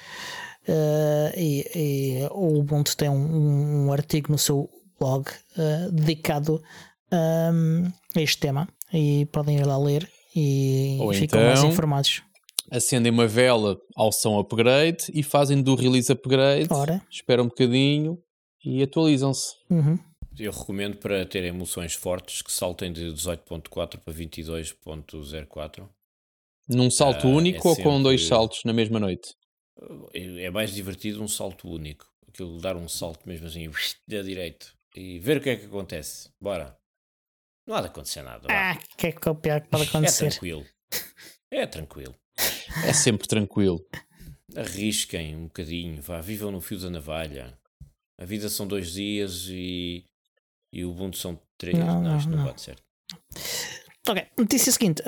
ah, 0.69 1.33
e, 1.37 1.64
e 1.75 2.29
o 2.31 2.59
Ubuntu 2.59 2.97
tem 2.97 3.09
um, 3.09 3.87
um 3.87 3.92
artigo 3.92 4.31
no 4.31 4.38
seu 4.38 4.69
blog 4.99 5.27
ah, 5.57 5.88
dedicado 5.90 6.62
ahm, 7.11 7.87
a 8.14 8.21
este 8.21 8.38
tema 8.38 8.69
e 8.92 9.27
podem 9.27 9.59
ir 9.59 9.66
lá 9.66 9.79
ler 9.79 10.09
e 10.35 10.99
Ou 11.01 11.12
ficam 11.14 11.40
mais 11.40 11.59
então- 11.61 11.71
informados. 11.71 12.23
Acendem 12.71 13.12
uma 13.12 13.29
vela 13.29 13.77
ao 13.95 14.11
som 14.11 14.40
upgrade 14.40 15.05
e 15.14 15.23
fazem 15.23 15.62
do 15.62 15.77
release 15.77 16.11
upgrade. 16.11 16.66
Ora, 16.71 17.01
Esperam 17.09 17.45
um 17.45 17.49
bocadinho 17.49 18.19
e 18.64 18.83
atualizam-se. 18.83 19.53
uhum. 19.71 19.97
Eu 20.38 20.53
recomendo 20.53 20.96
para 20.99 21.25
terem 21.25 21.49
emulsões 21.51 21.94
fortes 21.94 22.42
que 22.42 22.53
saltem 22.53 22.92
de 22.92 23.07
18.4 23.12 23.99
para 23.99 24.12
22.04. 24.12 25.88
Num 26.68 26.90
salto 26.90 27.27
Ah, 27.27 27.31
único 27.31 27.68
é 27.68 27.70
ou 27.70 27.77
com 27.77 28.03
dois 28.03 28.20
sempre- 28.22 28.37
saltos 28.37 28.64
na 28.64 28.72
mesma 28.72 28.99
noite? 29.01 29.35
É 30.12 30.44
é 30.44 30.51
mais 30.51 30.72
divertido 30.75 31.22
um 31.22 31.29
salto 31.29 31.68
único. 31.68 32.07
Aquilo 32.29 32.59
dar 32.61 32.77
um 32.77 32.88
salto 32.88 33.27
mesmo 33.27 33.46
assim, 33.46 33.70
da 34.09 34.22
direito. 34.22 34.75
E 34.94 35.18
ver 35.18 35.38
o 35.38 35.40
que 35.40 35.51
é 35.51 35.57
que 35.57 35.66
acontece. 35.66 36.31
Bora. 36.40 36.77
Não 37.66 37.75
há 37.77 37.81
de 37.81 37.87
acontecer 37.88 38.22
nada. 38.22 38.46
vá. 38.49 38.72
Ah, 38.72 38.77
que 38.96 39.07
é 39.09 39.12
que 39.12 39.29
é 39.29 39.31
o 39.31 39.35
pior 39.35 39.61
que 39.61 39.68
pode 39.68 39.85
é 39.85 39.88
acontecer? 39.88 40.31
tranquilo. 40.31 40.66
É 41.51 41.66
tranquilo. 41.66 42.14
É 42.87 42.92
sempre 42.92 43.27
tranquilo. 43.27 43.85
Arrisquem 44.55 45.35
um 45.37 45.44
bocadinho, 45.44 46.01
vá, 46.03 46.20
vivam 46.20 46.51
no 46.51 46.61
fio 46.61 46.79
da 46.79 46.90
navalha. 46.90 47.59
A 48.18 48.25
vida 48.25 48.49
são 48.49 48.66
dois 48.66 48.92
dias 48.92 49.46
e, 49.49 50.05
e 50.78 50.84
o 50.84 50.90
Ubuntu 50.90 51.16
são 51.16 51.38
três. 51.58 51.76
Não, 51.78 51.86
Não, 51.86 52.02
não, 52.02 52.16
isto 52.18 52.30
não, 52.30 52.38
não. 52.38 52.44
pode 52.46 52.60
ser. 52.60 52.76
Ok, 54.08 54.24
notícia 54.38 54.70
seguinte 54.70 55.02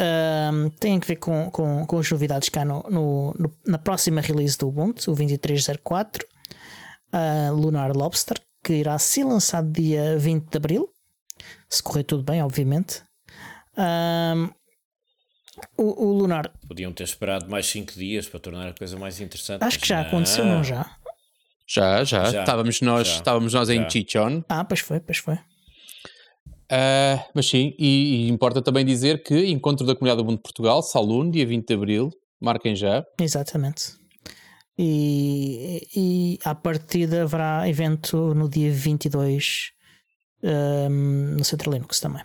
tem 0.80 0.96
a 0.96 1.00
ver 1.00 1.16
com, 1.16 1.50
com, 1.50 1.86
com 1.86 1.98
as 1.98 2.10
novidades 2.10 2.48
cá 2.48 2.64
no, 2.64 2.82
no- 2.90 3.32
no- 3.38 3.56
na 3.66 3.78
próxima 3.78 4.20
release 4.20 4.58
do 4.58 4.66
Ubuntu, 4.68 5.10
o 5.12 5.14
2304, 5.14 6.26
a 7.12 7.50
Lunar 7.52 7.96
Lobster, 7.96 8.36
que 8.64 8.72
irá 8.72 8.98
ser 8.98 9.24
lançado 9.24 9.70
dia 9.70 10.18
20 10.18 10.48
de 10.50 10.56
Abril, 10.56 10.88
se 11.68 11.80
correr 11.82 12.02
tudo 12.02 12.24
bem, 12.24 12.42
obviamente. 12.42 13.02
O, 15.76 16.06
o 16.06 16.12
Lunar, 16.18 16.50
Podiam 16.68 16.92
ter 16.92 17.04
esperado 17.04 17.48
mais 17.50 17.66
5 17.66 17.92
dias 17.94 18.28
para 18.28 18.38
tornar 18.40 18.68
a 18.68 18.72
coisa 18.74 18.96
mais 18.96 19.20
interessante. 19.20 19.62
acho 19.64 19.78
que 19.78 19.88
já 19.88 20.00
aconteceu, 20.02 20.44
não 20.44 20.62
já? 20.62 20.88
Já, 21.66 22.02
já. 22.04 22.30
Já, 22.30 22.40
estávamos 22.40 22.80
nós, 22.80 23.06
já, 23.08 23.14
estávamos 23.16 23.54
nós 23.54 23.68
em 23.68 23.82
já. 23.82 23.90
Chichon. 23.90 24.42
Ah, 24.48 24.64
pois 24.64 24.80
foi, 24.80 25.00
pois 25.00 25.18
foi. 25.18 25.38
Ah, 26.70 27.24
mas 27.34 27.48
sim, 27.48 27.74
e, 27.78 28.26
e 28.26 28.28
importa 28.28 28.60
também 28.60 28.84
dizer 28.84 29.22
que 29.22 29.46
encontro 29.46 29.86
da 29.86 29.94
comunidade 29.94 30.18
do 30.22 30.24
Mundo 30.24 30.36
de 30.36 30.42
Portugal, 30.42 30.82
Salune, 30.82 31.30
dia 31.30 31.46
20 31.46 31.66
de 31.66 31.74
Abril. 31.74 32.10
Marquem 32.40 32.76
já. 32.76 33.04
Exatamente. 33.20 33.94
E, 34.78 35.86
e 35.96 36.38
à 36.44 36.54
partida 36.54 37.22
haverá 37.22 37.68
evento 37.68 38.32
no 38.34 38.48
dia 38.48 38.70
22 38.70 39.72
ahm, 40.44 41.36
no 41.36 41.44
Centro 41.44 41.70
Linux 41.72 41.98
também. 42.00 42.22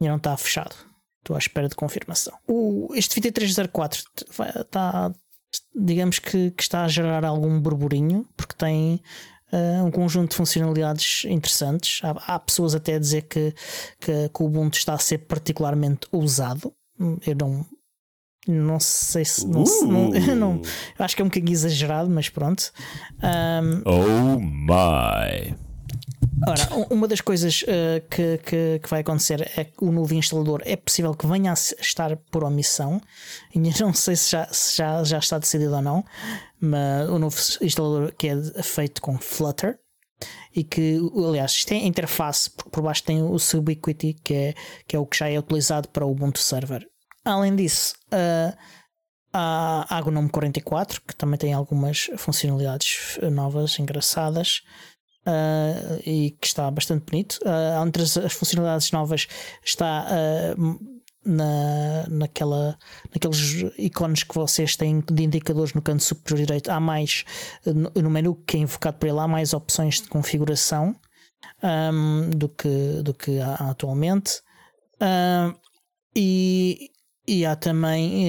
E 0.00 0.06
não 0.06 0.16
está 0.16 0.36
fechado. 0.36 0.76
Estou 1.20 1.34
à 1.34 1.38
espera 1.40 1.68
de 1.68 1.74
confirmação. 1.74 2.32
O, 2.46 2.92
este 2.94 3.20
2304 3.20 4.02
t- 4.14 4.26
vai- 4.36 4.48
está, 4.60 5.12
digamos 5.74 6.20
que, 6.20 6.52
que 6.52 6.62
está 6.62 6.84
a 6.84 6.88
gerar 6.88 7.24
algum 7.24 7.60
burburinho, 7.60 8.24
porque 8.36 8.54
tem 8.54 9.00
ah, 9.52 9.82
um 9.84 9.90
conjunto 9.90 10.30
de 10.30 10.36
funcionalidades 10.36 11.24
interessantes. 11.26 12.00
Há, 12.04 12.34
há 12.34 12.38
pessoas 12.38 12.74
até 12.74 12.94
a 12.94 12.98
dizer 12.98 13.22
que, 13.22 13.54
que, 14.00 14.28
que 14.28 14.42
o 14.42 14.46
Ubuntu 14.46 14.76
está 14.78 14.94
a 14.94 14.98
ser 14.98 15.18
particularmente 15.18 16.06
usado. 16.12 16.72
Eu 17.26 17.36
não, 17.36 17.66
não 18.46 18.80
sei 18.80 19.24
se. 19.24 19.46
Não, 19.46 19.64
se- 19.66 19.84
não- 19.86 20.10
não- 20.36 20.56
Uh. 20.56 20.62
acho 20.98 21.14
que 21.16 21.22
é 21.22 21.24
um 21.24 21.28
bocadinho 21.28 21.52
exagerado, 21.52 22.10
mas 22.10 22.28
pronto. 22.28 22.70
Ahm, 23.22 23.82
Oh 23.84 24.38
my. 24.40 25.54
Ora, 26.46 26.86
uma 26.90 27.08
das 27.08 27.20
coisas 27.20 27.64
ah, 27.68 28.00
que, 28.10 28.38
que, 28.38 28.80
que 28.82 28.88
vai 28.88 29.00
acontecer 29.00 29.50
é 29.56 29.64
que 29.64 29.84
o 29.84 29.92
novo 29.92 30.14
instalador 30.14 30.62
é 30.64 30.76
possível 30.76 31.14
que 31.14 31.26
venha 31.26 31.52
a 31.52 31.54
estar 31.54 32.16
por 32.30 32.44
omissão. 32.44 33.00
Ainda 33.54 33.70
não 33.80 33.92
sei 33.92 34.16
se 34.16 34.30
já, 34.32 34.46
se 34.50 34.76
já, 34.76 35.04
já 35.04 35.18
está 35.18 35.38
decidido 35.38 35.74
ou 35.74 35.82
não, 35.82 36.04
mas 36.60 37.08
o 37.08 37.18
novo 37.18 37.36
instalador 37.60 38.12
que 38.16 38.28
é 38.28 38.62
feito 38.62 39.00
com 39.00 39.18
Flutter. 39.18 39.78
E 40.54 40.64
que, 40.64 40.98
aliás, 41.14 41.52
isto 41.52 41.72
é 41.72 41.76
a 41.76 41.86
interface, 41.86 42.50
por 42.50 42.82
baixo 42.82 43.04
tem 43.04 43.22
o 43.22 43.38
Subiquity, 43.38 44.14
que 44.14 44.34
é, 44.34 44.54
que 44.88 44.96
é 44.96 44.98
o 44.98 45.06
que 45.06 45.16
já 45.16 45.28
é 45.28 45.38
utilizado 45.38 45.88
para 45.88 46.04
o 46.04 46.10
Ubuntu 46.10 46.40
Server. 46.40 46.84
Além 47.24 47.54
disso, 47.54 47.94
ah, 48.10 48.56
há 49.32 49.96
a 49.96 50.00
Gnome 50.00 50.28
44, 50.28 51.00
que 51.06 51.14
também 51.14 51.38
tem 51.38 51.52
algumas 51.52 52.10
funcionalidades 52.16 53.18
novas, 53.30 53.78
engraçadas. 53.78 54.62
Ah, 55.28 56.00
e 56.06 56.30
que 56.40 56.46
está 56.46 56.70
bastante 56.70 57.04
bonito. 57.04 57.38
Ah, 57.44 57.84
entre 57.86 58.02
as, 58.02 58.16
as 58.16 58.32
funcionalidades 58.32 58.90
novas 58.92 59.28
está 59.62 60.06
ah, 60.08 60.54
na, 61.22 62.06
naquela, 62.08 62.78
naqueles 63.12 63.74
ícones 63.76 64.22
que 64.22 64.34
vocês 64.34 64.74
têm 64.74 65.00
de 65.00 65.24
indicadores 65.24 65.74
no 65.74 65.82
canto 65.82 66.02
superior 66.02 66.46
direito. 66.46 66.70
Há 66.70 66.80
mais 66.80 67.26
no, 67.66 67.92
no 68.02 68.08
menu 68.08 68.36
que 68.46 68.56
é 68.56 68.60
invocado 68.60 68.96
por 68.96 69.06
ele, 69.06 69.18
há 69.18 69.28
mais 69.28 69.52
opções 69.52 70.00
de 70.00 70.08
configuração 70.08 70.96
ahm, 71.62 72.30
do, 72.30 72.48
que, 72.48 73.02
do 73.02 73.12
que 73.12 73.38
há 73.40 73.54
atualmente. 73.70 74.40
E 76.16 76.90
e 77.30 77.44
há 77.44 77.54
também 77.54 78.24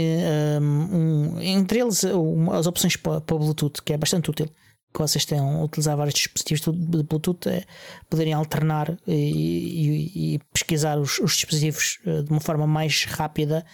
um, 0.62 1.40
entre 1.40 1.80
eles 1.80 2.04
as 2.52 2.68
opções 2.68 2.98
para, 2.98 3.22
para 3.22 3.38
Bluetooth, 3.38 3.82
que 3.82 3.94
é 3.94 3.98
bastante 3.98 4.30
útil. 4.30 4.50
Que 4.94 5.00
vocês 5.00 5.26
tenham 5.26 5.64
utilizar 5.64 5.96
vários 5.96 6.16
dispositivos 6.16 6.62
de 6.62 7.04
Bluetooth, 7.04 7.48
é, 7.48 7.64
poderem 8.10 8.34
alternar 8.34 8.98
e, 9.08 9.14
e, 9.14 10.36
e 10.36 10.40
pesquisar 10.52 10.98
os, 10.98 11.20
os, 11.20 11.34
dispositivos 11.34 12.00
de 12.04 12.32
uma 12.32 12.42
forma 12.42 12.66
mais 12.66 13.06
rápida. 13.06 13.66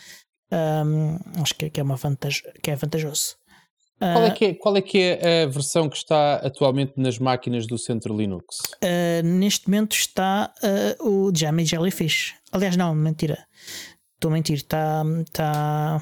Um, 0.52 1.18
acho 1.42 1.56
que, 1.56 1.70
que, 1.70 1.80
é 1.80 1.84
uma 1.84 1.96
vantagem, 1.96 2.44
que 2.62 2.70
é 2.70 2.76
vantajoso. 2.76 3.36
Qual 3.98 4.24
é, 4.26 4.32
que 4.32 4.46
é, 4.46 4.54
qual 4.54 4.78
é 4.78 4.82
que 4.82 5.00
é 5.00 5.44
a 5.44 5.48
versão 5.48 5.90
que 5.90 5.96
está 5.96 6.36
atualmente 6.36 6.94
nas 6.98 7.18
máquinas 7.18 7.66
do 7.66 7.78
centro 7.78 8.16
Linux? 8.16 8.58
Uh, 8.84 9.24
neste 9.24 9.70
momento 9.70 9.96
está 9.96 10.54
uh, 11.00 11.10
o 11.10 11.32
Jammy 11.34 11.66
Jellyfish. 11.66 12.34
Aliás, 12.52 12.76
não, 12.76 12.94
mentira. 12.94 13.46
Estou 14.16 14.30
a 14.30 14.34
mentir. 14.34 14.58
Está. 14.58 15.04
Está. 15.22 16.02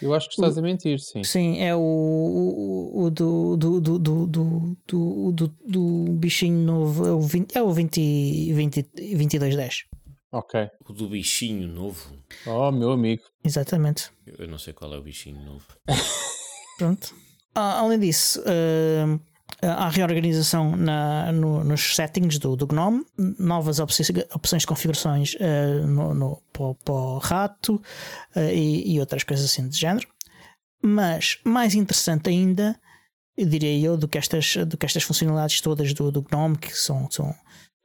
Eu 0.00 0.14
acho 0.14 0.28
que 0.28 0.34
estás 0.34 0.56
o, 0.56 0.60
a 0.60 0.62
mentir, 0.62 0.98
sim. 1.00 1.24
Sim, 1.24 1.58
é 1.60 1.74
o, 1.74 1.80
o, 1.80 3.04
o 3.04 3.10
do, 3.10 3.56
do, 3.56 3.80
do, 3.80 3.98
do, 3.98 4.26
do, 4.26 5.32
do, 5.32 5.54
do, 5.66 6.12
bichinho 6.12 6.58
novo. 6.58 7.06
É 7.06 7.12
o, 7.12 7.20
20, 7.20 7.56
é 7.56 7.62
o 7.62 7.72
20, 7.72 8.52
20, 8.52 8.82
2210. 8.94 9.84
Ok. 10.32 10.68
O 10.88 10.92
do 10.92 11.08
bichinho 11.08 11.66
novo. 11.68 12.12
Oh, 12.46 12.70
meu 12.70 12.92
amigo. 12.92 13.22
Exatamente. 13.44 14.10
Eu 14.26 14.46
não 14.46 14.58
sei 14.58 14.72
qual 14.72 14.92
é 14.94 14.98
o 14.98 15.02
bichinho 15.02 15.40
novo. 15.40 15.66
Pronto. 16.78 17.14
Ah, 17.54 17.80
além 17.80 17.98
disso, 17.98 18.40
uh, 18.42 19.20
há 19.62 19.88
reorganização 19.88 20.76
na, 20.76 21.32
no, 21.32 21.64
nos 21.64 21.94
settings 21.94 22.38
do, 22.38 22.54
do 22.54 22.66
GNOME, 22.66 23.04
novas 23.38 23.80
opções, 23.80 24.10
opções 24.32 24.62
de 24.62 24.66
configurações 24.66 25.34
uh, 25.34 25.86
no, 25.86 26.14
no, 26.14 26.42
para, 26.52 26.92
o 26.92 27.18
rato 27.18 27.74
uh, 28.36 28.40
e, 28.52 28.94
e, 28.94 29.00
outras 29.00 29.24
coisas 29.24 29.44
assim 29.44 29.68
de 29.68 29.76
género. 29.76 30.06
Mas 30.82 31.38
mais 31.44 31.74
interessante 31.74 32.28
ainda, 32.28 32.78
eu 33.36 33.46
diria 33.46 33.86
eu, 33.86 33.96
do 33.96 34.06
que 34.06 34.18
estas, 34.18 34.56
do 34.56 34.76
que 34.76 34.86
estas 34.86 35.02
funcionalidades 35.02 35.60
todas 35.60 35.92
do, 35.92 36.12
do 36.12 36.22
GNOME, 36.22 36.56
que 36.56 36.72
são, 36.76 37.10
são, 37.10 37.34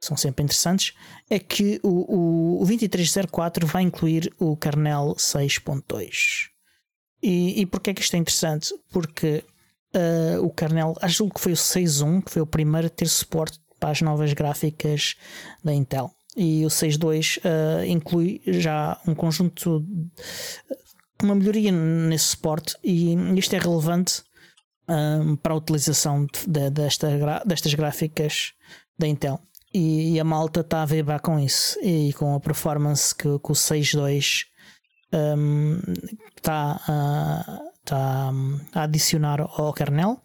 são 0.00 0.16
sempre 0.16 0.44
interessantes, 0.44 0.94
é 1.28 1.40
que 1.40 1.80
o, 1.82 2.62
o 2.62 2.66
2304 2.66 3.66
vai 3.66 3.82
incluir 3.82 4.32
o 4.38 4.56
kernel 4.56 5.16
6.2. 5.18 6.50
E, 7.20 7.62
e 7.62 7.66
porquê 7.66 7.90
é 7.90 7.94
que 7.94 8.02
isto 8.02 8.14
é 8.14 8.18
interessante? 8.18 8.72
Porque 8.90 9.42
uh, 9.94 10.44
o 10.44 10.50
kernel, 10.50 10.94
acho 11.00 11.28
que 11.30 11.40
foi 11.40 11.52
o 11.52 11.56
6.1 11.56 12.24
que 12.24 12.30
foi 12.30 12.42
o 12.42 12.46
primeiro 12.46 12.86
a 12.86 12.90
ter 12.90 13.08
suporte 13.08 13.60
para 13.78 13.90
as 13.90 14.00
novas 14.00 14.32
gráficas 14.32 15.16
da 15.62 15.72
Intel. 15.72 16.10
E 16.36 16.64
o 16.64 16.68
6.2 16.68 17.38
uh, 17.38 17.84
inclui 17.84 18.42
já 18.46 19.00
um 19.06 19.14
conjunto, 19.14 19.84
uma 21.22 21.34
melhoria 21.34 21.70
nesse 21.70 22.26
suporte, 22.26 22.76
e 22.82 23.14
isto 23.36 23.54
é 23.54 23.58
relevante 23.58 24.22
um, 24.88 25.36
para 25.36 25.52
a 25.52 25.56
utilização 25.56 26.26
de, 26.46 26.70
desta, 26.70 27.08
destas 27.44 27.74
gráficas 27.74 28.52
da 28.98 29.06
Intel. 29.06 29.40
E, 29.72 30.14
e, 30.14 30.20
a 30.20 30.24
malta 30.24 30.60
está 30.60 30.82
a 30.82 30.86
vibrar 30.86 31.20
com 31.20 31.38
isso 31.38 31.76
e 31.82 32.12
com 32.12 32.34
a 32.34 32.40
performance 32.40 33.12
que, 33.12 33.22
que 33.22 33.28
o 33.28 33.54
6.2 33.54 34.44
um, 35.12 35.80
está 36.36 36.80
a, 36.86 37.60
está 37.84 38.32
a 38.74 38.82
adicionar 38.82 39.40
ao 39.40 39.72
kernel 39.72 40.20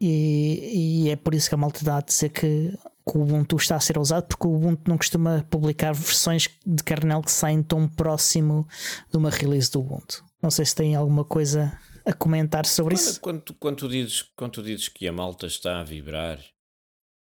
e, 0.00 1.04
e, 1.04 1.10
é 1.10 1.16
por 1.16 1.34
isso 1.34 1.48
que 1.48 1.54
a 1.54 1.58
malta 1.58 1.84
dá 1.84 1.98
a 1.98 2.00
dizer 2.00 2.30
que, 2.30 2.70
que, 2.70 3.18
o 3.18 3.20
Ubuntu 3.20 3.56
está 3.56 3.76
a 3.76 3.80
ser 3.80 3.98
usado, 3.98 4.26
porque 4.28 4.46
o 4.46 4.54
Ubuntu 4.54 4.88
não 4.88 4.96
costuma 4.96 5.44
publicar 5.50 5.92
versões 5.92 6.48
de 6.64 6.82
kernel 6.82 7.20
que 7.20 7.30
saem 7.30 7.62
tão 7.62 7.86
próximo 7.86 8.66
de 9.10 9.18
uma 9.18 9.28
release 9.28 9.70
do 9.70 9.80
Ubuntu. 9.80 10.24
Não 10.42 10.50
sei 10.50 10.64
se 10.64 10.74
tem 10.74 10.96
alguma 10.96 11.22
coisa 11.22 11.78
a 12.06 12.14
comentar 12.14 12.64
sobre 12.64 12.94
quando, 12.94 13.04
isso. 13.04 13.20
Quando, 13.20 13.54
quando, 13.54 13.76
tu 13.76 13.88
dizes, 13.88 14.22
quando 14.34 14.52
tu 14.52 14.62
dizes 14.62 14.88
que 14.88 15.06
a 15.06 15.12
malta 15.12 15.46
está 15.46 15.80
a 15.80 15.84
vibrar, 15.84 16.38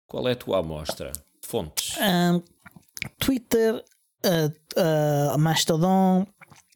qual 0.05 0.27
é 0.27 0.33
a 0.33 0.35
tua 0.35 0.59
amostra? 0.59 1.13
Fontes? 1.41 1.95
Um, 1.97 2.41
Twitter, 3.17 3.81
uh, 4.25 5.33
uh, 5.33 5.37
Mastodon, 5.37 6.27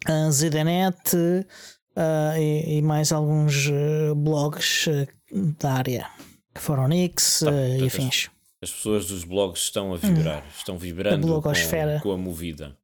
uh, 0.08 0.32
ZDNet 0.32 1.46
uh, 2.00 2.38
e, 2.38 2.78
e, 2.78 2.82
mais 2.82 3.12
alguns 3.12 3.68
uh, 3.68 4.16
blogs 4.16 4.86
da 5.60 5.74
área, 5.74 6.10
Foronix 6.56 7.42
tá, 7.42 7.52
e 7.52 7.86
afins. 7.86 8.30
As, 8.62 8.70
as, 8.70 8.76
pessoas 8.76 9.08
dos 9.08 9.24
blogs 9.24 9.64
estão 9.64 9.94
a 9.94 9.98
vibrar, 9.98 10.44
hum. 10.44 10.50
estão 10.58 10.78
vibrando 10.78 11.36
a 11.36 11.42
com, 11.42 12.00
com, 12.02 12.12
a 12.12 12.18
movida. 12.18 12.78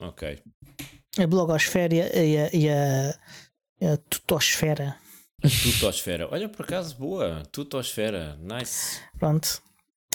Ok. 0.00 0.38
A 1.18 1.26
blogosfera 1.26 1.94
e 1.94 2.38
a, 2.38 2.50
e 2.52 2.68
a, 2.68 3.10
a 3.92 3.96
tutosfera. 4.08 4.96
A 5.42 5.48
tutosfera. 5.48 6.28
Olha, 6.30 6.48
por 6.48 6.64
acaso, 6.64 6.96
boa. 6.96 7.42
Tutosfera. 7.50 8.38
Nice. 8.40 9.00
Pronto. 9.18 9.62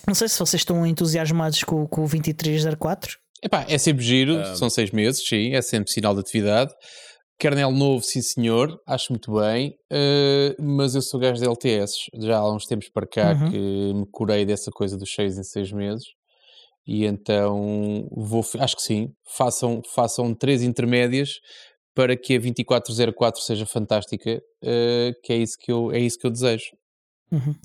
Não 0.07 0.13
sei 0.13 0.29
se 0.29 0.37
vocês 0.37 0.61
estão 0.61 0.85
entusiasmados 0.85 1.63
com, 1.63 1.87
com 1.87 2.01
o 2.01 2.07
2304. 2.07 3.17
Epá, 3.43 3.65
é 3.67 3.77
sempre 3.77 4.03
giro, 4.03 4.37
um... 4.37 4.55
são 4.55 4.69
seis 4.69 4.91
meses, 4.91 5.25
sim, 5.27 5.53
é 5.53 5.61
sempre 5.61 5.91
sinal 5.91 6.13
de 6.13 6.21
atividade. 6.21 6.73
Kernel 7.37 7.71
novo, 7.71 8.03
sim 8.03 8.21
senhor, 8.21 8.81
acho 8.87 9.11
muito 9.11 9.33
bem, 9.33 9.77
uh, 9.91 10.63
mas 10.63 10.95
eu 10.95 11.01
sou 11.01 11.19
gajo 11.19 11.41
de 11.41 11.47
LTS, 11.47 12.09
já 12.15 12.37
há 12.37 12.53
uns 12.53 12.65
tempos 12.65 12.89
para 12.89 13.05
cá 13.05 13.33
uhum. 13.33 13.51
que 13.51 13.93
me 13.93 14.05
curei 14.11 14.45
dessa 14.45 14.71
coisa 14.71 14.97
dos 14.97 15.13
seis 15.13 15.37
em 15.37 15.43
seis 15.43 15.71
meses, 15.71 16.05
e 16.87 17.05
então 17.05 18.07
vou, 18.11 18.43
acho 18.59 18.75
que 18.75 18.81
sim, 18.81 19.13
façam, 19.35 19.81
façam 19.93 20.33
três 20.33 20.61
intermédias 20.63 21.39
para 21.93 22.15
que 22.15 22.35
a 22.35 22.39
2404 22.39 23.41
seja 23.41 23.65
fantástica, 23.65 24.41
uh, 24.63 25.21
que 25.23 25.33
é 25.33 25.37
isso 25.37 25.57
que 25.59 25.71
eu, 25.71 25.91
é 25.91 25.99
isso 25.99 26.17
que 26.19 26.27
eu 26.27 26.31
desejo. 26.31 26.71
Uhum. 27.31 27.55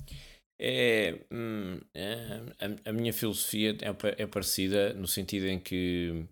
É, 0.63 1.19
hum, 1.31 1.79
é 1.93 2.13
a, 2.59 2.89
a, 2.89 2.93
minha 2.93 3.11
filosofia 3.11 3.75
é, 3.81 4.21
é, 4.21 4.27
parecida 4.27 4.93
no 4.93 5.07
sentido 5.07 5.47
em 5.47 5.59
que 5.59 6.23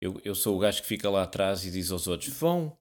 eu, 0.00 0.20
eu 0.24 0.34
sou 0.34 0.56
o 0.56 0.58
gajo 0.58 0.82
que 0.82 0.88
fica 0.88 1.08
lá 1.08 1.22
atrás 1.22 1.64
e 1.64 1.70
diz 1.70 1.90
aos 1.90 2.06
outros: 2.06 2.30
vão, 2.30 2.76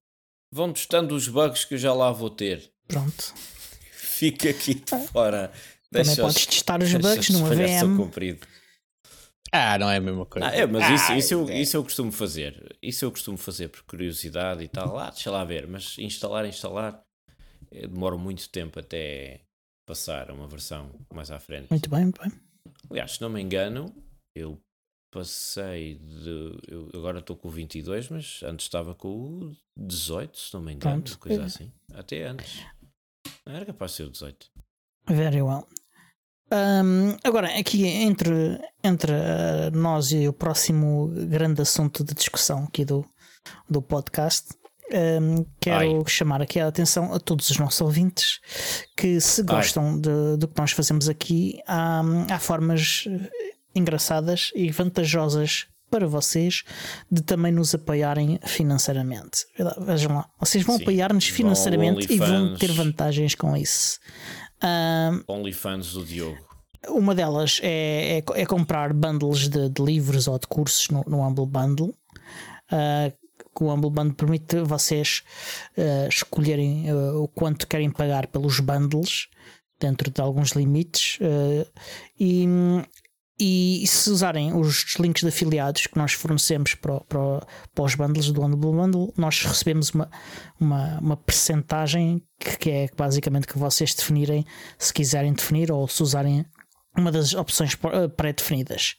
vão 0.51 0.71
testando 0.73 1.15
os 1.15 1.27
bugs 1.27 1.65
que 1.65 1.75
eu 1.75 1.77
já 1.77 1.93
lá 1.93 2.11
vou 2.11 2.29
ter. 2.29 2.71
Pronto. 2.87 3.33
Fica 3.91 4.49
aqui 4.49 4.75
de 4.75 5.07
fora. 5.07 5.51
Também 5.91 6.15
podes 6.15 6.45
testar 6.45 6.81
os 6.81 6.93
bugs 6.93 7.29
numa 7.29 7.49
VM. 7.49 7.97
Comprido. 7.97 8.47
Ah, 9.51 9.77
não 9.77 9.89
é 9.89 9.97
a 9.97 10.01
mesma 10.01 10.25
coisa. 10.25 10.47
Ah, 10.47 10.55
é, 10.55 10.65
mas 10.65 10.83
ah, 10.83 10.93
isso, 10.93 11.13
isso, 11.13 11.33
eu, 11.33 11.49
é. 11.49 11.61
isso 11.61 11.77
eu 11.77 11.83
costumo 11.83 12.11
fazer. 12.11 12.77
Isso 12.81 13.05
eu 13.05 13.11
costumo 13.11 13.37
fazer 13.37 13.69
por 13.69 13.83
curiosidade 13.83 14.63
e 14.63 14.67
tal. 14.67 14.97
Ah, 14.97 15.09
deixa 15.09 15.31
lá 15.31 15.43
ver. 15.45 15.65
Mas 15.67 15.97
instalar, 15.97 16.45
instalar, 16.45 17.01
eh, 17.71 17.87
demora 17.87 18.17
muito 18.17 18.49
tempo 18.49 18.79
até 18.79 19.41
passar 19.85 20.29
a 20.29 20.33
uma 20.33 20.47
versão 20.47 20.91
mais 21.13 21.31
à 21.31 21.39
frente. 21.39 21.67
Muito 21.69 21.89
bem, 21.89 22.01
muito 22.01 22.21
bem. 22.21 22.31
Aliás, 22.89 23.13
se 23.13 23.21
não 23.21 23.29
me 23.29 23.41
engano, 23.41 23.95
eu 24.35 24.59
passei 25.15 25.95
de. 25.95 26.59
Eu 26.67 26.89
agora 26.93 27.19
estou 27.19 27.37
com 27.37 27.47
o 27.47 27.51
22, 27.51 28.09
mas 28.09 28.41
antes 28.43 28.65
estava 28.65 28.93
com 28.93 29.07
o 29.07 29.55
18, 29.77 30.37
se 30.37 30.53
não 30.53 30.61
me 30.61 30.73
engano, 30.73 31.01
Pronto. 31.01 31.19
coisa 31.19 31.43
é. 31.43 31.45
assim. 31.45 31.71
Até 31.93 32.23
antes. 32.23 32.65
Não 33.45 33.55
era 33.55 33.65
capaz 33.65 33.91
de 33.91 33.97
ser 33.97 34.03
o 34.03 34.11
18. 34.11 34.47
Very 35.07 35.41
well. 35.41 35.65
Um, 36.51 37.15
agora, 37.23 37.57
aqui 37.57 37.87
entre, 37.87 38.59
entre 38.83 39.13
uh, 39.13 39.71
nós 39.73 40.11
e 40.11 40.27
o 40.27 40.33
próximo 40.33 41.07
grande 41.29 41.61
assunto 41.61 42.03
de 42.03 42.13
discussão 42.13 42.65
aqui 42.65 42.83
do, 42.83 43.05
do 43.69 43.81
podcast, 43.81 44.53
um, 45.21 45.45
quero 45.61 45.97
Ai. 45.97 46.03
chamar 46.07 46.41
aqui 46.41 46.59
a 46.59 46.67
atenção 46.67 47.13
a 47.13 47.19
todos 47.19 47.49
os 47.49 47.57
nossos 47.57 47.81
ouvintes 47.81 48.39
que, 48.97 49.19
se 49.21 49.41
gostam 49.43 49.99
do 49.99 50.47
que 50.47 50.59
nós 50.59 50.71
fazemos 50.71 51.07
aqui, 51.07 51.59
há, 51.65 52.01
há 52.31 52.39
formas 52.39 53.05
engraçadas 53.75 54.51
e 54.55 54.71
vantajosas 54.71 55.67
para 55.89 56.07
vocês 56.07 56.63
de 57.11 57.21
também 57.21 57.51
nos 57.51 57.73
apoiarem 57.75 58.39
financeiramente. 58.45 59.45
Vejam 59.79 60.15
lá, 60.15 60.29
vocês 60.39 60.63
vão 60.63 60.75
apoiar-nos 60.75 61.27
financeiramente 61.27 62.11
e 62.11 62.17
vão 62.17 62.55
ter 62.55 62.71
vantagens 62.71 63.35
com 63.35 63.55
isso. 63.55 63.99
Um, 64.63 65.23
OnlyFans 65.33 65.93
do 65.93 66.03
Diogo. 66.03 66.37
Uma 66.87 67.15
delas 67.15 67.59
é, 67.63 68.19
é, 68.19 68.41
é 68.41 68.45
comprar 68.45 68.93
bundles 68.93 69.49
de, 69.49 69.69
de, 69.69 69.81
livros 69.81 70.27
ou 70.27 70.37
de 70.37 70.47
cursos 70.47 70.89
no, 70.89 71.03
no 71.07 71.21
Humble 71.21 71.47
Bundle. 71.47 71.95
Uh, 72.71 73.11
que 73.55 73.63
o 73.63 73.73
Humble 73.73 73.89
Bundle 73.89 74.15
permite 74.15 74.59
vocês 74.61 75.23
uh, 75.77 76.09
escolherem 76.09 76.91
uh, 76.91 77.23
o 77.23 77.27
quanto 77.27 77.67
querem 77.67 77.89
pagar 77.89 78.27
pelos 78.27 78.59
bundles 78.59 79.29
dentro 79.79 80.11
de 80.11 80.21
alguns 80.21 80.51
limites 80.51 81.17
uh, 81.21 81.67
e, 83.39 83.85
se 83.87 84.09
usarem 84.09 84.53
os 84.53 84.95
links 84.99 85.21
de 85.21 85.29
afiliados 85.29 85.87
que 85.87 85.97
nós 85.97 86.13
fornecemos 86.13 86.75
para, 86.75 87.01
para, 87.01 87.45
para 87.73 87.83
os 87.83 87.95
bundles 87.95 88.31
do 88.31 88.41
Humble 88.41 88.71
Bundle, 88.71 89.13
nós 89.17 89.43
recebemos 89.43 89.89
uma, 89.89 90.09
uma, 90.59 90.99
uma 90.99 91.17
percentagem 91.17 92.21
que, 92.39 92.57
que 92.57 92.69
é 92.69 92.89
basicamente 92.95 93.47
que 93.47 93.57
vocês 93.57 93.93
definirem 93.93 94.45
se 94.77 94.93
quiserem 94.93 95.33
definir 95.33 95.71
ou 95.71 95.87
se 95.87 96.01
usarem 96.01 96.45
uma 96.97 97.11
das 97.11 97.33
opções 97.33 97.75
pré-definidas. 98.15 98.95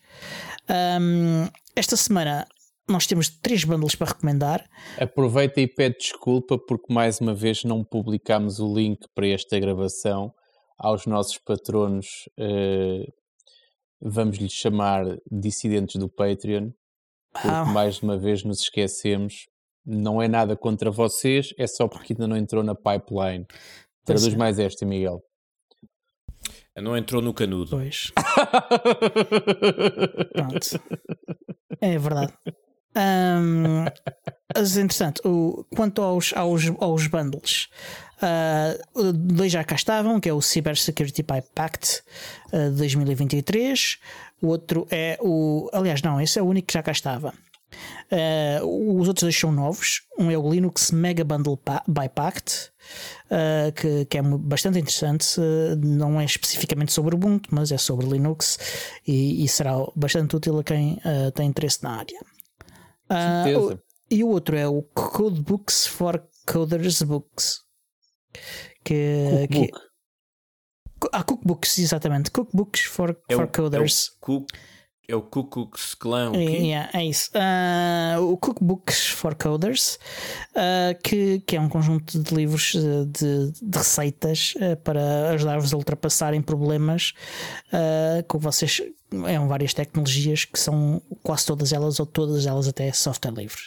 Um, 1.01 1.49
esta 1.75 1.97
semana 1.97 2.47
nós 2.89 3.07
temos 3.07 3.29
três 3.29 3.65
bundles 3.65 3.95
para 3.95 4.09
recomendar. 4.09 4.65
Aproveita 5.01 5.61
e 5.61 5.67
pede 5.67 5.97
desculpa 5.99 6.59
porque 6.59 6.93
mais 6.93 7.21
uma 7.21 7.35
vez 7.35 7.65
não 7.65 7.83
publicámos 7.83 8.61
o 8.61 8.73
link 8.73 9.01
para 9.15 9.29
esta 9.29 9.59
gravação 9.59 10.33
aos 10.79 11.07
nossos 11.07 11.39
patronos. 11.39 12.07
Uh, 12.39 13.11
vamos 14.09 14.39
lhes 14.39 14.53
chamar 14.53 15.05
dissidentes 15.31 15.97
do 15.97 16.09
Patreon, 16.09 16.71
porque 17.33 17.49
ah. 17.49 17.65
mais 17.65 18.01
uma 18.01 18.17
vez 18.17 18.45
nos 18.45 18.61
esquecemos. 18.61 19.49
Não 19.85 20.23
é 20.23 20.29
nada 20.29 20.57
contra 20.57 20.91
vocês, 20.91 21.53
é 21.59 21.67
só 21.67 21.87
porque 21.87 22.13
ainda 22.13 22.27
não 22.27 22.37
entrou 22.37 22.63
na 22.63 22.75
pipeline. 22.75 23.47
Traduz 24.05 24.35
é. 24.35 24.37
mais 24.37 24.59
esta, 24.59 24.87
Miguel. 24.87 25.23
Não 26.77 26.97
entrou 26.97 27.23
no 27.23 27.33
canudo. 27.33 27.71
Pois. 27.71 28.13
Pronto. 30.33 30.81
É 31.81 31.99
verdade. 31.99 32.35
Um, 32.97 33.85
mas, 34.55 34.77
entretanto, 34.77 35.23
o, 35.25 35.65
quanto 35.75 36.03
aos, 36.03 36.33
aos, 36.35 36.65
aos 36.79 37.07
bundles, 37.07 37.69
uh, 38.23 39.13
dois 39.13 39.53
já 39.53 39.65
cá 39.65 39.75
estavam, 39.75 40.21
que 40.21 40.29
é 40.29 40.33
o 40.33 40.41
Cyber 40.41 40.77
Security 40.77 41.23
Pact 41.23 42.03
uh, 42.53 42.71
de 42.71 42.77
2023. 42.77 43.99
O 44.43 44.49
outro 44.49 44.87
é 44.91 45.19
o. 45.21 45.69
Aliás, 45.73 46.03
não, 46.03 46.21
esse 46.21 46.39
é 46.39 46.43
o 46.43 46.47
único 46.47 46.69
que 46.69 46.75
já 46.75 46.83
cá 46.83 46.93
estava. 46.93 47.33
Uh, 48.11 49.01
os 49.01 49.09
outros 49.09 49.23
dois 49.23 49.39
são 49.39 49.51
novos. 49.51 50.03
Um 50.19 50.31
é 50.31 50.39
o 50.39 50.51
Linux 50.51 50.91
Mega 50.91 51.25
Bundle 51.25 51.59
by 51.89 52.09
Pact, 52.15 52.71
uh, 53.31 53.73
que, 53.73 54.05
que, 54.05 54.19
é 54.19 54.23
bastante 54.23 54.79
interessante. 54.79 55.41
Uh, 55.41 55.77
não 55.77 56.21
é 56.21 56.25
especificamente 56.25 56.93
sobre 56.93 57.15
Ubuntu, 57.15 57.49
mas 57.53 57.73
é 57.73 57.79
sobre 57.79 58.07
Linux 58.07 58.59
e, 59.07 59.45
e 59.45 59.49
será 59.49 59.73
bastante 59.95 60.37
útil 60.37 60.59
a 60.59 60.65
quem 60.65 60.99
tem 61.35 61.49
interesse 61.49 61.83
na 61.83 61.99
área. 61.99 62.21
O, 63.59 63.79
e 64.11 64.23
o 64.23 64.29
outro 64.29 64.57
é 64.57 64.67
o 64.67 64.83
Codebooks 64.83 65.87
for 65.87 66.23
Coders 66.47 67.03
Books. 67.03 67.66
Que, 68.85 69.49
Cookbook. 69.49 69.73
que, 71.01 71.09
ah, 71.13 71.23
cookbooks, 71.25 71.79
exatamente. 71.79 72.31
Cookbooks 72.31 72.85
for, 72.85 73.17
é 73.29 73.35
for 73.35 73.45
o, 73.45 73.49
coders. 73.49 74.09
É 74.09 74.13
o 74.13 74.21
cook, 74.21 74.53
é 75.09 75.15
o 75.15 75.23
Klux 75.23 75.95
Klan. 75.95 76.33
É, 76.35 76.39
yeah, 76.39 76.91
é 76.93 77.05
isso. 77.05 77.31
Uh, 77.31 78.33
o 78.33 78.37
Cookbooks 78.37 79.07
for 79.07 79.37
Coders, 79.37 80.01
uh, 80.51 81.01
que, 81.03 81.41
que 81.47 81.57
é 81.57 81.61
um 81.61 81.69
conjunto 81.69 82.21
de 82.21 82.35
livros 82.35 82.73
de, 82.73 83.53
de 83.63 83.79
receitas 83.79 84.55
uh, 84.57 84.77
para 84.83 85.31
ajudar-vos 85.31 85.73
a 85.73 85.77
ultrapassarem 85.77 86.43
problemas 86.43 87.13
com 88.27 88.39
vocês. 88.39 88.83
É 89.27 89.39
várias 89.39 89.73
tecnologias 89.73 90.45
que 90.45 90.59
são 90.59 91.01
quase 91.23 91.47
todas 91.47 91.73
elas, 91.73 92.01
ou 92.01 92.07
todas 92.07 92.45
elas 92.45 92.67
até 92.67 92.93
software 92.93 93.33
livre. 93.33 93.63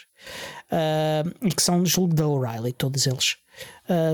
e 1.42 1.48
que 1.50 1.62
são, 1.62 1.84
julgo, 1.86 2.14
da 2.14 2.26
O'Reilly, 2.28 2.72
todos 2.72 3.06
eles. 3.06 3.36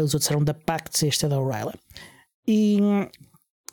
Os 0.02 0.14
outros 0.14 0.30
eram 0.30 0.42
da 0.42 0.54
Pact, 0.54 1.06
este 1.06 1.26
é 1.26 1.28
da 1.28 1.38
O'Reilly. 1.38 1.74
E 2.46 2.78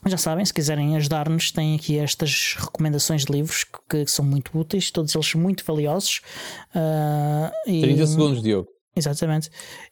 já 0.05 0.17
sabem, 0.17 0.43
se 0.43 0.53
quiserem 0.53 0.95
ajudar-nos, 0.97 1.51
têm 1.51 1.75
aqui 1.75 1.97
estas 1.97 2.55
recomendações 2.57 3.23
de 3.23 3.31
livros 3.31 3.63
que, 3.63 4.03
que, 4.03 4.11
são 4.11 4.25
muito 4.25 4.57
úteis, 4.57 4.91
todos 4.91 5.15
eles 5.15 5.33
muito 5.33 5.63
valiosos. 5.63 6.21
Uh, 6.75 7.69
e, 7.69 7.81
30 7.81 8.07
segundos, 8.07 8.43
Diogo. 8.43 8.67
Exatamente. 8.95 9.49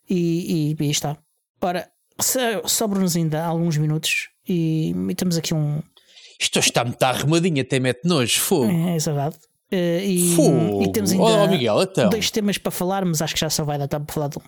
E, 0.10 0.76
e, 0.80 0.84
e 0.84 0.92
está. 0.92 1.18
Ora, 1.62 1.90
sobram-nos 2.66 3.16
ainda 3.16 3.44
alguns 3.44 3.78
minutos 3.78 4.30
e, 4.48 4.94
e, 5.10 5.16
temos 5.16 5.38
aqui 5.38 5.54
um. 5.54 5.82
Isto 6.40 6.60
está 6.60 6.84
muito 6.84 7.02
arrumadinho, 7.02 7.62
até 7.62 7.80
mete 7.80 8.06
nojo, 8.06 8.40
fogo. 8.40 8.72
É, 8.72 8.96
é 8.96 9.00
verdade. 9.00 9.38
Uh, 9.74 10.02
e, 10.04 10.84
e 10.84 10.92
temos 10.92 11.14
ainda 11.14 11.24
oh, 11.24 11.48
Miguel, 11.48 11.82
então. 11.84 12.10
dois 12.10 12.30
temas 12.30 12.58
para 12.58 12.72
falar, 12.72 13.06
mas 13.06 13.22
acho 13.22 13.34
que 13.34 13.40
já 13.40 13.50
só 13.50 13.64
vai 13.64 13.78
dar 13.78 13.88
tempo 13.88 14.06
para 14.06 14.14
falar 14.14 14.28
de 14.28 14.38
um. 14.38 14.42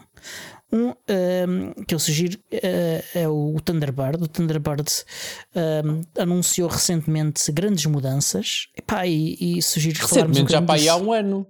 Um, 0.73 0.87
um 0.87 0.93
ehm, 1.07 1.71
que 1.87 1.95
eu 1.95 1.99
sugiro 1.99 2.37
uh, 2.51 3.03
é 3.17 3.27
o 3.27 3.55
Thunderbird. 3.63 4.23
O 4.23 4.27
Thunderbird 4.27 4.91
um, 5.55 5.59
ehm, 5.59 6.01
anunciou 6.17 6.67
recentemente 6.67 7.51
grandes 7.51 7.85
mudanças 7.85 8.67
Epá, 8.75 9.05
e, 9.05 9.37
e 9.39 9.61
sugiro 9.61 10.01
Recentemente, 10.01 10.51
já 10.51 10.61
para 10.61 10.75
aí 10.75 10.89
há 10.89 10.97
um 10.97 11.13
ano. 11.13 11.47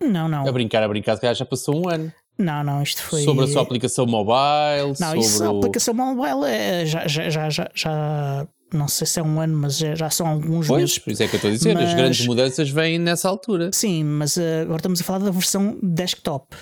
Não, 0.00 0.28
não. 0.28 0.46
A 0.46 0.52
brincar, 0.52 0.82
a 0.82 0.88
brincar, 0.88 1.18
já 1.34 1.44
passou 1.44 1.84
um 1.84 1.88
ano. 1.88 2.12
Não, 2.38 2.62
não, 2.62 2.82
isto 2.82 3.02
foi. 3.02 3.22
Sobre 3.22 3.46
a 3.46 3.48
sua 3.48 3.62
aplicação 3.62 4.06
mobile. 4.06 4.94
Não, 5.00 5.08
sobre 5.08 5.18
isso, 5.18 5.42
a 5.42 5.50
aplicação 5.50 5.92
mobile 5.92 6.44
é, 6.46 6.86
já, 6.86 7.08
já, 7.08 7.50
já, 7.50 7.68
já 7.74 8.48
não 8.72 8.88
sei 8.88 9.06
se 9.06 9.20
é 9.20 9.22
um 9.22 9.40
ano, 9.40 9.56
mas 9.56 9.78
já 9.78 10.10
são 10.10 10.26
alguns 10.26 10.66
pois, 10.66 10.80
meses. 10.80 10.98
Por 10.98 11.12
isso 11.12 11.22
é 11.22 11.28
que 11.28 11.34
eu 11.34 11.38
estou 11.38 11.50
a 11.50 11.54
dizer, 11.54 11.74
mas... 11.74 11.88
as 11.88 11.94
grandes 11.94 12.26
mudanças 12.26 12.70
vêm 12.70 12.98
nessa 12.98 13.28
altura. 13.28 13.70
Sim, 13.72 14.04
mas 14.04 14.36
uh, 14.36 14.62
agora 14.62 14.76
estamos 14.76 15.00
a 15.00 15.04
falar 15.04 15.18
da 15.20 15.30
versão 15.30 15.78
desktop. 15.82 16.56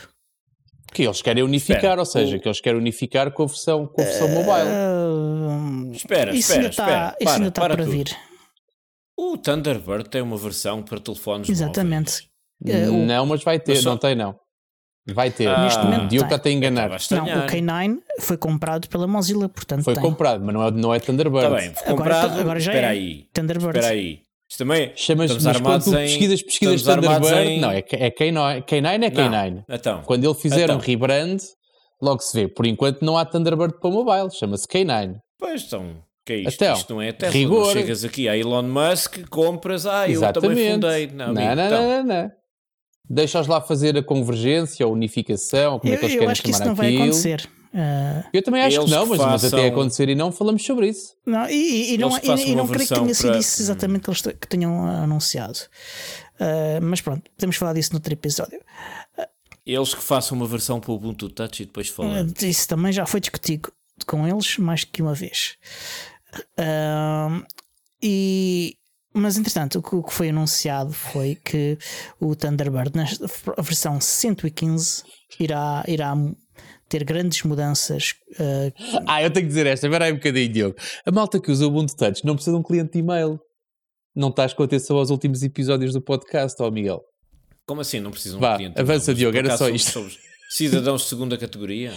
Que 0.93 1.03
eles 1.03 1.21
querem 1.21 1.43
unificar, 1.43 1.79
espera, 1.79 2.01
ou 2.01 2.07
seja, 2.07 2.37
o... 2.37 2.41
que 2.41 2.49
eles 2.49 2.61
querem 2.61 2.81
unificar 2.81 3.31
com 3.33 3.43
a 3.43 3.47
versão, 3.47 3.87
com 3.87 4.01
a 4.01 4.05
versão 4.05 4.29
uh, 4.29 4.31
mobile. 4.31 5.97
Espera, 5.97 6.35
isso 6.35 6.53
espera, 6.53 6.61
ainda 6.61 6.71
espera. 6.71 7.17
Isso 7.21 7.33
ainda 7.33 7.49
está 7.49 7.61
para, 7.63 7.75
para 7.75 7.85
vir. 7.85 8.17
O 9.17 9.37
Thunderbird 9.37 10.09
tem 10.09 10.23
uma 10.23 10.37
versão 10.37 10.83
para 10.83 11.01
telefones 11.01 11.49
Exatamente. 11.49 12.29
Uh, 12.63 13.07
não, 13.07 13.27
mas 13.27 13.43
vai 13.43 13.59
ter, 13.59 13.77
só... 13.77 13.91
não 13.91 13.99
tem 13.99 14.15
não. 14.15 14.39
Vai 15.15 15.31
ter. 15.31 15.49
Ah, 15.49 15.63
Neste 15.63 15.85
momento, 15.85 16.09
Diogo 16.09 16.35
está 16.35 16.49
a 16.49 16.53
enganar. 16.53 16.89
Não, 16.89 17.25
o 17.25 17.47
K9 17.47 17.99
foi 18.21 18.37
comprado 18.37 18.89
pela 18.89 19.07
Mozilla, 19.07 19.49
portanto. 19.49 19.85
Foi 19.85 19.95
tem. 19.95 20.03
comprado, 20.03 20.45
mas 20.45 20.55
não 20.55 20.67
é, 20.67 20.71
não 20.73 20.95
é 20.95 20.99
Thunderbird. 20.99 21.47
Está 21.47 21.57
bem, 21.57 21.75
foi 21.75 21.87
comprado. 21.95 22.25
Agora, 22.25 22.41
agora 22.41 22.61
já 22.61 22.73
espera 22.73 22.89
é. 22.89 22.91
aí. 22.91 23.27
Thunderbird. 23.33 23.79
Espera 23.79 23.95
aí. 23.95 24.21
Isto 24.49 24.59
também. 24.59 24.93
Chamas, 24.97 25.31
estamos 25.31 25.45
mas 25.45 25.57
armados 25.57 25.87
quando 25.87 25.95
tu 25.95 25.99
pesquisas, 25.99 26.43
pesquisas 26.43 26.83
Thunderbird. 26.83 27.49
Em... 27.49 27.61
Não, 27.61 27.71
é, 27.71 27.79
é 27.79 28.11
K9. 28.11 28.65
K9 28.65 29.05
é 29.05 29.11
K9. 29.11 29.55
Não, 29.69 29.77
então. 29.77 30.03
Quando 30.03 30.25
ele 30.25 30.35
fizer 30.35 30.65
então. 30.65 30.77
um 30.77 30.81
rebrand, 30.81 31.39
logo 32.03 32.21
se 32.21 32.37
vê. 32.37 32.49
Por 32.49 32.67
enquanto 32.67 33.03
não 33.03 33.17
há 33.17 33.25
Thunderbird 33.25 33.79
para 33.81 33.91
mobile, 33.91 34.31
chama-se 34.33 34.67
K9. 34.67 35.17
Pois 35.39 35.63
então. 35.63 36.05
Que 36.25 36.33
é 36.33 36.37
isto? 36.39 36.65
Então, 36.65 36.77
isto 36.77 36.95
não 36.95 37.03
é 37.03 37.13
Tesla. 37.13 37.33
rigor. 37.33 37.67
Não 37.67 37.73
chegas 37.73 38.05
aqui 38.05 38.29
a 38.29 38.37
Elon 38.37 38.65
Musk, 38.65 39.29
compras, 39.31 39.87
ah, 39.87 40.09
eu 40.09 40.15
Exatamente. 40.15 40.51
também 40.57 40.73
fundei. 40.73 41.07
Não, 41.07 41.33
não, 41.33 41.43
amigo, 41.43 41.55
não, 41.55 41.67
então. 41.67 41.83
não, 41.83 42.05
não, 42.05 42.23
não. 42.23 42.31
Deixa-os 43.09 43.47
lá 43.47 43.61
fazer 43.61 43.97
a 43.97 44.03
convergência, 44.03 44.85
a 44.85 44.89
unificação, 44.89 45.79
como 45.79 45.93
eu, 45.93 45.97
é 45.97 45.99
que 45.99 46.05
eles 46.07 46.15
eu 46.15 46.19
querem 46.21 46.33
acho 46.33 46.43
que 46.43 46.53
chamar 46.53 46.59
isso 46.59 46.65
não 46.67 46.85
aquilo. 46.85 46.97
vai 46.99 47.09
acontecer. 47.09 47.51
Uh... 47.75 48.25
Eu 48.33 48.43
também 48.43 48.63
acho 48.63 48.81
que 48.85 48.91
não, 48.91 49.03
que 49.05 49.09
mas, 49.11 49.19
mas 49.19 49.43
façam- 49.43 49.59
até 49.59 49.69
acontecer 49.69 50.09
e 50.09 50.15
não 50.15 50.33
falamos 50.33 50.65
sobre 50.65 50.89
isso. 50.89 51.15
Não, 51.27 51.49
e, 51.51 51.95
e 51.95 51.99
não, 51.99 52.09
Eles 52.09 52.19
que 52.21 52.27
e, 52.47 52.51
e 52.53 52.55
não 52.57 52.67
creio 52.67 52.89
que 52.89 52.95
tenha 52.95 53.15
sido 53.15 53.29
para- 53.29 53.39
isso 53.39 53.63
exatamente 53.63 54.03
que 54.03 54.11
eles 54.11 54.23
que 54.23 54.49
tenham 54.49 54.87
anunciado. 54.87 55.59
Uh, 56.41 56.81
mas 56.83 57.01
pronto, 57.01 57.31
podemos 57.37 57.57
falar 57.57 57.75
disso 57.75 57.93
noutro 57.93 58.13
episódio. 58.13 58.61
Eles 59.65 59.95
que 59.95 60.03
façam 60.03 60.37
uma 60.39 60.47
versão 60.47 60.81
para 60.81 60.91
o 60.91 60.95
Ubuntu 60.95 61.29
Touch 61.29 61.63
e 61.63 61.67
depois 61.67 61.89
Uh, 61.91 61.93
falamos. 61.93 62.43
isso 62.43 62.67
também 62.69 62.93
já 62.93 63.05
foi 63.05 63.21
discutido 63.21 63.71
com 64.07 64.27
eles 64.27 64.57
mais 64.59 64.85
que 64.85 65.03
uma 65.03 65.13
vez. 65.15 65.57
Uh, 66.59 67.45
e, 68.03 68.77
mas 69.17 69.37
entretanto, 69.37 69.79
o 69.79 69.83
que- 69.83 69.97
o 69.97 70.03
que 70.03 70.13
foi 70.13 70.29
anunciado 70.29 70.93
foi 70.93 71.35
que 71.45 71.79
o 72.21 72.35
Thunderbird, 72.37 72.93
na 72.95 73.05
versão 73.63 74.01
115, 74.01 75.03
irá, 75.41 75.83
irá 75.89 76.15
ter 76.89 77.03
grandes 77.05 77.43
mudanças. 77.43 78.15
uh, 78.39 79.03
Ah, 79.09 79.23
eu 79.23 79.31
tenho 79.31 79.45
que 79.47 79.49
dizer 79.49 79.67
esta, 79.67 79.87
espera 79.87 80.05
aí 80.05 80.13
um 80.13 80.17
bocadinho, 80.17 80.49
Diogo. 80.53 80.77
A 81.05 81.11
malta 81.11 81.41
que 81.41 81.51
usa 81.51 81.65
o 81.65 81.69
Ubuntu 81.69 81.97
Touch 81.97 82.25
não 82.25 82.35
precisa 82.35 82.55
de 82.57 82.61
um 82.61 82.63
cliente 82.63 82.93
de 82.93 82.99
e-mail. 83.01 83.39
Não 84.15 84.29
estás 84.29 84.53
com 84.55 84.63
atenção 84.63 84.97
aos 84.97 85.11
últimos 85.11 85.43
episódios 85.43 85.93
do 85.93 86.01
podcast, 86.01 86.57
ó 86.63 86.71
Miguel. 86.71 87.01
Como 87.67 87.81
assim? 87.81 87.99
Não 88.01 88.11
precisam 88.13 88.39
Vá, 88.39 88.53
de 88.53 88.59
cliente? 88.59 88.81
avança, 88.81 89.13
Diogo, 89.15 89.37
era 89.37 89.51
só 89.57 89.65
somos- 89.67 89.81
isto. 89.83 89.93
somos 89.93 90.19
cidadãos 90.49 91.03
de 91.03 91.09
segunda 91.09 91.37
categoria? 91.37 91.93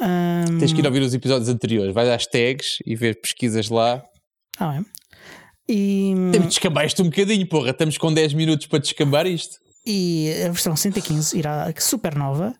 um, 0.00 0.58
Tens 0.58 0.72
que 0.72 0.80
ir 0.80 0.86
ouvir 0.86 1.02
os 1.02 1.12
episódios 1.14 1.48
anteriores. 1.48 1.92
Vais 1.92 2.08
às 2.08 2.26
tags 2.26 2.76
e 2.86 2.94
ver 2.96 3.20
pesquisas 3.20 3.68
lá. 3.68 4.02
ah, 4.58 4.76
é. 4.76 5.01
E, 5.72 6.12
Temos 6.32 6.32
de 6.32 6.48
descambar 6.48 6.84
isto 6.84 7.02
um 7.02 7.06
bocadinho, 7.06 7.46
porra. 7.46 7.70
Estamos 7.70 7.96
com 7.96 8.12
10 8.12 8.34
minutos 8.34 8.66
para 8.66 8.78
descambar 8.78 9.26
isto. 9.26 9.61
E 9.84 10.32
a 10.46 10.48
versão 10.50 10.76
115 10.76 11.36
irá 11.36 11.72
super 11.78 12.14
nova 12.14 12.54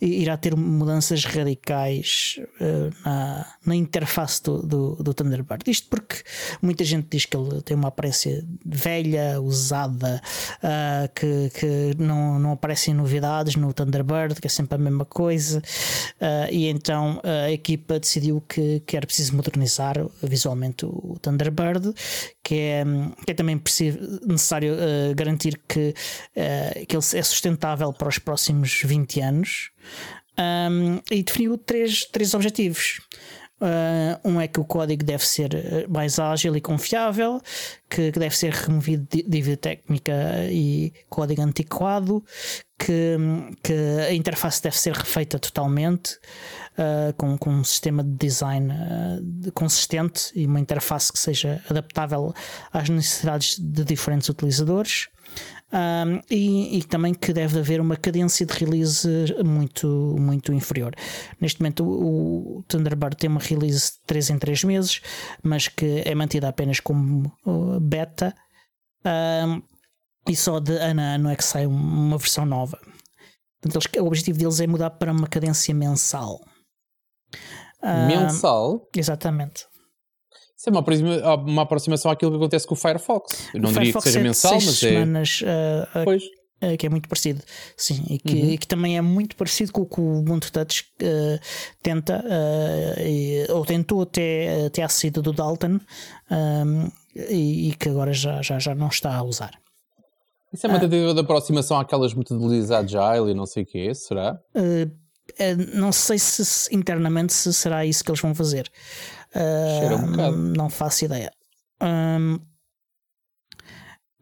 e 0.00 0.22
irá 0.22 0.38
ter 0.38 0.56
mudanças 0.56 1.22
radicais 1.24 2.40
uh, 2.60 2.90
na, 3.04 3.46
na 3.66 3.76
interface 3.76 4.42
do, 4.42 4.62
do, 4.62 4.94
do 4.96 5.12
Thunderbird. 5.12 5.70
Isto 5.70 5.88
porque 5.90 6.16
muita 6.62 6.82
gente 6.82 7.08
diz 7.10 7.26
que 7.26 7.36
ele 7.36 7.60
tem 7.60 7.76
uma 7.76 7.88
aparência 7.88 8.42
velha, 8.64 9.38
usada, 9.40 10.22
uh, 10.58 11.12
que, 11.14 11.50
que 11.50 12.02
não, 12.02 12.38
não 12.38 12.52
aparecem 12.52 12.94
novidades 12.94 13.54
no 13.54 13.70
Thunderbird, 13.74 14.40
que 14.40 14.46
é 14.46 14.50
sempre 14.50 14.76
a 14.76 14.78
mesma 14.78 15.04
coisa. 15.04 15.58
Uh, 15.58 16.50
e 16.50 16.68
então 16.68 17.20
a 17.22 17.50
equipa 17.50 18.00
decidiu 18.00 18.40
que, 18.48 18.80
que 18.86 18.96
era 18.96 19.06
preciso 19.06 19.36
modernizar 19.36 19.96
visualmente 20.22 20.86
o 20.86 21.18
Thunderbird, 21.20 21.92
que 22.42 22.54
é, 22.54 22.84
que 23.26 23.32
é 23.32 23.34
também 23.34 23.60
necessário 24.26 24.74
garantir 25.14 25.60
que, 25.68 25.94
uh, 26.62 26.86
que 26.86 26.96
ele 26.96 27.04
é 27.14 27.22
sustentável 27.22 27.92
para 27.92 28.08
os 28.08 28.18
próximos 28.18 28.82
20 28.84 29.20
anos. 29.20 29.70
Um, 30.38 31.00
e 31.10 31.22
definiu 31.22 31.58
três, 31.58 32.04
três 32.06 32.34
objetivos. 32.34 33.00
Uh, 33.62 34.18
um 34.28 34.40
é 34.40 34.48
que 34.48 34.58
o 34.58 34.64
código 34.64 35.04
deve 35.04 35.24
ser 35.24 35.54
eh, 35.54 35.86
mais 35.88 36.18
ágil 36.18 36.56
e 36.56 36.60
confiável, 36.60 37.40
que, 37.88 38.10
que 38.10 38.18
deve 38.18 38.36
ser 38.36 38.52
removido 38.52 39.06
dívida 39.24 39.56
técnica 39.56 40.12
e 40.50 40.92
código 41.08 41.42
antiquado, 41.42 42.24
que, 42.76 43.16
que 43.62 43.72
a 44.08 44.12
interface 44.12 44.60
deve 44.60 44.76
ser 44.76 44.92
refeita 44.94 45.38
totalmente, 45.38 46.18
uh, 46.76 47.12
com, 47.16 47.38
com 47.38 47.50
um 47.50 47.62
sistema 47.62 48.02
de 48.02 48.16
design 48.16 48.72
uh, 48.72 49.52
consistente 49.52 50.32
e 50.34 50.44
uma 50.44 50.58
interface 50.58 51.12
que 51.12 51.18
seja 51.20 51.62
adaptável 51.70 52.34
às 52.72 52.88
necessidades 52.88 53.56
de 53.60 53.84
diferentes 53.84 54.28
utilizadores. 54.28 55.08
Um, 55.72 56.20
e, 56.30 56.78
e, 56.78 56.84
também 56.84 57.14
que 57.14 57.32
deve 57.32 57.58
haver 57.58 57.80
uma 57.80 57.96
cadência 57.96 58.44
de 58.44 58.52
release 58.52 59.08
muito, 59.42 59.86
muito 60.18 60.52
inferior. 60.52 60.94
Neste 61.40 61.62
momento, 61.62 61.82
o, 61.82 62.58
o 62.58 62.62
Thunderbird 62.64 63.16
tem 63.16 63.30
uma 63.30 63.40
release 63.40 63.92
de 63.92 64.00
3 64.06 64.30
em 64.30 64.38
3 64.38 64.64
meses, 64.64 65.00
mas 65.42 65.68
que 65.68 66.02
é 66.04 66.14
mantida 66.14 66.48
apenas 66.48 66.78
como 66.78 67.32
uh, 67.46 67.80
beta. 67.80 68.34
Um, 69.04 69.62
e 70.28 70.36
só 70.36 70.60
de 70.60 70.76
ano 70.76 71.00
a 71.00 71.14
ano 71.14 71.30
é 71.30 71.36
que 71.36 71.44
sai 71.44 71.66
uma 71.66 72.18
versão 72.18 72.44
nova. 72.44 72.78
Portanto, 73.60 73.82
eles, 73.82 74.02
o 74.02 74.06
objetivo 74.06 74.38
deles 74.38 74.60
é 74.60 74.66
mudar 74.66 74.90
para 74.90 75.10
uma 75.10 75.26
cadência 75.26 75.74
mensal. 75.74 76.38
Mensal? 78.06 78.88
Exatamente. 78.94 79.66
Isso 80.62 80.68
é 80.68 80.70
uma, 80.70 80.78
aproxima, 80.78 81.34
uma 81.38 81.62
aproximação 81.62 82.08
àquilo 82.08 82.30
que 82.30 82.36
acontece 82.36 82.64
com 82.68 82.74
o 82.74 82.76
Firefox. 82.76 83.48
Eu 83.52 83.60
não 83.62 83.70
o 83.70 83.72
diria 83.72 83.86
Firefox 83.86 84.04
que 84.04 84.10
seja 84.10 84.20
é 84.20 84.22
mensal, 84.22 84.54
mas 84.54 84.78
semanas, 84.78 85.40
é. 85.44 85.98
Uh, 85.98 86.04
pois. 86.04 86.22
Uh, 86.62 86.76
que 86.78 86.86
é 86.86 86.88
muito 86.88 87.08
parecido, 87.08 87.42
sim, 87.76 88.04
e 88.08 88.16
que, 88.20 88.32
uhum. 88.32 88.50
e 88.50 88.58
que 88.58 88.68
também 88.68 88.96
é 88.96 89.00
muito 89.00 89.34
parecido 89.34 89.72
com 89.72 89.82
o 89.82 89.86
que 89.86 90.00
o 90.00 90.20
Ubuntu 90.20 90.52
Touch 90.52 90.84
uh, 91.02 91.40
tenta, 91.82 92.24
e, 93.00 93.44
ou 93.50 93.66
tentou 93.66 94.02
até, 94.02 94.66
até 94.66 94.84
à 94.84 94.88
saída 94.88 95.20
do 95.20 95.32
Dalton, 95.32 95.80
um, 96.30 96.88
e, 97.16 97.70
e, 97.70 97.74
que 97.74 97.88
agora 97.88 98.12
já, 98.12 98.40
já, 98.40 98.60
já 98.60 98.72
não 98.72 98.86
está 98.86 99.16
a 99.16 99.24
usar. 99.24 99.58
Isso 100.52 100.64
é 100.64 100.70
uma 100.70 100.78
tentativa 100.78 101.12
de 101.12 101.20
aproximação 101.20 101.80
àquelas 101.80 102.14
metodologias 102.14 102.70
agile 102.70 103.32
e 103.32 103.34
não 103.34 103.46
sei 103.46 103.64
o 103.64 103.66
que 103.66 103.88
é, 103.88 103.94
será? 103.94 104.38
não 105.74 105.90
sei 105.90 106.18
se 106.18 106.72
internamente 106.74 107.32
se 107.32 107.52
será 107.52 107.84
isso 107.84 108.04
que 108.04 108.10
eles 108.10 108.20
vão 108.20 108.34
fazer. 108.34 108.70
Cheira 109.34 109.96
um 109.96 110.10
bocado. 110.10 110.36
Não 110.36 110.70
faço 110.70 111.04
ideia. 111.04 111.32
Um, 111.82 112.38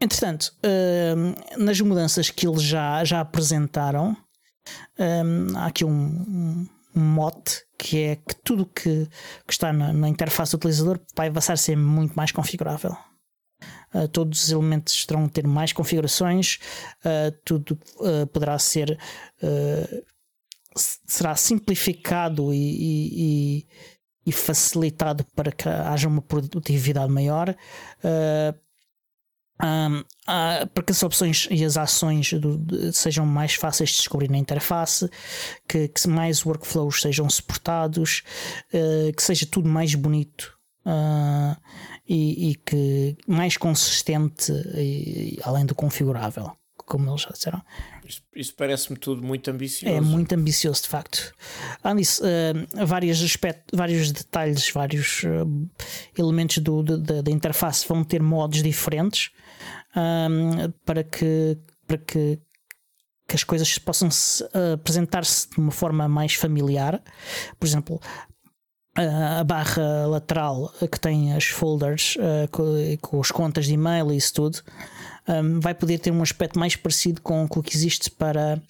entretanto, 0.00 0.52
um, 0.64 1.62
nas 1.62 1.80
mudanças 1.80 2.30
que 2.30 2.46
eles 2.46 2.62
já, 2.62 3.04
já 3.04 3.20
apresentaram, 3.20 4.16
um, 4.98 5.58
há 5.58 5.66
aqui 5.66 5.84
um, 5.84 5.90
um, 5.90 6.66
mote 6.94 7.62
que 7.78 7.98
é 7.98 8.16
que 8.16 8.34
tudo 8.44 8.66
que, 8.66 9.06
que 9.46 9.52
está 9.52 9.72
na, 9.72 9.92
na, 9.92 10.08
interface 10.08 10.52
do 10.52 10.56
utilizador 10.56 11.00
vai 11.14 11.30
passar 11.30 11.54
a 11.54 11.56
ser 11.56 11.76
muito 11.76 12.14
mais 12.14 12.32
configurável. 12.32 12.96
Uh, 13.92 14.08
todos 14.08 14.44
os 14.44 14.50
elementos 14.50 15.04
terão 15.04 15.28
ter 15.28 15.46
mais 15.46 15.72
configurações, 15.72 16.58
uh, 17.04 17.36
tudo 17.44 17.78
uh, 17.98 18.26
poderá 18.28 18.58
ser 18.58 18.98
será 21.06 21.34
simplificado 21.34 22.54
e, 22.54 22.58
e, 23.58 23.66
e 24.24 24.32
facilitado 24.32 25.24
para 25.34 25.50
que 25.50 25.68
haja 25.68 26.08
uma 26.08 26.22
produtividade 26.22 27.12
maior. 27.12 27.54
Uh, 28.04 28.58
um, 29.62 30.00
uh, 30.00 30.66
para 30.72 30.84
que 30.84 30.92
as 30.92 31.02
opções 31.02 31.46
e 31.50 31.64
as 31.64 31.76
ações 31.76 32.32
do, 32.32 32.56
de, 32.56 32.92
sejam 32.92 33.26
mais 33.26 33.54
fáceis 33.54 33.90
de 33.90 33.96
descobrir 33.96 34.30
na 34.30 34.38
interface, 34.38 35.08
que, 35.68 35.88
que 35.88 36.08
mais 36.08 36.44
workflows 36.44 37.02
sejam 37.02 37.28
suportados, 37.28 38.22
uh, 38.72 39.12
que 39.14 39.22
seja 39.22 39.46
tudo 39.46 39.68
mais 39.68 39.94
bonito 39.94 40.58
uh, 40.86 41.56
e, 42.08 42.50
e, 42.50 42.54
que 42.54 43.16
mais 43.26 43.56
consistente, 43.56 44.52
e, 44.74 45.38
além 45.42 45.66
do 45.66 45.74
configurável 45.74 46.52
como 46.90 47.08
eles 47.08 47.22
já 47.22 47.30
disseram. 47.30 47.62
Isso, 48.04 48.22
isso 48.34 48.54
parece-me 48.56 48.98
tudo 48.98 49.22
muito 49.22 49.48
ambicioso. 49.48 49.94
É 49.94 50.00
muito 50.00 50.34
ambicioso, 50.34 50.82
de 50.82 50.88
facto. 50.88 51.32
Além 51.84 51.98
disso, 51.98 52.22
uh, 52.24 52.86
vários, 52.86 53.22
aspectos, 53.22 53.78
vários 53.78 54.10
detalhes, 54.10 54.68
vários 54.70 55.22
uh, 55.22 55.70
elementos 56.18 56.58
do, 56.58 56.82
da, 56.82 57.22
da 57.22 57.30
interface 57.30 57.86
vão 57.86 58.02
ter 58.02 58.20
modos 58.20 58.60
diferentes 58.60 59.30
um, 59.96 60.70
para 60.84 61.04
que, 61.04 61.56
para 61.86 61.98
que, 61.98 62.40
que 63.28 63.36
as 63.36 63.44
coisas 63.44 63.78
possam 63.78 64.08
uh, 64.08 64.74
apresentar-se 64.74 65.48
de 65.50 65.58
uma 65.58 65.70
forma 65.70 66.08
mais 66.08 66.34
familiar. 66.34 67.00
Por 67.56 67.68
exemplo, 67.68 68.00
a 68.96 69.44
barra 69.44 70.06
lateral 70.08 70.74
que 70.90 70.98
tem 70.98 71.32
as 71.34 71.44
folders 71.44 72.16
uh, 72.16 72.50
com, 72.50 72.64
com 73.00 73.20
as 73.20 73.30
contas 73.30 73.66
de 73.66 73.74
e-mail 73.74 74.10
e 74.10 74.16
isso 74.16 74.34
tudo 74.34 74.60
um, 75.28 75.60
vai 75.60 75.74
poder 75.74 75.98
ter 75.98 76.10
um 76.10 76.22
aspecto 76.22 76.58
mais 76.58 76.76
parecido 76.76 77.20
com, 77.20 77.46
com 77.48 77.60
o 77.60 77.62
que 77.62 77.76
existe 77.76 78.10
para, 78.10 78.60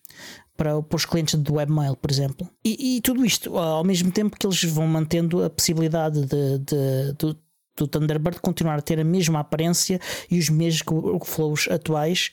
para, 0.57 0.83
para 0.83 0.97
os 0.97 1.05
clientes 1.05 1.35
do 1.35 1.55
webmail, 1.55 1.97
por 1.97 2.11
exemplo. 2.11 2.49
E, 2.65 2.97
e, 2.97 3.01
tudo 3.01 3.25
isto 3.25 3.57
ao 3.57 3.85
mesmo 3.85 4.11
tempo 4.11 4.37
que 4.39 4.47
eles 4.47 4.63
vão 4.65 4.87
mantendo 4.87 5.45
a 5.45 5.51
possibilidade 5.51 6.25
de, 6.27 6.59
de, 6.59 7.13
de 7.19 7.37
do 7.81 7.89
Thunderbird 7.89 8.41
continuar 8.41 8.79
a 8.79 8.83
ter 8.83 9.01
a 9.01 9.05
mesma 9.05 9.41
aparência 9.41 10.01
e 10.31 10.39
os 10.39 10.49
mesmos 10.49 10.83
workflows 10.87 11.69
atuais 11.71 12.31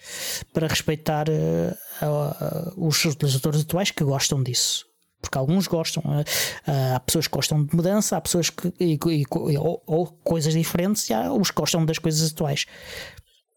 para 0.53 0.67
respeitar 0.67 1.27
uh, 1.29 2.05
uh, 2.05 2.87
os 2.87 3.03
utilizadores 3.05 3.61
atuais 3.61 3.91
que 3.91 4.03
gostam 4.03 4.43
disso. 4.43 4.85
Porque 5.21 5.37
alguns 5.37 5.65
gostam, 5.67 6.03
uh, 6.03 6.95
há 6.95 6.99
pessoas 6.99 7.27
que 7.27 7.33
gostam 7.33 7.63
de 7.63 7.75
mudança, 7.75 8.17
há 8.17 8.21
pessoas 8.21 8.49
que. 8.49 8.71
E, 8.79 8.99
e, 9.09 9.57
ou, 9.57 9.81
ou, 9.85 10.07
coisas 10.23 10.53
diferentes, 10.53 11.09
e 11.09 11.13
há 11.13 11.33
os 11.33 11.49
que 11.49 11.59
gostam 11.59 11.85
das 11.85 11.97
coisas 11.97 12.31
atuais. 12.31 12.65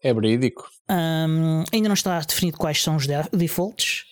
É 0.01 0.13
verídico. 0.13 0.69
Um, 0.89 1.63
ainda 1.71 1.87
não 1.87 1.93
está 1.93 2.19
definido 2.21 2.57
quais 2.57 2.81
são 2.81 2.95
os 2.95 3.05
defaults. 3.31 4.05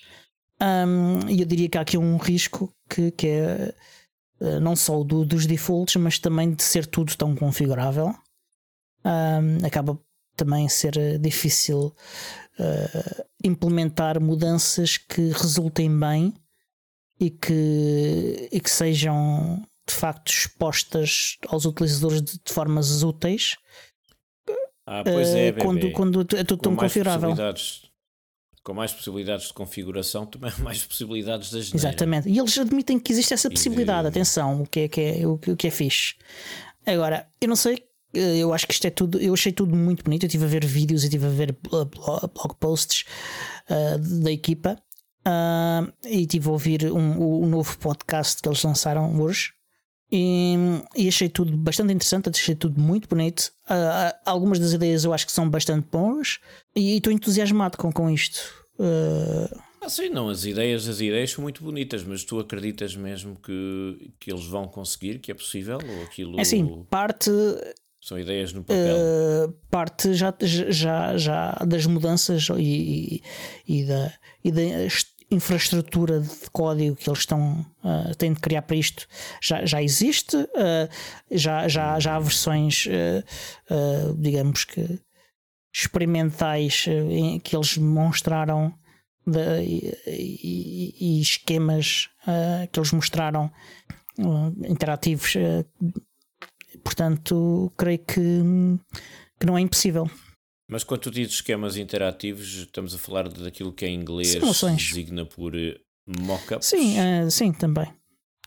Um, 0.61 1.27
e 1.29 1.39
eu 1.39 1.45
diria 1.45 1.69
que 1.69 1.77
há 1.77 1.81
aqui 1.81 1.97
um 1.97 2.17
risco 2.17 2.73
que, 2.89 3.11
que 3.11 3.27
é 3.27 3.73
uh, 4.41 4.59
não 4.59 4.75
só 4.75 5.03
do, 5.03 5.25
dos 5.25 5.45
defaults, 5.45 5.95
mas 5.95 6.19
também 6.19 6.53
de 6.53 6.63
ser 6.63 6.85
tudo 6.85 7.15
tão 7.15 7.35
configurável. 7.35 8.13
Um, 9.03 9.65
acaba 9.65 9.99
também 10.35 10.69
ser 10.69 10.97
eh, 10.97 11.17
difícil 11.17 11.93
uh, 12.59 13.25
implementar 13.43 14.21
mudanças 14.21 14.97
que 14.97 15.31
resultem 15.31 15.99
bem 15.99 16.33
e 17.19 17.29
que, 17.29 18.47
e 18.49 18.59
que 18.61 18.71
sejam 18.71 19.65
de 19.85 19.93
facto 19.93 20.29
expostas 20.29 21.37
aos 21.47 21.65
utilizadores 21.65 22.21
de, 22.21 22.39
de 22.39 22.53
formas 22.53 23.03
úteis 23.03 23.57
ah, 24.91 25.03
pois 25.03 25.29
é, 25.29 25.51
bebê. 25.51 25.61
quando, 25.61 25.91
quando 25.91 26.21
é 26.35 26.43
tudo 26.43 26.63
tão 26.63 26.75
configurável. 26.75 27.35
Com 28.63 28.73
mais 28.73 28.91
possibilidades 28.91 29.47
de 29.47 29.53
configuração, 29.53 30.25
também 30.25 30.51
mais 30.59 30.83
possibilidades 30.83 31.51
das 31.51 31.71
Exatamente. 31.71 32.27
E 32.27 32.39
eles 32.39 32.57
admitem 32.57 32.99
que 32.99 33.11
existe 33.11 33.35
essa 33.35 33.51
possibilidade. 33.51 34.03
De... 34.03 34.07
Atenção, 34.07 34.63
o 34.63 34.67
que 34.67 34.79
é, 34.81 34.87
que 34.87 34.99
é, 34.99 35.27
o, 35.27 35.37
que, 35.37 35.51
o 35.51 35.57
é 35.63 35.69
fixe. 35.69 36.15
Agora, 36.87 37.27
eu 37.39 37.47
não 37.47 37.55
sei 37.55 37.83
eh, 38.15 38.37
eu 38.37 38.51
acho 38.51 38.65
que 38.65 38.73
isto 38.73 38.87
é 38.87 38.89
tudo, 38.89 39.19
eu 39.19 39.31
achei 39.31 39.51
tudo 39.51 39.75
muito 39.75 40.03
bonito. 40.03 40.23
Eu 40.23 40.27
estive 40.27 40.45
a 40.45 40.47
ver 40.47 40.65
vídeos 40.65 41.03
e 41.03 41.05
estive 41.05 41.27
a 41.27 41.29
ver 41.29 41.55
blog 41.61 42.55
posts 42.59 43.05
uh, 43.69 44.23
da 44.23 44.31
equipa 44.31 44.75
uh, 45.21 45.93
e 46.03 46.21
estive 46.21 46.47
a 46.47 46.51
ouvir 46.51 46.91
um, 46.91 47.43
um 47.43 47.47
novo 47.47 47.77
podcast 47.77 48.41
que 48.41 48.49
eles 48.49 48.63
lançaram 48.63 49.21
hoje. 49.21 49.53
E, 50.11 50.55
e, 50.95 51.07
achei 51.07 51.29
tudo 51.29 51.55
bastante 51.55 51.93
interessante, 51.93 52.29
achei 52.29 52.55
tudo 52.55 52.79
muito 52.81 53.07
bonito. 53.07 53.51
Uh, 53.65 54.15
algumas 54.25 54.57
das 54.57 54.73
ideias 54.73 55.03
eu 55.03 55.13
acho 55.13 55.25
que 55.25 55.31
são 55.31 55.47
bastante 55.47 55.87
boas 55.91 56.39
e 56.75 56.97
estou 56.97 57.13
entusiasmado 57.13 57.77
com, 57.77 57.91
com 57.91 58.09
isto. 58.09 58.39
Uh... 58.79 59.59
Ah, 59.81 59.87
sim, 59.87 60.09
não, 60.09 60.27
as 60.27 60.45
ideias, 60.45 60.87
as 60.87 60.99
ideias 60.99 61.31
são 61.31 61.43
muito 61.43 61.63
bonitas, 61.63 62.03
mas 62.03 62.23
tu 62.23 62.39
acreditas 62.39 62.95
mesmo 62.95 63.35
que, 63.35 64.11
que 64.19 64.31
eles 64.31 64.45
vão 64.45 64.67
conseguir, 64.67 65.19
que 65.19 65.31
é 65.31 65.35
possível? 65.35 65.77
Ou 65.77 66.03
aquilo. 66.03 66.37
É 66.37 66.41
assim, 66.41 66.85
parte. 66.89 67.29
São 68.01 68.17
ideias 68.17 68.51
no 68.51 68.63
papel. 68.63 68.95
Uh, 68.97 69.53
parte 69.69 70.13
já, 70.13 70.33
já, 70.41 71.17
já 71.17 71.51
das 71.67 71.85
mudanças 71.85 72.47
e, 72.57 73.21
e, 73.67 73.81
e 73.81 73.85
da, 73.85 74.13
e 74.43 74.51
da 74.51 74.61
infraestrutura 75.31 76.19
de 76.19 76.49
código 76.51 76.95
que 76.95 77.09
eles 77.09 77.19
estão 77.19 77.65
uh, 77.83 78.15
têm 78.15 78.33
de 78.33 78.39
criar 78.39 78.63
para 78.63 78.75
isto 78.75 79.07
já, 79.41 79.63
já 79.65 79.81
existe, 79.81 80.35
uh, 80.35 80.89
já, 81.29 81.67
já, 81.67 81.99
já 81.99 82.15
há 82.15 82.19
versões, 82.19 82.87
uh, 82.87 84.15
digamos 84.17 84.65
que 84.65 84.99
experimentais 85.71 86.85
que 87.43 87.55
eles 87.55 87.77
mostraram 87.77 88.73
de, 89.25 89.93
e, 90.07 90.95
e, 90.99 91.21
esquemas 91.21 92.09
que 92.71 92.79
eles 92.79 92.91
mostraram 92.91 93.51
interativos. 94.67 95.35
portanto, 96.83 97.71
creio 97.77 97.99
que, 97.99 98.41
que 99.39 99.45
não 99.45 99.55
é 99.59 99.61
impossível. 99.61 100.09
Mas 100.69 100.83
quando 100.83 101.01
tu 101.01 101.11
dizes 101.11 101.33
esquemas 101.33 101.75
interativos, 101.77 102.47
estamos 102.59 102.93
a 102.93 102.97
falar 102.99 103.27
daquilo 103.27 103.73
que 103.73 103.85
em 103.87 103.95
inglês 103.95 104.29
Simulações. 104.29 104.81
designa 104.83 105.25
por 105.25 105.55
eh, 105.55 105.79
mock-ups? 106.07 106.67
Sim, 106.67 106.95
uh, 106.99 107.31
sim, 107.31 107.51
também. 107.51 107.91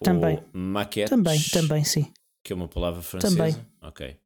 Também. 0.00 0.38
maquetes. 0.52 1.10
Também, 1.10 1.40
também, 1.52 1.84
sim. 1.84 2.12
Que 2.44 2.52
é 2.52 2.56
uma 2.56 2.68
palavra 2.68 3.02
francesa. 3.02 3.36
Também. 3.36 3.56
Ok. 3.82 4.16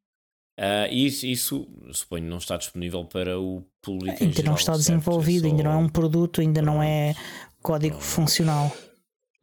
Uh, 0.59 0.91
isso, 0.91 1.25
isso, 1.25 1.67
suponho, 1.91 2.25
não 2.25 2.37
está 2.37 2.57
disponível 2.57 3.03
para 3.05 3.39
o 3.39 3.63
público. 3.81 4.23
Ainda 4.23 4.35
geral, 4.35 4.45
não 4.51 4.55
está 4.55 4.73
certo? 4.73 4.77
desenvolvido, 4.87 5.45
É 5.47 5.49
ainda 5.51 5.63
não 5.63 5.71
é 5.71 5.75
só- 5.75 5.79
um 5.81 5.89
produto, 5.89 6.41
ainda 6.41 6.61
não 6.61 6.81
é 6.83 7.15
código 7.61 7.99
funcional. 7.99 8.75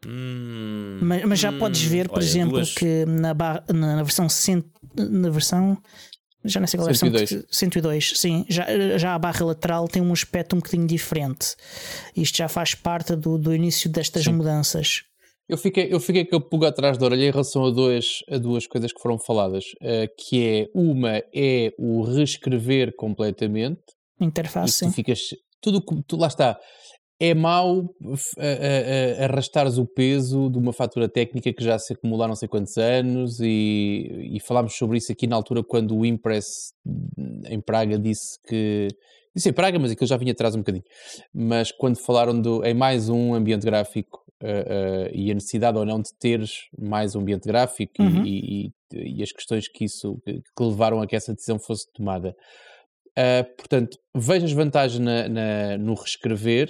Hum, 0.06 0.98
Mas, 1.02 1.24
mas 1.24 1.38
já 1.40 1.50
hum, 1.50 1.58
podes 1.58 1.82
ver, 1.82 2.08
por 2.08 2.18
olha, 2.18 2.24
exemplo, 2.24 2.52
duas- 2.56 2.74
que 2.74 3.04
na, 3.06 3.32
barra, 3.32 3.64
na, 3.72 4.02
versão 4.02 4.28
cento, 4.28 4.68
na 4.96 5.30
versão 5.30 5.78
já 6.44 6.60
não 6.60 6.66
sei 6.66 6.78
qual 6.78 6.88
é 6.88 6.90
a 6.90 6.92
versão 6.92 7.08
102. 7.10 7.30
que- 7.46 7.56
102, 7.56 8.12
sim, 8.16 8.44
já, 8.48 8.66
já 8.98 9.14
a 9.14 9.18
barra 9.18 9.44
lateral 9.46 9.88
tem 9.88 10.02
um 10.02 10.12
aspecto 10.12 10.54
um 10.54 10.58
bocadinho 10.58 10.86
diferente. 10.86 11.54
Isto 12.16 12.36
já 12.38 12.48
faz 12.48 12.74
parte 12.74 13.16
do, 13.16 13.38
do 13.38 13.54
início 13.54 13.90
destas 13.90 14.24
Sim. 14.24 14.32
mudanças. 14.34 15.02
Eu 15.48 15.58
fiquei, 15.58 15.92
eu 15.92 16.00
fiquei 16.00 16.24
com 16.24 16.36
a 16.36 16.40
pulga 16.40 16.68
atrás 16.68 16.96
da 16.96 17.04
orelha 17.04 17.26
em 17.26 17.30
relação 17.30 17.66
a, 17.66 17.70
dois, 17.70 18.20
a 18.30 18.38
duas 18.38 18.66
coisas 18.66 18.92
que 18.92 19.00
foram 19.00 19.18
faladas, 19.18 19.64
eh, 19.82 20.08
que 20.18 20.42
é, 20.42 20.66
uma 20.74 21.22
é 21.34 21.70
o 21.78 22.02
reescrever 22.02 22.94
completamente, 22.96 23.82
Interface, 24.20 24.84
e 24.84 24.88
sim. 24.88 24.92
ficas, 24.92 25.20
tudo, 25.60 25.84
que- 25.84 26.02
tu, 26.08 26.16
lá 26.16 26.28
está, 26.28 26.58
é 27.20 27.32
mau 27.34 27.88
f- 28.12 28.34
a- 28.38 28.42
a- 28.42 29.22
a- 29.22 29.24
arrastares 29.26 29.78
o 29.78 29.86
peso 29.86 30.50
de 30.50 30.58
uma 30.58 30.72
fatura 30.72 31.08
técnica 31.08 31.52
que 31.52 31.62
já 31.62 31.78
se 31.78 31.92
acumula 31.92 32.24
há 32.24 32.28
não 32.28 32.34
sei 32.36 32.48
quantos 32.48 32.76
anos 32.76 33.38
e, 33.40 34.30
e 34.34 34.40
falámos 34.40 34.74
sobre 34.76 34.98
isso 34.98 35.12
aqui 35.12 35.26
na 35.26 35.36
altura 35.36 35.62
quando 35.62 35.96
o 35.96 36.04
Impress 36.04 36.72
hum, 36.84 37.42
em 37.48 37.60
Praga 37.60 37.98
disse 37.98 38.38
que 38.48 38.88
disse 39.34 39.48
em 39.48 39.52
Praga, 39.52 39.78
mas 39.78 39.90
aquilo 39.92 40.06
já 40.06 40.16
vinha 40.16 40.32
atrás 40.32 40.54
um 40.54 40.58
bocadinho 40.58 40.84
mas 41.32 41.70
quando 41.72 41.96
falaram 41.98 42.40
do, 42.40 42.64
em 42.64 42.74
mais 42.74 43.08
um 43.08 43.32
ambiente 43.34 43.64
gráfico 43.64 44.20
eh, 44.42 44.64
eh, 44.66 45.10
e 45.14 45.30
a 45.30 45.34
necessidade 45.34 45.78
ou 45.78 45.84
não 45.86 45.98
de 46.02 46.10
teres 46.18 46.68
mais 46.76 47.14
um 47.14 47.20
ambiente 47.20 47.46
gráfico 47.46 47.92
e- 48.00 48.02
Uhum. 48.02 48.24
e, 48.26 48.66
e- 48.66 48.72
e 49.18 49.22
as 49.22 49.32
questões 49.32 49.66
que 49.68 49.84
isso 49.84 50.20
que, 50.24 50.40
levaram 50.60 51.00
a 51.00 51.06
que 51.06 51.16
essa 51.16 51.32
decisão 51.32 51.58
fosse 51.58 51.86
tomada 51.92 52.34
Uh, 53.16 53.44
portanto, 53.56 53.96
vejo 54.12 54.44
as 54.44 54.50
vantagens 54.50 54.98
na- 54.98 55.28
na- 55.28 55.78
no 55.78 55.94
reescrever, 55.94 56.68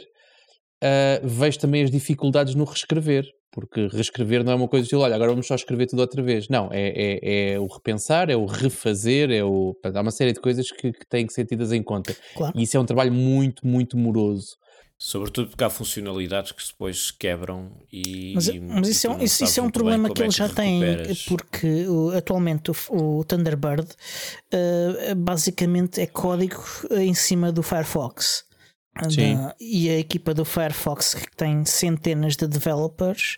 uh, 0.84 1.26
vejo 1.26 1.58
também 1.58 1.82
as 1.82 1.90
dificuldades 1.90 2.54
no 2.54 2.64
reescrever, 2.64 3.24
porque 3.52 3.86
reescrever 3.88 4.42
não 4.44 4.52
é 4.52 4.54
uma 4.54 4.68
coisa 4.68 4.86
de 4.88 4.94
olha, 4.96 5.14
agora 5.14 5.30
vamos 5.30 5.46
só 5.46 5.54
escrever 5.54 5.86
tudo 5.86 6.00
outra 6.00 6.22
vez. 6.22 6.48
Não, 6.48 6.68
é, 6.72 6.88
é- 7.22 7.52
é 7.54 7.58
o 7.60 7.66
repensar, 7.66 8.28
é 8.30 8.36
o 8.36 8.46
refazer, 8.46 9.30
é 9.30 9.42
o. 9.44 9.74
há 9.82 10.00
uma 10.00 10.10
série 10.10 10.32
de 10.32 10.40
coisas 10.40 10.70
que, 10.70 10.92
que 10.92 11.06
têm 11.08 11.26
que 11.26 11.32
ser 11.32 11.44
tidas 11.46 11.72
em 11.72 11.82
conta. 11.82 12.14
Claro. 12.36 12.52
E 12.58 12.62
isso 12.62 12.76
é 12.76 12.80
um 12.80 12.84
trabalho 12.86 13.12
muito, 13.12 13.66
muito 13.66 13.96
moroso. 13.96 14.56
Sobretudo 14.96 15.48
porque 15.50 15.64
há 15.64 15.68
funcionalidades 15.68 16.52
que 16.52 16.62
depois 16.66 17.10
quebram 17.10 17.72
e. 17.92 18.32
Mas, 18.34 18.46
e 18.48 18.60
mas 18.60 18.88
isso, 18.88 19.06
é, 19.06 19.10
um- 19.10 19.22
isso, 19.22 19.44
isso 19.44 19.60
é 19.60 19.62
um 19.62 19.68
problema 19.70 20.08
que 20.08 20.22
é 20.22 20.24
eles 20.24 20.34
já 20.36 20.48
têm, 20.48 20.80
porque 21.28 21.86
o- 21.88 22.10
atualmente 22.10 22.70
o, 22.70 22.74
o 23.18 23.24
Thunderbird 23.24 23.88
eh, 24.52 25.14
basicamente 25.16 26.00
é 26.00 26.06
código 26.06 26.62
em 26.92 27.12
cima 27.12 27.50
do 27.52 27.62
Firefox. 27.62 28.44
E 29.60 29.88
a 29.90 29.98
equipa 29.98 30.32
do 30.34 30.44
Firefox, 30.44 31.14
que 31.14 31.36
tem 31.36 31.64
centenas 31.64 32.36
de 32.36 32.46
developers, 32.46 33.36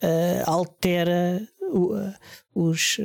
eh, 0.00 0.42
altera 0.46 1.46
o- 1.72 1.96
eh, 1.96 2.14
os. 2.54 2.98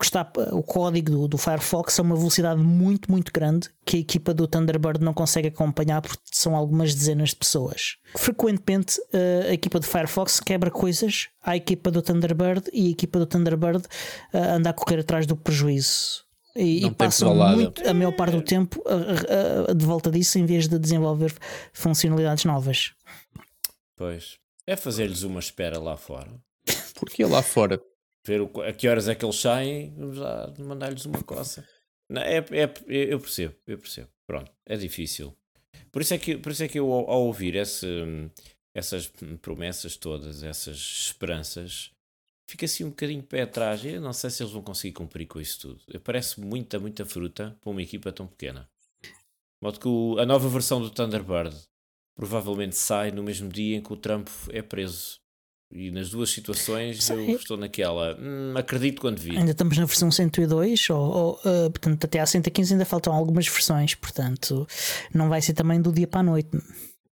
que 0.00 0.04
está, 0.04 0.30
o 0.52 0.62
código 0.62 1.10
do, 1.10 1.26
do 1.26 1.36
Firefox 1.36 1.98
a 1.98 2.02
uma 2.02 2.14
velocidade 2.14 2.60
muito, 2.62 3.10
muito 3.10 3.32
grande 3.32 3.68
que 3.84 3.96
a 3.96 4.00
equipa 4.00 4.32
do 4.32 4.46
Thunderbird 4.46 5.04
não 5.04 5.12
consegue 5.12 5.48
acompanhar 5.48 6.00
porque 6.00 6.22
são 6.30 6.54
algumas 6.54 6.94
dezenas 6.94 7.30
de 7.30 7.36
pessoas. 7.36 7.96
Frequentemente 8.16 9.00
a 9.48 9.52
equipa 9.52 9.80
do 9.80 9.86
Firefox 9.86 10.38
quebra 10.38 10.70
coisas 10.70 11.26
à 11.42 11.56
equipa 11.56 11.90
do 11.90 12.00
Thunderbird 12.00 12.70
e 12.72 12.86
a 12.86 12.90
equipa 12.90 13.18
do 13.18 13.26
Thunderbird 13.26 13.82
anda 14.32 14.70
a 14.70 14.72
correr 14.72 15.00
atrás 15.00 15.26
do 15.26 15.36
prejuízo. 15.36 16.27
E, 16.60 16.84
e 16.86 16.90
passam 16.90 17.34
muito, 17.34 17.88
a 17.88 17.94
maior 17.94 18.10
parte 18.12 18.34
do 18.36 18.42
tempo 18.42 18.82
a- 18.86 18.92
a- 19.68 19.70
a- 19.70 19.74
de 19.74 19.84
volta 19.86 20.10
disso 20.10 20.38
em 20.38 20.44
vez 20.44 20.66
de 20.66 20.76
desenvolver 20.78 21.32
funcionalidades 21.72 22.44
novas. 22.44 22.92
Pois. 23.96 24.38
É 24.66 24.76
fazer-lhes 24.76 25.22
uma 25.22 25.40
espera 25.40 25.78
lá 25.78 25.96
fora. 25.96 26.30
Porque 26.98 27.24
lá 27.24 27.42
fora. 27.42 27.80
Ver 28.26 28.40
o- 28.42 28.60
a 28.62 28.72
que 28.72 28.88
horas 28.88 29.08
é 29.08 29.14
que 29.14 29.24
eles 29.24 29.36
saem, 29.36 29.94
vamos 29.96 30.18
lá 30.18 30.52
mandar-lhes 30.58 31.04
uma 31.06 31.22
coça. 31.22 31.66
Não, 32.10 32.20
é, 32.22 32.38
é, 32.38 32.74
eu 32.88 33.20
percebo, 33.20 33.54
eu 33.66 33.78
percebo. 33.78 34.08
Pronto, 34.26 34.50
é 34.66 34.76
difícil. 34.76 35.34
Por 35.92 36.02
isso 36.02 36.12
é 36.14 36.18
que, 36.18 36.36
por 36.36 36.52
isso 36.52 36.62
é 36.64 36.68
que 36.68 36.78
eu, 36.78 36.92
ao 36.92 37.10
ao 37.10 37.22
ouvir 37.26 37.54
esse, 37.54 37.86
essas 38.74 39.10
promessas 39.40 39.96
todas, 39.96 40.42
essas 40.42 40.76
esperanças, 40.76 41.90
fico 42.48 42.64
assim 42.64 42.84
um 42.84 42.88
bocadinho 42.90 43.22
pé 43.22 43.42
atrás. 43.42 43.84
Eu 43.84 44.00
não 44.00 44.12
sei 44.12 44.30
se 44.30 44.42
eles 44.42 44.52
vão 44.52 44.62
conseguir 44.62 44.94
cumprir 44.94 45.26
com 45.26 45.40
isso 45.40 45.60
tudo. 45.60 45.80
Parece 46.02 46.40
muita, 46.40 46.78
muita 46.78 47.04
fruta 47.04 47.56
para 47.60 47.70
uma 47.70 47.82
equipa 47.82 48.10
tão 48.10 48.26
pequena. 48.26 48.68
De 49.02 49.10
modo 49.62 49.78
que 49.78 49.88
o- 49.88 50.16
a 50.18 50.24
nova 50.26 50.48
versão 50.48 50.80
do 50.80 50.90
Thunderbird 50.90 51.54
provavelmente 52.16 52.76
sai 52.76 53.10
no 53.10 53.22
mesmo 53.22 53.48
dia 53.48 53.76
em 53.76 53.82
que 53.82 53.92
o 53.92 53.96
Trump 53.96 54.28
é 54.50 54.62
preso. 54.62 55.18
E 55.70 55.90
nas 55.90 56.08
duas 56.08 56.30
situações 56.30 57.04
Sei. 57.04 57.32
eu 57.32 57.36
estou 57.36 57.56
naquela. 57.58 58.16
"Hum, 58.18 58.54
acredito 58.56 59.00
quando 59.02 59.18
vi. 59.18 59.36
Ainda 59.36 59.50
estamos 59.50 59.76
na 59.76 59.84
versão 59.84 60.10
102, 60.10 60.88
ou, 60.88 60.98
ou, 60.98 61.40
eh, 61.44 61.68
portanto, 61.68 62.04
até 62.06 62.20
à 62.20 62.24
115 62.26 62.72
ainda 62.72 62.86
faltam 62.86 63.12
algumas 63.12 63.46
versões, 63.46 63.94
portanto, 63.94 64.66
não 65.12 65.28
vai 65.28 65.42
ser 65.42 65.52
também 65.52 65.78
do 65.82 65.92
dia 65.92 66.06
para 66.08 66.20
a 66.20 66.22
noite. 66.22 66.48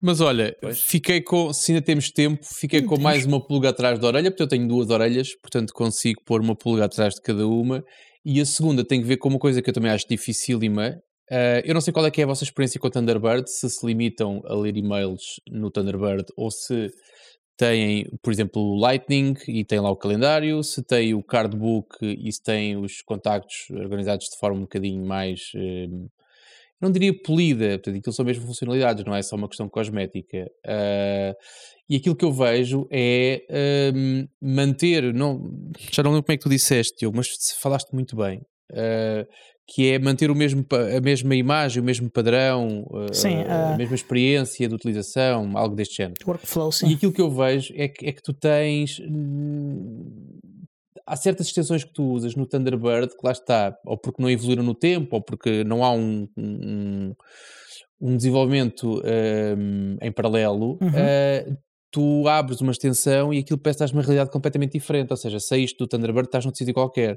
Mas 0.06 0.20
olha, 0.20 0.54
Pois. 0.60 0.80
fiquei 0.80 1.22
com, 1.22 1.50
se 1.52 1.72
ainda 1.72 1.82
temos 1.82 2.10
tempo, 2.10 2.44
fiquei 2.44 2.82
com 2.82 2.90
Temos. 2.96 3.02
mais 3.02 3.24
uma 3.24 3.40
pulga 3.40 3.70
atrás 3.70 3.98
da 3.98 4.06
orelha, 4.06 4.30
porque 4.30 4.42
eu 4.42 4.46
tenho 4.48 4.68
duas 4.68 4.90
orelhas, 4.90 5.34
portanto 5.40 5.72
consigo 5.72 6.20
pôr 6.26 6.42
uma 6.42 6.54
pulga 6.54 6.84
atrás 6.84 7.14
de 7.14 7.22
cada 7.22 7.48
uma. 7.48 7.82
E 8.22 8.38
a 8.38 8.44
segunda 8.44 8.84
tem 8.84 9.00
que 9.00 9.06
ver 9.06 9.16
com 9.16 9.30
uma 9.30 9.38
coisa 9.38 9.62
que 9.62 9.70
eu 9.70 9.74
também 9.74 9.90
acho 9.90 10.06
dificílima. 10.06 11.00
Ah, 11.30 11.62
eu 11.64 11.72
não 11.72 11.80
sei 11.80 11.90
qual 11.90 12.04
é 12.04 12.10
que 12.10 12.20
é 12.20 12.24
a 12.24 12.26
vossa 12.26 12.44
experiência 12.44 12.78
com 12.78 12.86
o 12.86 12.90
Thunderbird, 12.90 13.50
se 13.50 13.68
se 13.70 13.86
limitam 13.86 14.42
a 14.44 14.54
ler 14.54 14.76
e-mails 14.76 15.22
no 15.50 15.70
Thunderbird 15.70 16.24
ou 16.36 16.50
se 16.50 16.90
têm, 17.56 18.06
por 18.22 18.30
exemplo, 18.30 18.60
o 18.60 18.78
Lightning 18.78 19.34
e 19.48 19.64
tem 19.64 19.80
lá 19.80 19.88
o 19.90 19.96
calendário, 19.96 20.62
se 20.62 20.82
tem 20.82 21.14
o 21.14 21.22
Cardbook 21.22 21.96
e 22.02 22.30
se 22.30 22.42
tem 22.42 22.76
os 22.76 23.00
contactos 23.00 23.70
organizados 23.70 24.26
de 24.26 24.36
forma 24.38 24.58
um 24.58 24.62
bocadinho 24.62 25.02
mais. 25.06 25.40
eh, 25.56 25.86
não 26.84 26.92
diria 26.92 27.12
polida, 27.22 27.70
portanto, 27.70 27.96
aquilo 27.98 28.12
são 28.12 28.24
mesmo 28.24 28.46
funcionalidades, 28.46 29.04
não 29.04 29.14
é 29.14 29.22
só 29.22 29.34
uma 29.36 29.48
questão 29.48 29.68
cosmética. 29.68 30.46
Ah, 30.66 31.34
e 31.88 31.96
aquilo 31.96 32.16
que 32.16 32.24
eu 32.24 32.32
vejo 32.32 32.86
é 32.90 33.42
hum, 33.94 34.26
manter, 34.40 35.12
não, 35.12 35.42
já 35.92 36.02
não 36.02 36.12
lembro 36.12 36.24
como 36.24 36.34
é 36.34 36.36
que 36.36 36.42
tu 36.42 36.48
disseste, 36.48 36.98
Diogo, 36.98 37.16
mas 37.16 37.28
falaste 37.60 37.92
muito 37.92 38.16
bem, 38.16 38.40
ah, 38.72 39.26
que 39.66 39.90
é 39.90 39.98
manter 39.98 40.30
o 40.30 40.34
mesmo, 40.34 40.64
a 40.70 41.00
mesma 41.00 41.34
imagem, 41.34 41.82
o 41.82 41.84
mesmo 41.84 42.10
padrão, 42.10 42.86
ah, 42.92 43.12
Sim, 43.12 43.42
a 43.42 43.76
mesma 43.76 43.94
experiência 43.94 44.68
de 44.68 44.74
utilização, 44.74 45.56
algo 45.56 45.74
deste 45.74 45.96
género. 45.96 46.16
Workflow, 46.26 46.68
E 46.68 46.72
sim. 46.72 46.94
aquilo 46.94 47.12
que 47.12 47.20
eu 47.20 47.30
vejo 47.30 47.72
é 47.76 47.88
que, 47.88 48.06
é 48.06 48.12
que 48.12 48.22
tu 48.22 48.32
tens. 48.32 49.00
Há 51.06 51.16
certas 51.16 51.48
extensões 51.48 51.84
que 51.84 51.92
tu 51.92 52.02
usas 52.02 52.34
no 52.34 52.46
Thunderbird 52.46 53.08
que 53.08 53.24
lá 53.26 53.32
está, 53.32 53.76
ou 53.84 53.98
porque 53.98 54.22
não 54.22 54.30
evoluíram 54.30 54.62
no 54.62 54.74
tempo, 54.74 55.16
ou 55.16 55.22
porque 55.22 55.62
não 55.64 55.84
há 55.84 55.92
um, 55.92 56.26
um, 56.36 57.14
um 58.00 58.16
desenvolvimento 58.16 59.02
hum, 59.56 59.96
em 60.00 60.12
paralelo. 60.12 60.78
Uhum. 60.80 60.90
eh, 60.94 61.46
tu 61.90 62.26
abres 62.26 62.60
uma 62.60 62.72
extensão 62.72 63.32
e 63.32 63.38
aquilo 63.38 63.58
parece 63.58 63.92
numa 63.92 64.02
realidade 64.02 64.30
completamente 64.30 64.72
diferente. 64.72 65.10
Ou 65.10 65.16
seja, 65.16 65.38
saíste 65.38 65.76
do 65.78 65.86
Thunderbird, 65.86 66.26
estás 66.26 66.44
num 66.44 66.54
sítio 66.54 66.74
qualquer. 66.74 67.16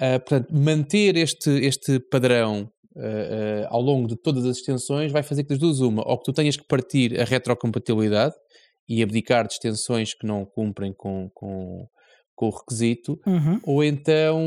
Ah, 0.00 0.18
portanto, 0.20 0.48
manter 0.50 1.16
este, 1.16 1.50
este 1.50 1.98
padrão 1.98 2.70
ah, 2.96 3.66
ao 3.68 3.80
longo 3.82 4.08
de 4.08 4.16
todas 4.16 4.44
as 4.46 4.58
extensões 4.58 5.12
vai 5.12 5.22
fazer 5.22 5.42
que 5.42 5.50
das 5.50 5.58
duas 5.58 5.80
uma, 5.80 6.02
ou 6.08 6.18
que 6.18 6.24
tu 6.24 6.32
tenhas 6.32 6.56
que 6.56 6.66
partir 6.66 7.20
a 7.20 7.24
retrocompatibilidade 7.24 8.34
e 8.88 9.02
abdicar 9.02 9.46
de 9.46 9.54
extensões 9.54 10.14
que 10.14 10.26
não 10.26 10.46
cumprem 10.46 10.94
com, 10.96 11.28
com, 11.34 11.86
com 12.38 12.46
o 12.46 12.50
requisito, 12.50 13.18
Uhum. 13.26 13.58
ou 13.64 13.82
então 13.82 14.38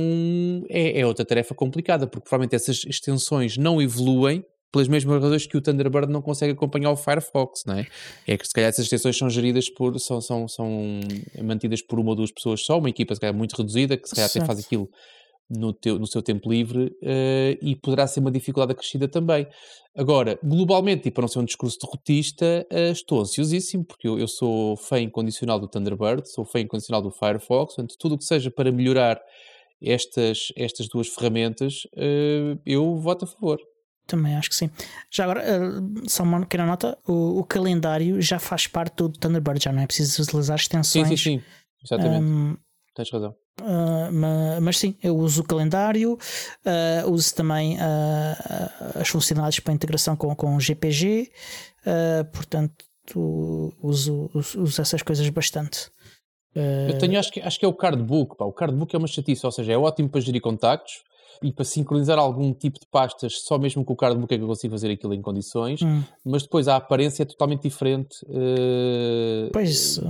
é, 0.70 1.02
é 1.02 1.06
outra 1.06 1.26
tarefa 1.26 1.54
complicada, 1.54 2.08
porque 2.08 2.24
provavelmente 2.24 2.56
essas 2.56 2.86
extensões 2.86 3.58
não 3.58 3.82
evoluem 3.82 4.46
pelas 4.72 4.88
mesmas 4.88 5.22
razões 5.22 5.46
que 5.46 5.58
o 5.58 5.62
Thunderbird 5.62 6.10
não 6.10 6.22
consegue 6.22 6.54
acompanhar 6.54 6.92
o 6.92 6.96
Firefox, 6.96 7.66
não 7.66 7.76
é? 7.76 7.86
É 8.26 8.38
que 8.38 8.48
se 8.48 8.54
calhar 8.54 8.70
essas 8.70 8.86
extensões 8.86 9.18
são 9.18 9.30
geridas 9.30 9.70
por, 9.70 10.00
são, 10.00 10.22
são, 10.22 10.48
são 10.48 11.02
mantidas 11.44 11.82
por 11.82 12.00
uma 12.00 12.12
ou 12.12 12.16
duas 12.16 12.32
pessoas 12.32 12.62
só, 12.64 12.78
uma 12.80 12.90
equipa 12.90 13.14
se 13.14 13.20
calhar 13.20 13.36
muito 13.36 13.54
reduzida, 13.58 13.98
que 13.98 14.08
se 14.08 14.16
calhar 14.16 14.30
até 14.30 14.40
Certo. 14.40 14.48
faz 14.48 14.60
aquilo 14.60 14.90
no, 15.58 15.74
teu, 15.74 16.00
no 16.00 16.08
seu 16.08 16.22
tempo 16.22 16.50
livre 16.50 16.96
eh, 17.02 17.58
e 17.62 17.76
poderá 17.76 18.08
ser 18.08 18.20
uma 18.20 18.32
dificuldade 18.32 18.72
acrescida 18.72 19.08
também. 19.08 19.48
Agora, 19.96 20.40
globalmente, 20.44 21.10
e 21.10 21.12
para 21.12 21.22
não 21.22 21.28
ser 21.28 21.40
um 21.40 21.46
discurso 21.46 21.78
derrotista, 21.82 22.66
eh, 22.70 22.92
estou 22.92 23.22
ansiosíssimo, 23.22 23.84
porque 23.84 24.08
eu, 24.08 24.18
eu 24.18 24.28
sou 24.28 24.78
fã 24.78 25.00
incondicional 25.00 25.60
do 25.60 25.68
Thunderbird, 25.68 26.30
sou 26.30 26.46
fã 26.46 26.60
incondicional 26.60 27.02
do 27.02 27.12
Firefox, 27.12 27.76
portanto, 27.76 27.96
tudo 28.00 28.16
o 28.16 28.18
que 28.18 28.24
seja 28.24 28.50
para 28.50 28.72
melhorar 28.72 29.22
estas, 29.82 30.54
estas 30.56 30.88
duas 30.88 31.08
ferramentas, 31.10 31.88
eh, 31.96 32.58
eu 32.66 32.96
voto 32.98 33.26
a 33.26 33.28
favor. 33.28 33.60
Também 34.08 34.36
acho 34.36 34.50
que 34.50 34.56
sim. 34.56 34.70
Já 35.10 35.24
agora, 35.24 35.42
eh, 35.42 35.60
só 36.08 36.24
uma 36.24 36.42
pequena 36.42 36.66
nota: 36.66 36.98
o, 37.08 37.40
o 37.40 37.44
calendário 37.44 38.22
já 38.22 38.40
faz 38.40 38.68
parte 38.68 38.96
do 38.96 39.10
Thunderbird, 39.10 39.64
já 39.64 39.72
não 39.72 39.82
é 39.82 39.88
preciso 39.88 40.24
utilizar 40.24 40.60
Sim, 40.60 40.64
extensões 40.64 41.08
sim, 41.08 41.40
sim. 41.40 41.44
exatamente. 41.84 42.24
Um, 42.24 42.58
Tens 42.96 43.10
razão. 43.12 43.36
Mas, 44.12 44.62
mas, 44.62 44.80
sim, 44.80 44.96
eu 45.04 45.16
uso 45.16 45.42
o 45.42 45.44
calendário, 45.44 46.14
uh, 46.14 47.12
uso 47.12 47.36
também 47.36 47.76
uh, 47.76 49.00
as 49.00 49.08
funcionalidades 49.08 49.60
para 49.60 49.74
integração 49.74 50.16
com, 50.16 50.36
com 50.36 50.60
GPG, 50.60 51.32
portanto, 52.34 52.86
uso, 53.82 54.30
uso, 54.34 54.62
uso, 54.62 54.82
essas 54.82 55.02
coisas 55.02 55.28
bastante. 55.30 55.92
eu 56.56 56.98
tenho, 56.98 57.20
acho 57.20 57.32
que, 57.32 57.40
acho 57.40 57.60
que 57.60 57.66
é 57.66 57.68
o 57.68 57.74
cardbook. 57.74 58.36
Pá. 58.38 58.46
O 58.46 58.54
cardbook 58.54 58.96
é 58.96 58.98
uma 58.98 59.08
chatice, 59.08 59.46
ou 59.46 59.52
seja, 59.52 59.74
é 59.74 59.78
ótimo 59.78 60.10
para 60.10 60.22
gerir 60.22 60.42
contactos, 60.42 61.04
e 61.44 61.52
para 61.52 61.66
sincronizar 61.66 62.18
algum 62.20 62.54
tipo 62.54 62.80
de 62.80 62.86
pastas, 62.92 63.42
só 63.44 63.58
mesmo 63.58 63.84
com 63.84 63.94
o 63.94 63.96
cardbook 63.96 64.34
é 64.34 64.38
que 64.38 64.44
eu 64.44 64.48
consigo 64.48 64.74
fazer 64.74 64.92
aquilo 64.92 65.14
em 65.14 65.22
condições, 65.22 65.82
hum. 65.82 66.04
mas 66.26 66.44
depois 66.44 66.68
a 66.68 66.76
aparência 66.76 67.24
é 67.24 67.26
totalmente 67.26 67.64
diferente 67.64 68.18
uh, 68.26 69.50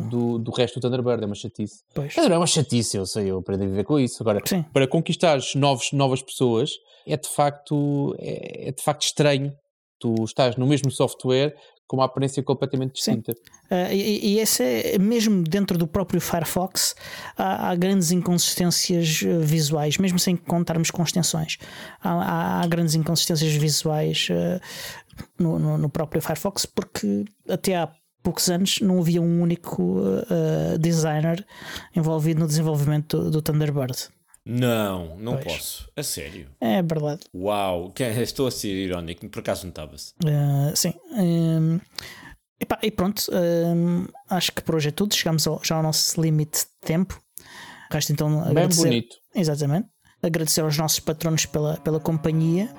do, 0.10 0.38
do 0.40 0.52
resto 0.52 0.80
do 0.80 0.82
Thunderbird, 0.82 1.24
é 1.24 1.26
uma 1.26 1.36
chatice. 1.36 1.84
Pois. 1.94 2.18
É 2.18 2.38
uma 2.38 2.48
chatice, 2.48 2.98
eu 2.98 3.06
sei, 3.06 3.32
eu 3.32 3.40
aprendi 3.40 3.64
a 3.64 3.68
viver 3.68 3.84
com 3.84 4.00
isso. 4.00 4.22
Agora, 4.22 4.42
Sim. 4.46 4.64
para 4.74 4.88
conquistar 4.88 5.40
novos, 5.56 5.92
novas 5.92 6.22
pessoas, 6.22 6.72
é 7.06 7.18
de 7.18 7.28
facto, 7.28 8.16
é, 8.20 8.70
é 8.70 8.72
de 8.72 8.84
facto 8.84 9.04
estranho 9.04 9.54
tu 10.02 10.16
estás 10.26 10.56
no 10.58 10.66
mesmo 10.66 10.90
software 10.92 11.54
com 11.92 11.98
uma 11.98 12.06
aparência 12.06 12.42
completamente 12.42 12.94
distinta. 12.94 13.34
Uh, 13.70 13.92
e, 13.92 14.36
e 14.36 14.40
esse 14.40 14.64
é 14.64 14.98
mesmo 14.98 15.44
dentro 15.44 15.78
do 15.78 15.86
próprio 15.86 16.22
Firefox 16.22 16.96
há, 17.38 17.70
há 17.70 17.76
grandes 17.76 18.12
inconsistências 18.12 19.22
eh, 19.26 19.40
visuais, 19.40 19.98
mesmo 19.98 20.18
sem 20.18 20.38
contarmos 20.38 20.90
com 20.90 21.04
extensões. 21.04 21.58
Há, 22.02 22.12
há, 22.12 22.62
há 22.62 22.68
grandes 22.68 22.96
inconsistências 22.96 23.52
visuais 23.52 24.30
uh, 24.32 24.62
no, 25.38 25.60
no, 25.60 25.78
no, 25.78 25.90
próprio 25.90 26.22
Firefox, 26.22 26.66
porque 26.66 27.26
até 27.50 27.76
há 27.76 27.92
poucos 28.24 28.48
anos 28.48 28.80
não 28.80 29.00
havia 29.00 29.22
um 29.22 29.42
único 29.42 30.00
uh, 30.00 30.80
designer 30.80 31.46
envolvido 31.94 32.40
no 32.40 32.48
desenvolvimento 32.48 33.18
do, 33.18 33.32
do 33.32 33.42
Thunderbird. 33.42 34.08
Não, 34.46 35.18
não 35.18 35.34
pois. 35.34 35.46
posso. 35.46 35.90
A 35.96 36.04
sério. 36.04 36.50
É 36.60 36.82
verdade. 36.82 37.22
Uau, 37.34 37.94
estou 38.22 38.48
a 38.48 38.52
ser 38.52 38.74
irónico, 38.74 39.28
por 39.30 39.40
acaso 39.40 39.66
notava-se. 39.66 40.14
Uh, 40.24 40.76
sim. 40.76 40.94
Um, 41.12 41.80
epá, 42.60 42.80
e 42.82 42.92
pronto, 42.92 43.24
um, 43.32 44.08
acho 44.30 44.52
que 44.52 44.62
por 44.62 44.76
hoje 44.76 44.90
é 44.90 44.92
tudo. 44.92 45.14
Chegamos 45.14 45.46
ao, 45.46 45.62
já 45.64 45.76
ao 45.76 45.84
nosso 45.84 46.20
limite 46.20 46.60
de 46.60 46.88
tempo. 46.88 47.22
Resta 47.92 48.12
então 48.14 48.30
Bem 48.30 48.52
agradecer. 48.52 48.84
bonito. 48.84 49.16
Exatamente. 49.36 49.88
Agradecer 50.24 50.62
aos 50.62 50.78
nossos 50.78 51.00
patronos 51.00 51.46
pela, 51.46 51.78
pela 51.78 52.00
companhia. 52.00 52.74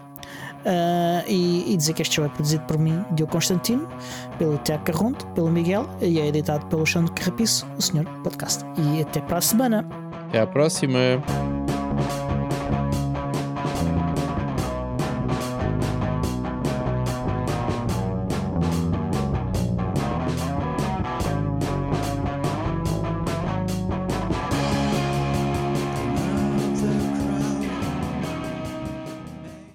Uh, 0.63 1.29
e, 1.29 1.73
e, 1.73 1.77
dizer 1.77 1.93
que 1.93 2.03
este 2.03 2.15
show 2.15 2.25
é 2.25 2.29
produzido 2.29 2.65
por 2.67 2.79
mim, 2.79 3.05
Diogo 3.17 3.33
Constantino, 3.33 3.89
pelo 4.39 4.59
Tiago 4.59 4.85
Carronto, 4.85 5.27
pelo 5.33 5.51
Miguel 5.51 5.89
e 6.01 6.21
é 6.21 6.29
editado 6.29 6.65
pelo 6.67 6.87
Xandro 6.87 7.13
Carrapiço, 7.15 7.67
o 7.77 7.83
Senhor 7.83 8.05
Podcast. 8.23 8.63
E 8.79 9.03
até 9.03 9.21
para 9.21 9.39
a 9.39 9.41
semana. 9.41 10.12
Até 10.33 10.41
a 10.41 10.47
próxima. 10.47 10.99